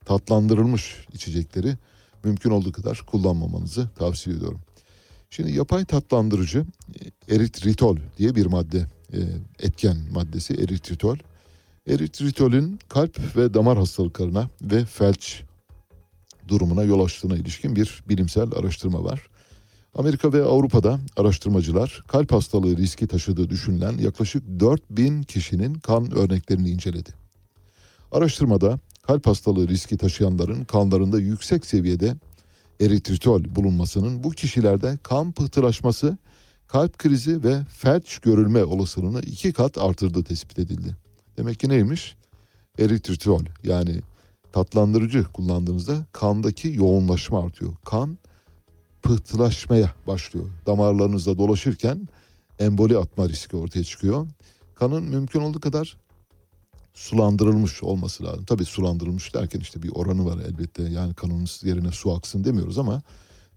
[0.05, 1.77] tatlandırılmış içecekleri
[2.25, 4.61] mümkün olduğu kadar kullanmamanızı tavsiye ediyorum.
[5.31, 6.65] Şimdi yapay tatlandırıcı
[7.29, 9.19] e, eritritol diye bir madde, e,
[9.59, 11.17] etken maddesi eritritol.
[11.87, 15.43] Eritritolün kalp ve damar hastalıklarına ve felç
[16.49, 19.27] durumuna yol açtığına ilişkin bir bilimsel araştırma var.
[19.95, 27.11] Amerika ve Avrupa'da araştırmacılar kalp hastalığı riski taşıdığı düşünülen yaklaşık 4000 kişinin kan örneklerini inceledi.
[28.13, 32.15] Araştırmada kalp hastalığı riski taşıyanların kanlarında yüksek seviyede
[32.81, 36.19] eritritol bulunmasının bu kişilerde kan pıhtılaşması,
[36.67, 40.97] kalp krizi ve felç görülme olasılığını iki kat artırdığı tespit edildi.
[41.37, 42.17] Demek ki neymiş?
[42.79, 44.01] Eritritol yani
[44.53, 47.73] tatlandırıcı kullandığınızda kandaki yoğunlaşma artıyor.
[47.85, 48.19] Kan
[49.03, 50.47] pıhtılaşmaya başlıyor.
[50.67, 52.09] Damarlarınızda dolaşırken
[52.59, 54.27] emboli atma riski ortaya çıkıyor.
[54.75, 55.97] Kanın mümkün olduğu kadar
[56.95, 58.45] sulandırılmış olması lazım.
[58.45, 60.83] Tabii sulandırılmış derken işte bir oranı var elbette.
[60.83, 63.03] Yani kanınız yerine su aksın demiyoruz ama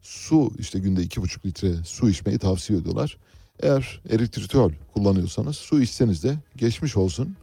[0.01, 3.17] su işte günde iki buçuk litre su içmeyi tavsiye ediyorlar.
[3.59, 7.35] Eğer eritritol kullanıyorsanız su içseniz de geçmiş olsun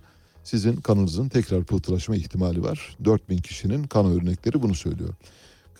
[0.44, 2.97] sizin kanınızın tekrar pıhtılaşma ihtimali var.
[3.05, 5.14] 4000 kişinin kan örnekleri bunu söylüyor.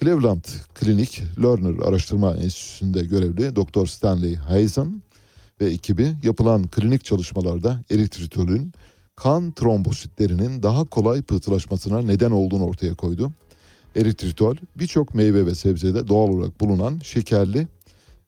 [0.01, 0.45] Cleveland
[0.81, 3.87] Clinic Learner Araştırma Enstitüsü'nde görevli Dr.
[3.87, 5.03] Stanley Hazen
[5.61, 8.73] ve ekibi yapılan klinik çalışmalarda eritritolün
[9.23, 13.33] kan trombositlerinin daha kolay pıhtılaşmasına neden olduğunu ortaya koydu.
[13.97, 17.69] Eritritol birçok meyve ve sebzede doğal olarak bulunan şekerli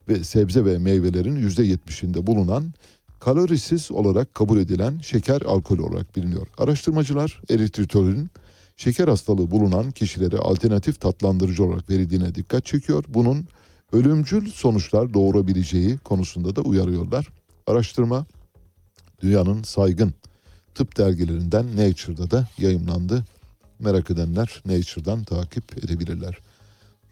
[0.08, 2.72] ve sebze ve meyvelerin %70'inde bulunan
[3.20, 6.46] kalorisiz olarak kabul edilen şeker alkolü olarak biliniyor.
[6.58, 8.30] Araştırmacılar eritritolün
[8.76, 13.04] şeker hastalığı bulunan kişilere alternatif tatlandırıcı olarak verildiğine dikkat çekiyor.
[13.08, 13.46] Bunun
[13.92, 17.28] ölümcül sonuçlar doğurabileceği konusunda da uyarıyorlar.
[17.66, 18.26] Araştırma
[19.22, 20.14] dünyanın saygın
[20.74, 23.24] tıp dergilerinden Nature'da da yayımlandı.
[23.78, 26.38] Merak edenler Nature'dan takip edebilirler.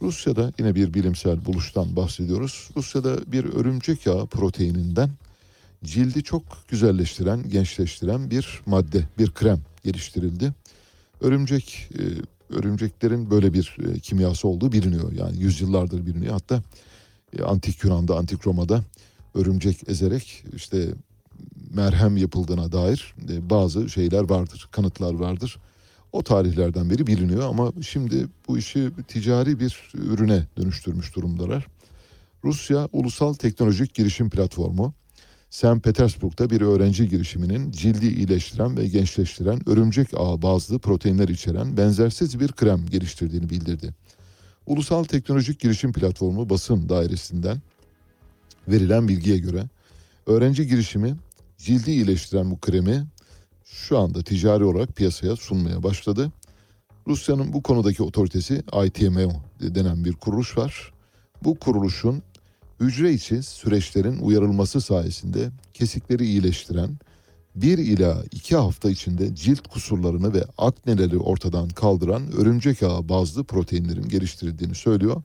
[0.02, 2.70] Rusya'da yine bir bilimsel buluştan bahsediyoruz.
[2.76, 5.10] Rusya'da bir örümcek yağı proteininden
[5.84, 10.52] cildi çok güzelleştiren, gençleştiren bir madde, bir krem geliştirildi.
[11.20, 12.02] Örümcek, e,
[12.54, 15.12] örümceklerin böyle bir e, kimyası olduğu biliniyor.
[15.12, 16.32] Yani yüzyıllardır biliniyor.
[16.32, 16.62] Hatta
[17.38, 18.84] e, antik Yunan'da, antik Roma'da
[19.34, 20.88] örümcek ezerek işte
[21.74, 25.58] merhem yapıldığına dair e, bazı şeyler vardır, kanıtlar vardır.
[26.12, 31.66] O tarihlerden beri biliniyor ama şimdi bu işi ticari bir ürüne dönüştürmüş durumdalar.
[32.44, 34.94] Rusya Ulusal Teknolojik Girişim Platformu
[35.50, 35.82] St.
[35.82, 42.52] Petersburg'da bir öğrenci girişiminin cildi iyileştiren ve gençleştiren örümcek ağı bazlı proteinler içeren benzersiz bir
[42.52, 43.94] krem geliştirdiğini bildirdi.
[44.66, 47.58] Ulusal Teknolojik Girişim Platformu basın dairesinden
[48.68, 49.64] verilen bilgiye göre
[50.26, 51.16] öğrenci girişimi
[51.62, 53.06] cildi iyileştiren bu kremi
[53.64, 56.32] şu anda ticari olarak piyasaya sunmaya başladı.
[57.06, 60.92] Rusya'nın bu konudaki otoritesi ITMO denen bir kuruluş var.
[61.44, 62.22] Bu kuruluşun
[62.80, 66.98] hücre içi süreçlerin uyarılması sayesinde kesikleri iyileştiren,
[67.54, 74.08] bir ila iki hafta içinde cilt kusurlarını ve akneleri ortadan kaldıran örümcek ağı bazlı proteinlerin
[74.08, 75.22] geliştirildiğini söylüyor.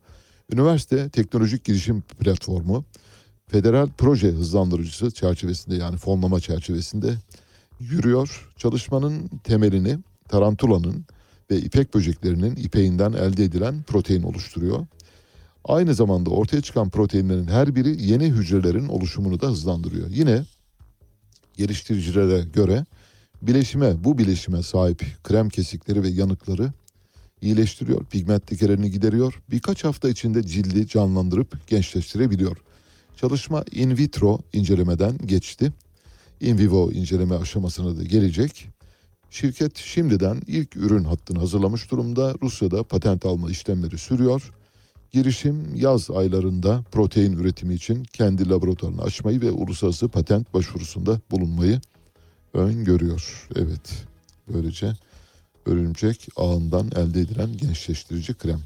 [0.53, 2.85] Üniversite Teknolojik Girişim Platformu
[3.47, 7.15] federal proje hızlandırıcısı çerçevesinde yani fonlama çerçevesinde
[7.79, 8.49] yürüyor.
[8.57, 9.97] Çalışmanın temelini
[10.29, 11.05] tarantulanın
[11.51, 14.85] ve ipek böceklerinin ipeğinden elde edilen protein oluşturuyor.
[15.65, 20.09] Aynı zamanda ortaya çıkan proteinlerin her biri yeni hücrelerin oluşumunu da hızlandırıyor.
[20.09, 20.45] Yine
[21.57, 22.85] geliştiricilere göre
[23.41, 26.71] bileşime, bu bileşime sahip krem kesikleri ve yanıkları
[27.41, 32.57] iyileştiriyor, pigment lekelerini gideriyor, birkaç hafta içinde cildi canlandırıp gençleştirebiliyor.
[33.17, 35.73] Çalışma in vitro incelemeden geçti.
[36.41, 38.67] In vivo inceleme aşamasına da gelecek.
[39.31, 42.35] Şirket şimdiden ilk ürün hattını hazırlamış durumda.
[42.41, 44.51] Rusya'da patent alma işlemleri sürüyor.
[45.11, 51.81] Girişim yaz aylarında protein üretimi için kendi laboratuvarını açmayı ve uluslararası patent başvurusunda bulunmayı
[52.53, 53.47] öngörüyor.
[53.55, 54.05] Evet,
[54.53, 54.93] böylece
[55.65, 58.61] örümcek ağından elde edilen gençleştirici krem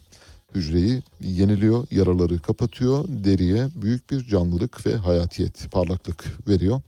[0.55, 6.81] hücreyi yeniliyor, yaraları kapatıyor, deriye büyük bir canlılık ve hayatiyet, parlaklık veriyor.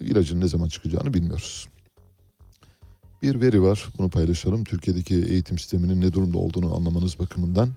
[0.00, 1.68] İlacın ne zaman çıkacağını bilmiyoruz.
[3.22, 4.64] Bir veri var, bunu paylaşalım.
[4.64, 7.68] Türkiye'deki eğitim sisteminin ne durumda olduğunu anlamanız bakımından.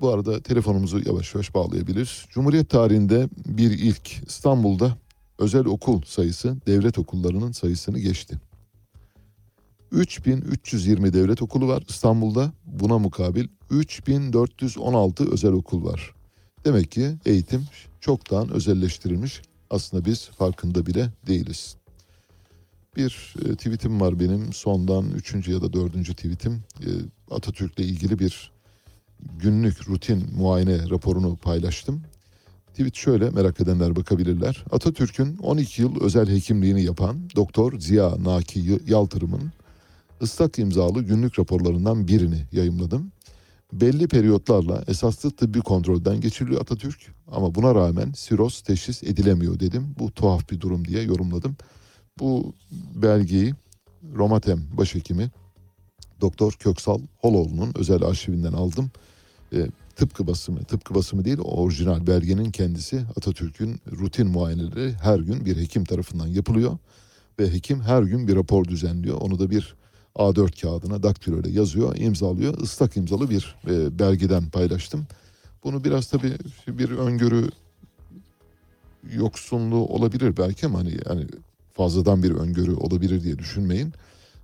[0.00, 2.26] Bu arada telefonumuzu yavaş yavaş bağlayabilir.
[2.30, 4.96] Cumhuriyet tarihinde bir ilk İstanbul'da
[5.38, 8.38] özel okul sayısı devlet okullarının sayısını geçti.
[9.92, 12.52] 3320 devlet okulu var İstanbul'da.
[12.66, 16.14] Buna mukabil 3416 özel okul var.
[16.64, 17.66] Demek ki eğitim
[18.00, 19.42] çoktan özelleştirilmiş.
[19.70, 21.76] Aslında biz farkında bile değiliz.
[22.96, 26.52] Bir e, tweetim var benim sondan üçüncü ya da dördüncü tweetim.
[26.80, 26.88] E,
[27.30, 28.52] Atatürk'le ilgili bir
[29.38, 32.02] günlük rutin muayene raporunu paylaştım.
[32.70, 34.64] Tweet şöyle merak edenler bakabilirler.
[34.70, 39.52] Atatürk'ün 12 yıl özel hekimliğini yapan Doktor Ziya Naki Yaltırım'ın
[40.22, 43.12] ıslak imzalı günlük raporlarından birini yayımladım.
[43.72, 49.94] Belli periyotlarla esaslı tıbbi kontrolden geçiriliyor Atatürk ama buna rağmen siroz teşhis edilemiyor dedim.
[49.98, 51.56] Bu tuhaf bir durum diye yorumladım.
[52.18, 52.52] Bu
[52.94, 53.54] belgeyi
[54.14, 55.30] Romatem başhekimi
[56.20, 58.90] Doktor Köksal Holoğlu'nun özel arşivinden aldım.
[59.52, 59.66] E,
[59.96, 65.84] tıpkı basımı, tıpkı basımı değil orijinal belgenin kendisi Atatürk'ün rutin muayeneleri her gün bir hekim
[65.84, 66.78] tarafından yapılıyor.
[67.38, 69.16] Ve hekim her gün bir rapor düzenliyor.
[69.20, 69.74] Onu da bir
[70.18, 72.58] A4 kağıdına daktilo ile yazıyor, imzalıyor.
[72.60, 75.06] Islak imzalı bir e, belgeden paylaştım.
[75.64, 76.32] Bunu biraz tabii
[76.68, 77.48] bir öngörü
[79.12, 81.26] yoksunluğu olabilir belki ama hani yani
[81.74, 83.92] fazladan bir öngörü olabilir diye düşünmeyin.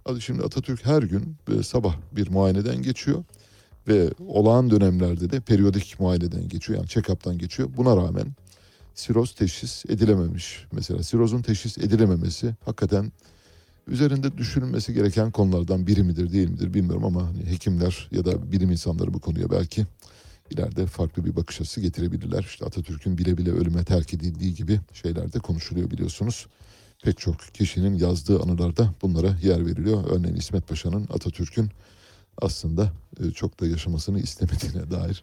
[0.05, 3.25] Hadi şimdi Atatürk her gün e, sabah bir muayeneden geçiyor
[3.89, 6.79] ve olağan dönemlerde de periyodik muayeneden geçiyor.
[6.79, 7.69] Yani check-up'tan geçiyor.
[7.77, 8.27] Buna rağmen
[8.95, 10.67] siroz teşhis edilememiş.
[10.73, 13.13] Mesela sirozun teşhis edilememesi hakikaten
[13.87, 18.71] üzerinde düşünülmesi gereken konulardan biri midir değil midir bilmiyorum ama hani hekimler ya da bilim
[18.71, 19.87] insanları bu konuya belki
[20.51, 22.43] ileride farklı bir bakış açısı getirebilirler.
[22.43, 26.47] İşte Atatürk'ün bile bile ölüme terk edildiği gibi şeyler de konuşuluyor biliyorsunuz.
[27.05, 30.05] Pek çok kişinin yazdığı anılarda bunlara yer veriliyor.
[30.11, 31.71] Örneğin İsmet Paşa'nın Atatürk'ün
[32.43, 35.23] aslında e, çok da yaşamasını istemediğine dair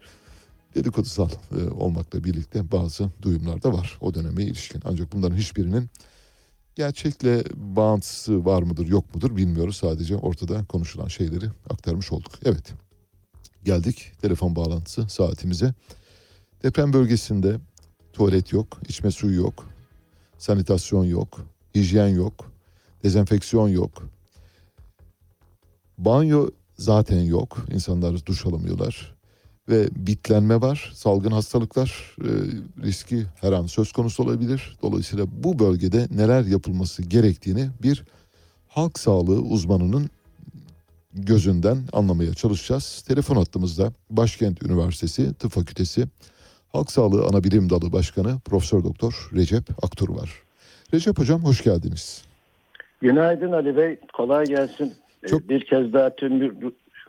[0.75, 4.81] dedikodusal e, olmakla birlikte bazı duyumlar da var o döneme ilişkin.
[4.85, 5.89] Ancak bunların hiçbirinin
[6.75, 9.75] gerçekle bağıntısı var mıdır yok mudur bilmiyoruz.
[9.77, 12.31] Sadece ortada konuşulan şeyleri aktarmış olduk.
[12.45, 12.73] Evet
[13.63, 15.73] geldik telefon bağlantısı saatimize.
[16.63, 17.57] Deprem bölgesinde
[18.13, 19.69] tuvalet yok, içme suyu yok,
[20.37, 21.45] sanitasyon yok,
[21.75, 22.51] hijyen yok,
[23.03, 24.09] dezenfeksiyon yok.
[25.97, 27.65] Banyo zaten yok.
[27.73, 29.15] İnsanlar duş alamıyorlar.
[29.71, 32.29] Ve bitlenme var, salgın hastalıklar e,
[32.83, 34.77] riski her an söz konusu olabilir.
[34.81, 38.03] Dolayısıyla bu bölgede neler yapılması gerektiğini bir
[38.67, 40.09] halk sağlığı uzmanının
[41.13, 43.01] gözünden anlamaya çalışacağız.
[43.07, 46.05] Telefon hattımızda Başkent Üniversitesi Tıp Fakültesi
[46.73, 50.29] Halk Sağlığı Anabilim Dalı Başkanı Profesör Doktor Recep Aktur var.
[50.93, 52.21] Recep Hocam hoş geldiniz.
[53.01, 53.99] Günaydın Ali Bey.
[54.13, 54.93] Kolay gelsin.
[55.29, 56.59] Çok- Bir kez daha tüm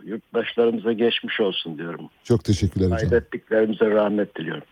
[0.04, 2.10] yurttaşlarımıza geçmiş olsun diyorum.
[2.24, 3.10] Çok teşekkürler hocam.
[3.10, 4.64] Kaybettiklerimize rahmet diliyorum.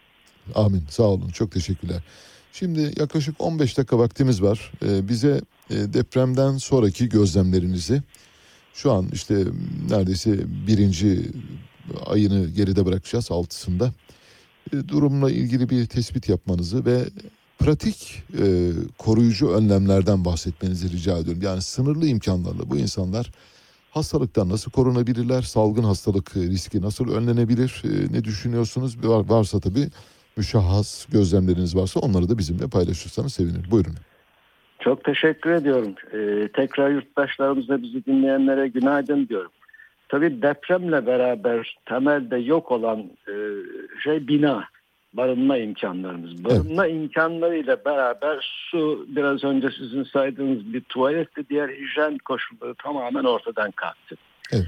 [0.54, 0.82] Amin.
[0.88, 1.28] Sağ olun.
[1.28, 2.02] Çok teşekkürler.
[2.52, 4.72] Şimdi yaklaşık 15 dakika vaktimiz var.
[4.84, 5.40] Ee, bize
[5.70, 8.02] e, depremden sonraki gözlemlerinizi
[8.74, 9.44] şu an işte
[9.90, 11.20] neredeyse birinci
[12.06, 13.92] ayını geride bırakacağız altısında.
[14.72, 17.04] E, durumla ilgili bir tespit yapmanızı ve
[17.58, 21.42] pratik e, koruyucu önlemlerden bahsetmenizi rica ediyorum.
[21.42, 23.30] Yani sınırlı imkanlarla bu insanlar
[23.90, 25.42] hastalıktan nasıl korunabilirler?
[25.42, 27.82] Salgın hastalık riski nasıl önlenebilir?
[27.84, 29.08] E, ne düşünüyorsunuz?
[29.08, 29.88] Var, varsa tabii
[30.36, 33.70] müşahhas gözlemleriniz varsa onları da bizimle paylaşırsanız sevinirim.
[33.70, 33.94] Buyurun.
[34.80, 35.94] Çok teşekkür ediyorum.
[36.12, 39.50] Ee, tekrar yurttaşlarımıza bizi dinleyenlere günaydın diyorum.
[40.08, 42.98] Tabii depremle beraber temelde yok olan
[43.28, 43.34] e,
[44.04, 44.64] şey bina,
[45.14, 46.44] barınma imkanlarımız.
[46.44, 53.24] Barınma imkanlarıyla beraber su, biraz önce sizin saydığınız bir tuvalet ve diğer hijyen koşulları tamamen
[53.24, 54.16] ortadan kalktı.
[54.52, 54.66] Evet.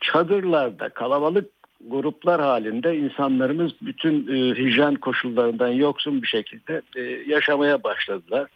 [0.00, 1.50] Çadırlarda, kalabalık
[1.80, 8.48] gruplar halinde insanlarımız bütün e, hijyen koşullarından yoksun bir şekilde e, yaşamaya başladılar.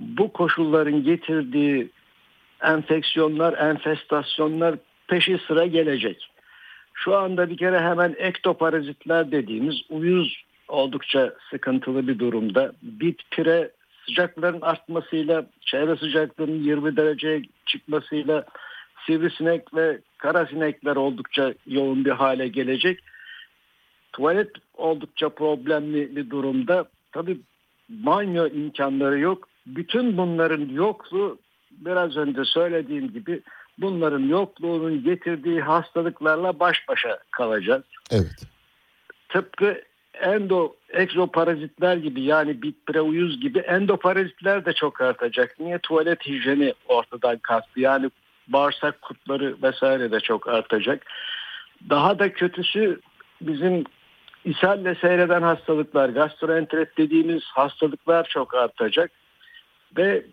[0.00, 1.90] Bu koşulların getirdiği
[2.62, 4.74] enfeksiyonlar, enfestasyonlar
[5.06, 6.30] peşi sıra gelecek.
[6.96, 12.72] Şu anda bir kere hemen ektoparazitler dediğimiz uyuz oldukça sıkıntılı bir durumda.
[12.82, 13.70] Bit pire
[14.06, 18.44] sıcakların artmasıyla, çevre sıcaklığının 20 dereceye çıkmasıyla
[19.06, 23.00] sivrisinek ve kara sinekler oldukça yoğun bir hale gelecek.
[24.12, 26.84] Tuvalet oldukça problemli bir durumda.
[27.12, 27.40] Tabii
[27.88, 29.48] banyo imkanları yok.
[29.66, 31.38] Bütün bunların yokluğu
[31.70, 33.42] biraz önce söylediğim gibi
[33.78, 37.82] bunların yokluğunun getirdiği hastalıklarla baş başa kalacağız.
[38.10, 38.46] Evet.
[39.28, 39.82] Tıpkı
[40.20, 45.60] endo egzoparazitler gibi yani bitpire uyuz gibi endoparazitler de çok artacak.
[45.60, 47.80] Niye tuvalet hijyeni ortadan kalktı?
[47.80, 48.10] Yani
[48.48, 51.06] bağırsak kurtları vesaire de çok artacak.
[51.90, 53.00] Daha da kötüsü
[53.40, 53.84] bizim
[54.44, 59.10] ishalle seyreden hastalıklar, gastroenterit dediğimiz hastalıklar çok artacak.
[59.96, 60.26] Ve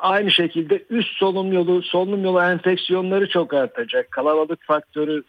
[0.00, 4.10] aynı şekilde üst solunum yolu, solunum yolu enfeksiyonları çok artacak.
[4.10, 5.22] Kalabalık faktörü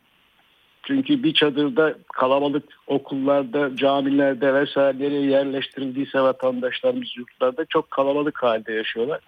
[0.84, 9.20] çünkü bir çadırda kalabalık okullarda, camilerde vesaire yerleştirildiyse vatandaşlarımız yurtlarda çok kalabalık halde yaşıyorlar.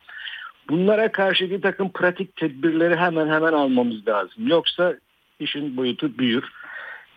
[0.69, 4.47] Bunlara karşı bir takım pratik tedbirleri hemen hemen almamız lazım.
[4.47, 4.95] Yoksa
[5.39, 6.43] işin boyutu büyür.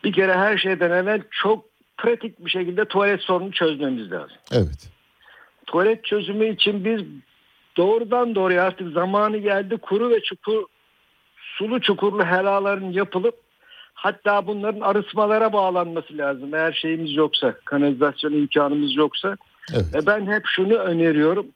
[0.04, 1.64] Bir kere her şeyden evvel çok
[1.96, 4.36] pratik bir şekilde tuvalet sorunu çözmemiz lazım.
[4.52, 4.90] Evet.
[5.66, 7.00] Tuvalet çözümü için biz
[7.76, 10.64] doğrudan doğruya artık zamanı geldi kuru ve çukur
[11.36, 13.34] sulu çukurlu helaların yapılıp
[13.94, 16.54] hatta bunların arıtmalara bağlanması lazım.
[16.54, 19.36] Eğer şeyimiz yoksa, kanalizasyon imkanımız yoksa.
[19.74, 19.94] Evet.
[19.94, 21.46] Ve ben hep şunu öneriyorum.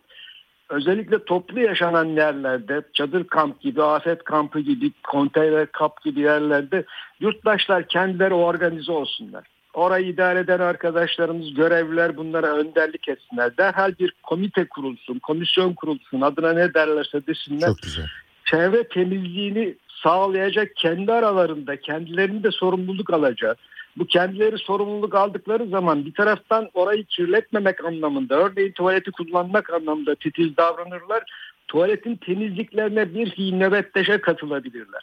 [0.69, 6.85] Özellikle toplu yaşanan yerlerde, çadır kamp gibi, afet kampı gibi, konteyner kamp gibi yerlerde
[7.21, 9.45] yurttaşlar kendileri organize olsunlar.
[9.75, 13.57] Orayı idare eden arkadaşlarımız, görevliler bunlara önderlik etsinler.
[13.57, 17.67] Derhal bir komite kurulsun, komisyon kurulsun, adına ne derlerse desinler.
[17.67, 18.07] Çok güzel.
[18.45, 23.59] Çevre temizliğini sağlayacak kendi aralarında kendilerinin de sorumluluk alacak.
[23.97, 30.57] Bu kendileri sorumluluk aldıkları zaman bir taraftan orayı kirletmemek anlamında örneğin tuvaleti kullanmak anlamında titiz
[30.57, 31.23] davranırlar.
[31.69, 35.03] Tuvaletin temizliklerine bir fiil nöbetleşe katılabilirler.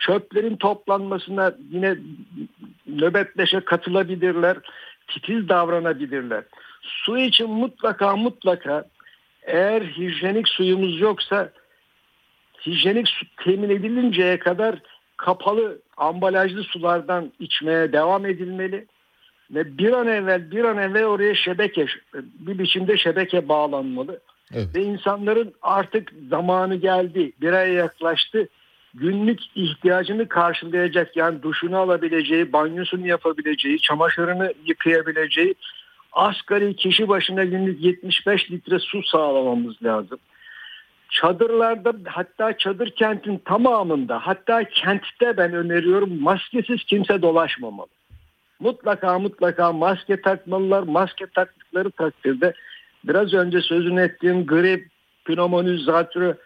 [0.00, 1.96] Çöplerin toplanmasına yine
[2.86, 4.56] nöbetleşe katılabilirler.
[5.08, 6.44] Titiz davranabilirler.
[6.82, 8.84] Su için mutlaka mutlaka
[9.42, 11.50] eğer hijyenik suyumuz yoksa
[12.66, 14.78] hijyenik su temin edilinceye kadar
[15.16, 18.86] kapalı ambalajlı sulardan içmeye devam edilmeli
[19.50, 24.20] ve bir an evvel bir an evvel oraya şebeke bir biçimde şebeke bağlanmalı.
[24.54, 24.68] Evet.
[24.74, 28.48] Ve insanların artık zamanı geldi, bir aya yaklaştı.
[28.94, 35.54] Günlük ihtiyacını karşılayacak yani duşunu alabileceği, banyosunu yapabileceği, çamaşırını yıkayabileceği
[36.12, 40.18] asgari kişi başına günlük 75 litre su sağlamamız lazım
[41.10, 47.88] çadırlarda hatta çadır kentin tamamında hatta kentte ben öneriyorum maskesiz kimse dolaşmamalı.
[48.60, 50.82] Mutlaka mutlaka maske takmalılar.
[50.82, 52.52] Maske taktıkları takdirde
[53.04, 54.88] biraz önce sözünü ettiğim grip,
[55.24, 56.36] pnömoni, zatürre,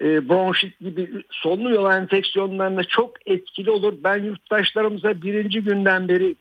[0.00, 3.94] e, bronşit gibi solunum yolu enfeksiyonlarına çok etkili olur.
[4.04, 6.36] Ben yurttaşlarımıza birinci günden beri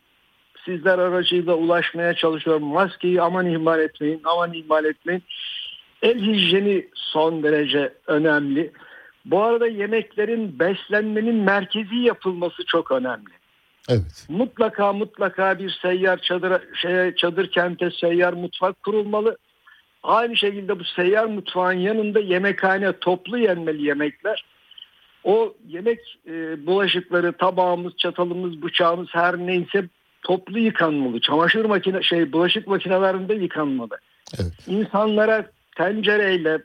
[0.66, 2.64] sizler aracıyla ulaşmaya çalışıyorum.
[2.64, 5.24] Maskeyi aman ihmal etmeyin, aman ihmal etmeyin.
[6.02, 8.72] El hijyeni son derece önemli.
[9.26, 13.30] Bu arada yemeklerin beslenmenin merkezi yapılması çok önemli.
[13.90, 14.26] Evet.
[14.30, 19.38] Mutlaka mutlaka bir seyyar çadır şeye, çadır kente seyyar mutfak kurulmalı.
[20.04, 24.46] Aynı şekilde bu seyyar mutfağın yanında yemekhane toplu yenmeli yemekler.
[25.24, 29.90] O yemek e, bulaşıkları, tabağımız, çatalımız, bıçağımız her neyse
[30.24, 31.22] toplu yıkanmalı.
[31.22, 33.98] Çamaşır makine şey bulaşık makinelerinde yıkanmalı.
[34.40, 34.54] Evet.
[34.68, 35.46] İnsanlara
[35.76, 36.60] tencereyle,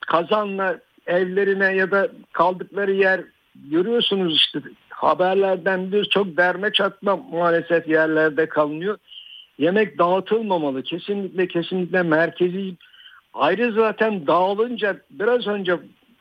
[0.00, 3.20] kazanla evlerine ya da kaldıkları yer
[3.54, 4.58] görüyorsunuz işte
[4.88, 8.98] haberlerden bir çok derme çatma maalesef yerlerde kalınıyor.
[9.60, 10.82] Yemek dağıtılmamalı.
[10.82, 12.74] Kesinlikle kesinlikle merkezi.
[13.34, 15.78] Ayrı zaten dağılınca biraz önce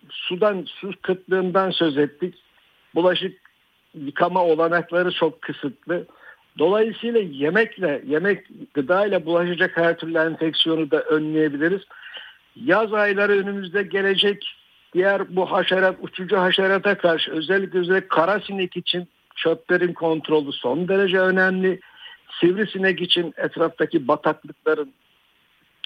[0.09, 2.35] sudan su kıtlığından söz ettik.
[2.95, 3.37] Bulaşık
[3.93, 6.05] yıkama olanakları çok kısıtlı.
[6.59, 11.81] Dolayısıyla yemekle, yemek gıdayla bulaşacak her türlü enfeksiyonu da önleyebiliriz.
[12.55, 14.55] Yaz ayları önümüzde gelecek
[14.93, 21.19] diğer bu haşerat, uçucu haşerata karşı özellikle özellikle kara sinek için çöplerin kontrolü son derece
[21.19, 21.79] önemli.
[22.39, 24.93] Sivrisinek için etraftaki bataklıkların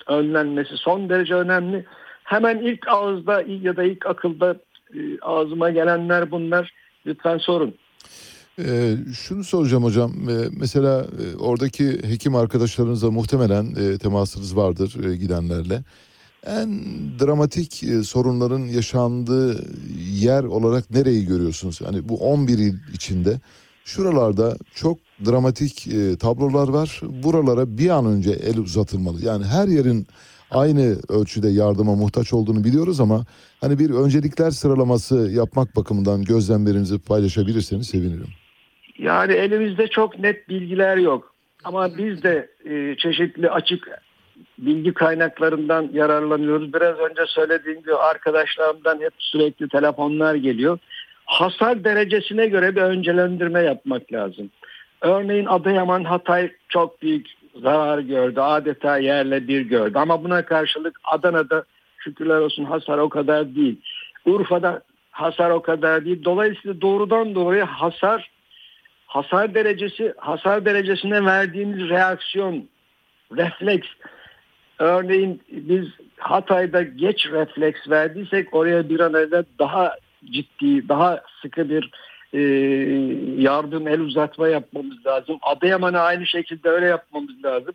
[0.07, 1.85] önlenmesi son derece önemli.
[2.23, 4.55] Hemen ilk ağızda ya da ilk akılda
[4.93, 6.73] e, ağzıma gelenler bunlar.
[7.05, 7.75] Lütfen sorun.
[8.59, 10.11] Ee, şunu soracağım hocam.
[10.29, 15.83] Ee, mesela e, oradaki hekim arkadaşlarınızla muhtemelen e, temasınız vardır e, gidenlerle.
[16.45, 16.69] En
[17.19, 19.65] dramatik e, sorunların yaşandığı
[20.11, 21.81] yer olarak nereyi görüyorsunuz?
[21.81, 23.39] Hani bu 11 il içinde
[23.85, 27.01] şuralarda çok dramatik e, tablolar var.
[27.03, 29.25] Buralara bir an önce el uzatılmalı.
[29.25, 30.07] Yani her yerin
[30.51, 33.25] aynı ölçüde yardıma muhtaç olduğunu biliyoruz ama
[33.61, 38.29] hani bir öncelikler sıralaması yapmak bakımından gözlemlerinizi paylaşabilirseniz sevinirim.
[38.97, 41.33] Yani elimizde çok net bilgiler yok.
[41.63, 43.87] Ama biz de e, çeşitli açık
[44.57, 46.73] bilgi kaynaklarından yararlanıyoruz.
[46.73, 50.79] Biraz önce söylediğim gibi arkadaşlarımdan hep sürekli telefonlar geliyor.
[51.33, 54.49] Hasar derecesine göre bir öncelendirme yapmak lazım.
[55.01, 57.27] Örneğin Adıyaman Hatay çok büyük
[57.61, 58.39] zarar gördü.
[58.39, 59.97] Adeta yerle bir gördü.
[59.97, 61.63] Ama buna karşılık Adana'da
[61.97, 63.81] şükürler olsun hasar o kadar değil.
[64.25, 64.81] Urfa'da
[65.11, 66.23] hasar o kadar değil.
[66.25, 68.31] Dolayısıyla doğrudan doğruya hasar
[69.07, 72.67] hasar derecesi hasar derecesine verdiğimiz reaksiyon
[73.37, 73.87] refleks
[74.79, 75.85] örneğin biz
[76.17, 79.95] Hatay'da geç refleks verdiysek oraya bir an evvel daha
[80.31, 81.91] ciddi daha sıkı bir
[82.33, 82.39] e,
[83.41, 85.37] yardım el uzatma yapmamız lazım.
[85.41, 87.73] Adıyaman'a aynı şekilde öyle yapmamız lazım.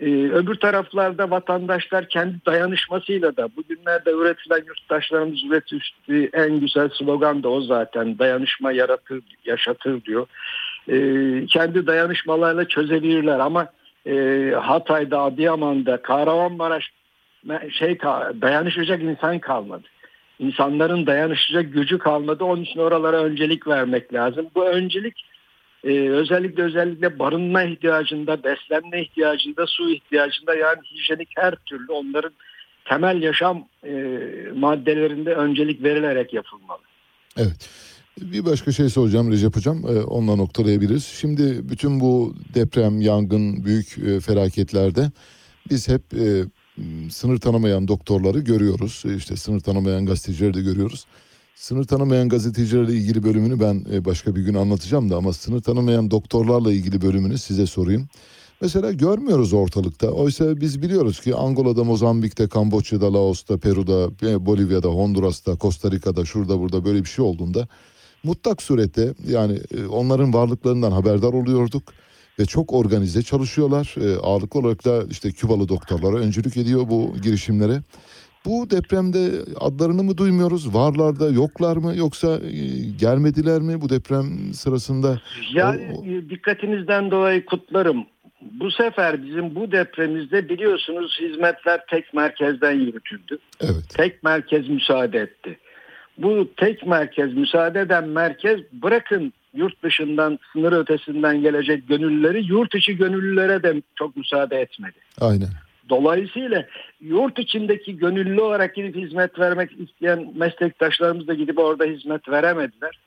[0.00, 7.48] E, öbür taraflarda vatandaşlar kendi dayanışmasıyla da bugünlerde üretilen yurttaşlarımız ürettiği en güzel slogan da
[7.48, 10.26] o zaten dayanışma yaratır yaşatır diyor.
[10.88, 10.96] E,
[11.46, 13.68] kendi dayanışmalarla çözebilirler ama
[14.06, 16.90] e, Hatay'da, Adıyaman'da, Kahramanmaraş
[17.78, 17.98] şey
[18.40, 19.84] dayanışacak insan kalmadı.
[20.38, 22.44] İnsanların dayanışacak gücü kalmadı.
[22.44, 24.46] Onun için oralara öncelik vermek lazım.
[24.54, 25.24] Bu öncelik
[25.84, 32.32] e, özellikle özellikle barınma ihtiyacında, beslenme ihtiyacında, su ihtiyacında yani hijyenik her türlü onların
[32.84, 33.92] temel yaşam e,
[34.54, 36.80] maddelerinde öncelik verilerek yapılmalı.
[37.36, 37.68] Evet.
[38.20, 39.78] Bir başka şey soracağım Recep Hocam.
[39.78, 41.04] Ee, onunla noktalayabiliriz.
[41.04, 45.10] Şimdi bütün bu deprem, yangın, büyük e, felaketlerde
[45.70, 46.44] biz hep e,
[47.10, 49.02] sınır tanımayan doktorları görüyoruz.
[49.06, 51.06] E, İşte sınır tanımayan gazetecileri de görüyoruz.
[51.54, 56.10] Sınır tanımayan gazetecilerle ilgili bölümünü ben e, başka bir gün anlatacağım da ama sınır tanımayan
[56.10, 58.08] doktorlarla ilgili bölümünü size sorayım.
[58.60, 60.10] Mesela görmüyoruz ortalıkta.
[60.10, 66.60] Oysa biz biliyoruz ki Angola'da, Mozambik'te, Kamboçya'da, Laos'ta, Peru'da, e, Bolivya'da, Honduras'ta, Costa Rica'da, şurada
[66.60, 67.68] burada böyle bir şey olduğunda
[68.22, 71.82] mutlak surette yani onların varlıklarından haberdar oluyorduk
[72.38, 73.94] ve çok organize çalışıyorlar.
[74.00, 77.80] E, ağırlıklı olarak da işte Kübalı doktorlara öncülük ediyor bu girişimlere.
[78.46, 79.30] Bu depremde
[79.60, 80.74] adlarını mı duymuyoruz?
[80.74, 82.50] Varlar da yoklar mı yoksa e,
[83.00, 85.20] gelmediler mi bu deprem sırasında?
[85.52, 88.06] Yani e, dikkatinizden dolayı kutlarım.
[88.40, 93.38] Bu sefer bizim bu depremimizde biliyorsunuz hizmetler tek merkezden yürütüldü.
[93.60, 93.88] Evet.
[93.96, 95.58] Tek merkez müsaade etti.
[96.18, 102.96] Bu tek merkez müsaade eden merkez bırakın yurt dışından sınır ötesinden gelecek gönüllüleri yurt içi
[102.96, 104.98] gönüllülere de çok müsaade etmedi.
[105.20, 105.48] Aynen.
[105.88, 106.66] Dolayısıyla
[107.00, 112.98] yurt içindeki gönüllü olarak gidip hizmet vermek isteyen meslektaşlarımız da gidip orada hizmet veremediler.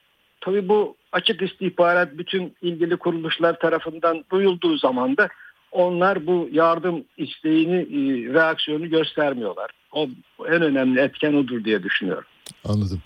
[0.41, 5.29] Tabii bu açık istihbarat bütün ilgili kuruluşlar tarafından duyulduğu zaman da
[5.71, 9.71] onlar bu yardım isteğini, e, reaksiyonu göstermiyorlar.
[9.91, 10.09] O
[10.47, 12.27] en önemli etken odur diye düşünüyorum.
[12.65, 13.01] Anladım.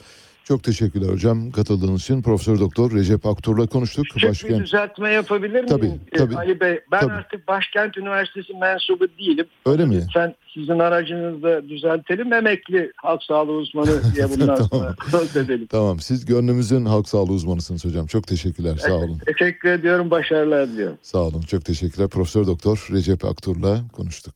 [0.46, 2.22] Çok teşekkürler hocam katıldığınız için.
[2.22, 4.06] Profesör Doktor Recep Aktur'la konuştuk.
[4.06, 5.68] Küçük bir Başkent düzeltme yapabilir miyim?
[5.68, 6.36] Tabii, Ee, tabii.
[6.38, 7.14] Ali Bey ben Tabii.
[7.14, 9.46] artık Başkent Üniversitesi mensubu değilim.
[9.66, 9.96] öyle mi?
[10.02, 12.34] Lütfen sizin aracınızda düzeltelim.
[12.34, 14.96] Emekli halk sağlığı uzmanı diye bundan Tamam.
[15.12, 15.68] söz edelim.
[15.68, 18.06] Tamam siz gönlümüzün halk sağlığı uzmanısınız hocam.
[18.08, 18.76] Çok teşekkürler.
[18.78, 19.18] Sağ olun.
[19.26, 20.12] Teşekkür ediyorum.
[20.12, 20.98] Başarılar diliyorum.
[21.02, 21.42] Sağ olun.
[21.42, 22.08] Çok teşekkürler.
[22.10, 24.36] Profesör Doktor Recep Aktur'la konuştuk.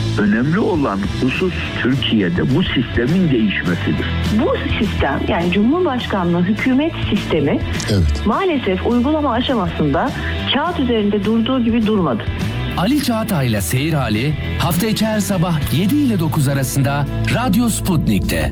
[0.19, 4.05] önemli olan husus Türkiye'de bu sistemin değişmesidir.
[4.41, 7.59] Bu sistem yani Cumhurbaşkanlığı hükümet sistemi
[7.91, 8.25] Evet.
[8.25, 10.11] maalesef uygulama aşamasında
[10.53, 12.23] kağıt üzerinde durduğu gibi durmadı.
[12.77, 17.05] Ali Çağatay'la Seyir Hali hafta içi her sabah 7 ile 9 arasında
[17.35, 18.51] Radyo Sputnik'te.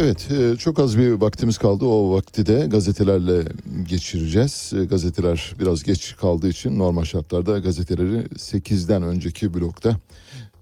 [0.00, 1.84] Evet, e, çok az bir vaktimiz kaldı.
[1.84, 3.44] O vakti de gazetelerle
[3.88, 4.72] geçireceğiz.
[4.76, 9.96] E, Gazeteler biraz geç kaldığı için normal şartlarda gazeteleri 8'den önceki blokta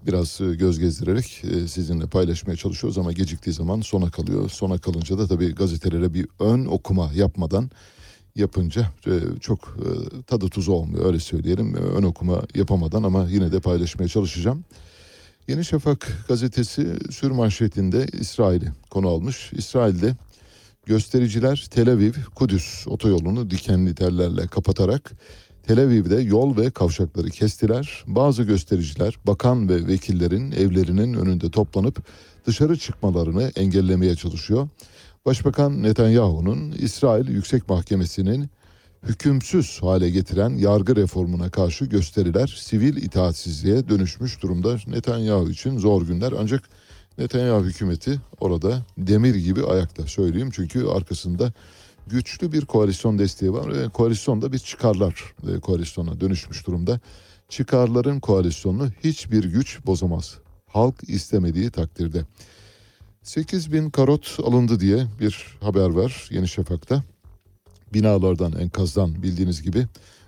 [0.07, 1.25] biraz e, göz gezdirerek
[1.67, 4.49] sizinle paylaşmaya çalışıyoruz ama geciktiği zaman sona kalıyor.
[4.49, 7.69] Sona kalınca da tabii gazetelere bir ön okuma yapmadan
[8.35, 8.87] yapınca
[9.39, 9.77] çok
[10.27, 11.73] tadı tuzu olmuyor öyle söyleyelim.
[11.73, 14.65] Ön okuma yapamadan ama yine de paylaşmaya çalışacağım.
[15.47, 19.53] Yeni Şafak gazetesi sür manşetinde İsrail'i konu almış.
[19.53, 20.15] İsrail'de
[20.85, 25.11] göstericiler Tel Aviv Kudüs otoyolunu dikenli tellerle kapatarak
[25.63, 28.03] Tel Aviv'de yol ve kavşakları kestiler.
[28.07, 32.03] Bazı göstericiler bakan ve vekillerin evlerinin önünde toplanıp
[32.45, 34.69] dışarı çıkmalarını engellemeye çalışıyor.
[35.25, 38.49] Başbakan Netanyahu'nun İsrail Yüksek Mahkemesi'nin
[39.03, 44.77] hükümsüz hale getiren yargı reformuna karşı gösteriler sivil itaatsizliğe dönüşmüş durumda.
[44.87, 46.69] Netanyahu için zor günler ancak
[47.17, 50.49] Netanyahu hükümeti orada demir gibi ayakta söyleyeyim.
[50.53, 51.53] Çünkü arkasında
[52.07, 53.73] güçlü bir koalisyon desteği var.
[53.73, 56.99] ve Koalisyon da bir çıkarlar e, koalisyona dönüşmüş durumda.
[57.49, 60.37] Çıkarların koalisyonunu hiçbir güç bozamaz.
[60.67, 62.25] Halk istemediği takdirde.
[63.23, 67.03] 8 bin karot alındı diye bir haber var Yeni Şafak'ta.
[67.93, 69.85] Binalardan, enkazdan bildiğiniz gibi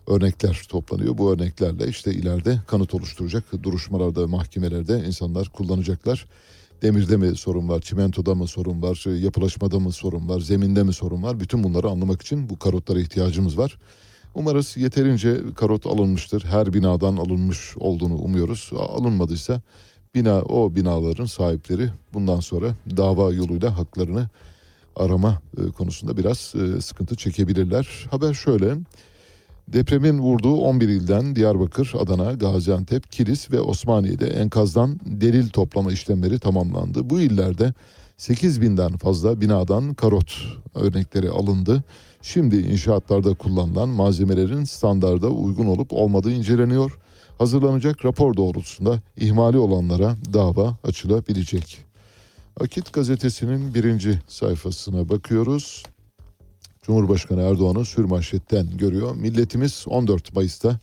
[0.07, 1.17] örnekler toplanıyor.
[1.17, 6.25] Bu örneklerle işte ileride kanıt oluşturacak duruşmalarda, mahkemelerde insanlar kullanacaklar.
[6.81, 11.23] Demirde mi sorun var, çimentoda mı sorun var, yapılaşmada mı sorun var, zeminde mi sorun
[11.23, 11.39] var?
[11.39, 13.77] Bütün bunları anlamak için bu karotlara ihtiyacımız var.
[14.35, 16.43] Umarız yeterince karot alınmıştır.
[16.43, 18.71] Her binadan alınmış olduğunu umuyoruz.
[18.77, 19.61] Alınmadıysa
[20.15, 24.29] bina o binaların sahipleri bundan sonra dava yoluyla haklarını
[24.99, 28.07] arama e, konusunda biraz e, sıkıntı çekebilirler.
[28.11, 28.75] Haber şöyle.
[29.67, 37.09] Depremin vurduğu 11 ilden Diyarbakır, Adana, Gaziantep, Kilis ve Osmaniye'de enkazdan delil toplama işlemleri tamamlandı.
[37.09, 37.73] Bu illerde
[38.17, 40.33] 8 binden fazla binadan karot
[40.75, 41.83] örnekleri alındı.
[42.21, 46.99] Şimdi inşaatlarda kullanılan malzemelerin standarda uygun olup olmadığı inceleniyor.
[47.37, 51.88] Hazırlanacak rapor doğrultusunda ihmali olanlara dava açılabilecek.
[52.59, 55.83] Akit gazetesinin birinci sayfasına bakıyoruz.
[56.81, 59.15] Cumhurbaşkanı Erdoğan'ı sürmanşetten görüyor.
[59.15, 60.79] Milletimiz 14 Mayıs'ta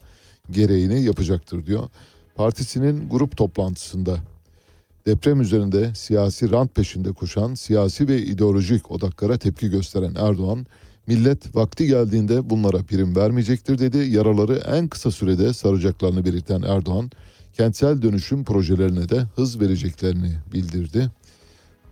[0.51, 1.89] gereğini yapacaktır diyor.
[2.35, 4.19] Partisinin grup toplantısında
[5.07, 10.67] deprem üzerinde siyasi rant peşinde koşan siyasi ve ideolojik odaklara tepki gösteren Erdoğan,
[11.07, 13.99] millet vakti geldiğinde bunlara prim vermeyecektir dedi.
[13.99, 17.11] Yaraları en kısa sürede saracaklarını belirten Erdoğan,
[17.57, 21.11] kentsel dönüşüm projelerine de hız vereceklerini bildirdi.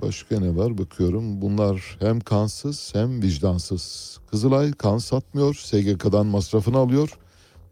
[0.06, 1.42] Başka ne var bakıyorum.
[1.42, 4.18] Bunlar hem kansız hem vicdansız.
[4.30, 7.18] Kızılay kan satmıyor, SGK'dan masrafını alıyor.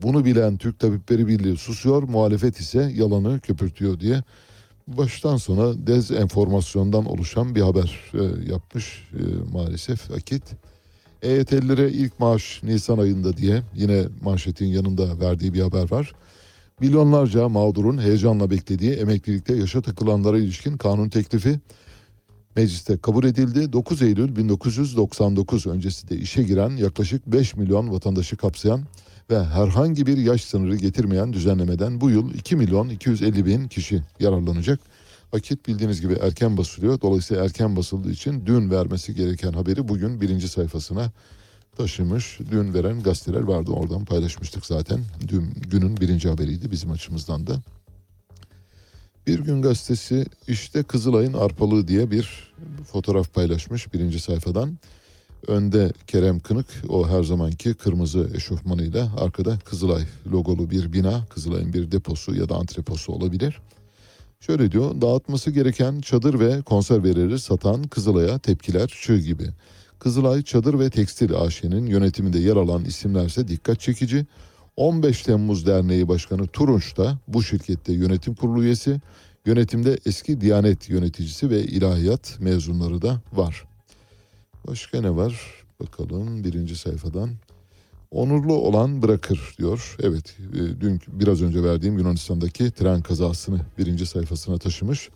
[0.03, 4.23] Bunu bilen Türk Tabipleri Birliği susuyor, muhalefet ise yalanı köpürtüyor diye
[4.87, 10.43] baştan sona dezenformasyondan oluşan bir haber e, yapmış e, maalesef Akit.
[11.23, 16.13] EYT'lilere ilk maaş Nisan ayında diye yine manşetin yanında verdiği bir haber var.
[16.81, 21.61] Milyonlarca mağdurun heyecanla beklediği emeklilikte yaşa takılanlara ilişkin kanun teklifi
[22.57, 23.73] mecliste kabul edildi.
[23.73, 28.85] 9 Eylül 1999 öncesinde işe giren yaklaşık 5 milyon vatandaşı kapsayan
[29.31, 34.81] ve herhangi bir yaş sınırı getirmeyen düzenlemeden bu yıl 2 milyon 250 bin kişi yararlanacak.
[35.33, 37.01] Akit bildiğiniz gibi erken basılıyor.
[37.01, 41.13] Dolayısıyla erken basıldığı için dün vermesi gereken haberi bugün birinci sayfasına
[41.77, 42.39] taşımış.
[42.51, 45.01] Dün veren gazeteler vardı oradan paylaşmıştık zaten.
[45.29, 47.63] Dün günün birinci haberiydi bizim açımızdan da.
[49.27, 52.53] Bir gün gazetesi işte Kızılay'ın arpalığı diye bir
[52.93, 54.79] fotoğraf paylaşmış birinci sayfadan.
[55.47, 61.93] Önde Kerem Kınık o her zamanki kırmızı eşofmanıyla arkada Kızılay logolu bir bina Kızılay'ın bir
[61.93, 63.61] deposu ya da antreposu olabilir.
[64.41, 69.49] Şöyle diyor dağıtması gereken çadır ve konserveleri satan Kızılay'a tepkiler çığ gibi.
[69.99, 74.27] Kızılay Çadır ve Tekstil AŞ'nin yönetiminde yer alan isimlerse dikkat çekici.
[74.77, 79.01] 15 Temmuz Derneği Başkanı Turunç da bu şirkette yönetim kurulu üyesi.
[79.47, 83.65] Yönetimde eski Diyanet yöneticisi ve ilahiyat mezunları da var.
[84.67, 85.65] Başka ne var?
[85.81, 87.31] Bakalım birinci sayfadan.
[88.11, 89.97] Onurlu olan bırakır diyor.
[90.03, 95.09] Evet e, dün biraz önce verdiğim Yunanistan'daki tren kazasını birinci sayfasına taşımış.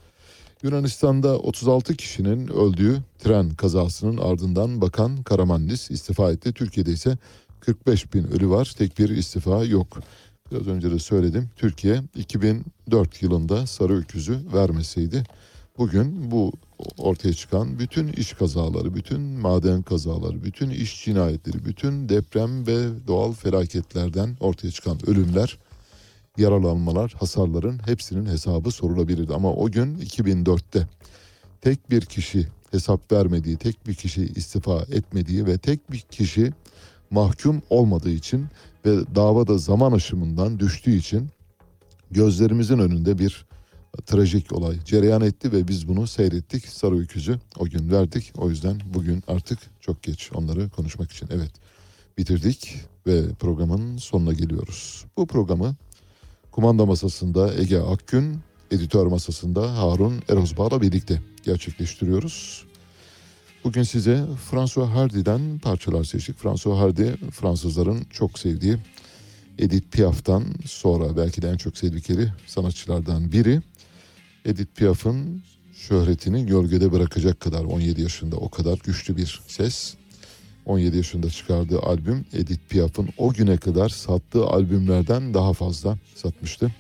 [0.63, 6.53] Yunanistan'da 36 kişinin öldüğü tren kazasının ardından Bakan Karamanlis istifa etti.
[6.53, 7.19] Türkiye'de ise
[7.67, 8.75] 45 bin ölü var.
[8.79, 9.99] Tek bir istifa yok.
[10.53, 11.51] Biraz önce de söyledim.
[11.57, 15.25] Türkiye 2004 yılında sarı öküzü vermeseydi
[15.79, 16.53] bugün bu
[16.99, 23.33] ortaya çıkan bütün iş kazaları, bütün maden kazaları, bütün iş cinayetleri, bütün deprem ve doğal
[23.33, 25.59] felaketlerden ortaya çıkan ölümler,
[26.39, 29.35] yaralanmalar, hasarların hepsinin hesabı sorulabilirdi.
[29.35, 30.89] Ama o gün 2004'te
[31.61, 36.53] tek bir kişi hesap vermediği, tek bir kişi istifa etmediği ve tek bir kişi
[37.11, 38.47] mahkum olmadığı için
[38.87, 41.29] ve davada zaman aşımından düştüğü için
[42.11, 43.47] gözlerimizin önünde bir
[44.07, 46.67] trajik olay cereyan etti ve biz bunu seyrettik.
[46.67, 48.33] Sarı öküzü o gün verdik.
[48.37, 51.29] O yüzden bugün artık çok geç onları konuşmak için.
[51.33, 51.51] Evet.
[52.19, 52.75] bitirdik
[53.07, 55.05] ve programın sonuna geliyoruz.
[55.17, 55.75] Bu programı
[56.51, 58.39] kumanda masasında Ege Akgün,
[58.71, 62.65] editör masasında Harun Erozbağ'la birlikte gerçekleştiriyoruz.
[63.67, 66.39] Bugün size François Hardy'den parçalar seçtik.
[66.39, 68.77] François Hardy Fransızların çok sevdiği
[69.59, 73.61] Edith Piaf'tan sonra belki de en çok sevdikleri sanatçılardan biri.
[74.45, 75.43] Edith Piaf'ın
[75.75, 79.95] şöhretini gölgede bırakacak kadar 17 yaşında o kadar güçlü bir ses.
[80.65, 86.75] 17 yaşında çıkardığı albüm Edith Piaf'ın o güne kadar sattığı albümlerden daha fazla satmıştı.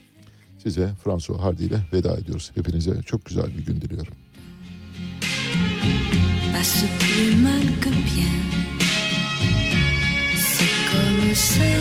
[0.62, 2.50] Size François Hardy ile veda ediyoruz.
[2.54, 4.14] Hepinize çok güzel bir gün diliyorum.
[6.56, 8.36] passe plus mal que bien.
[10.48, 11.72] C'est comme ça.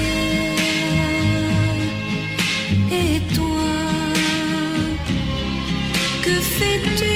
[3.02, 3.74] Et toi,
[6.24, 7.15] que fais-tu?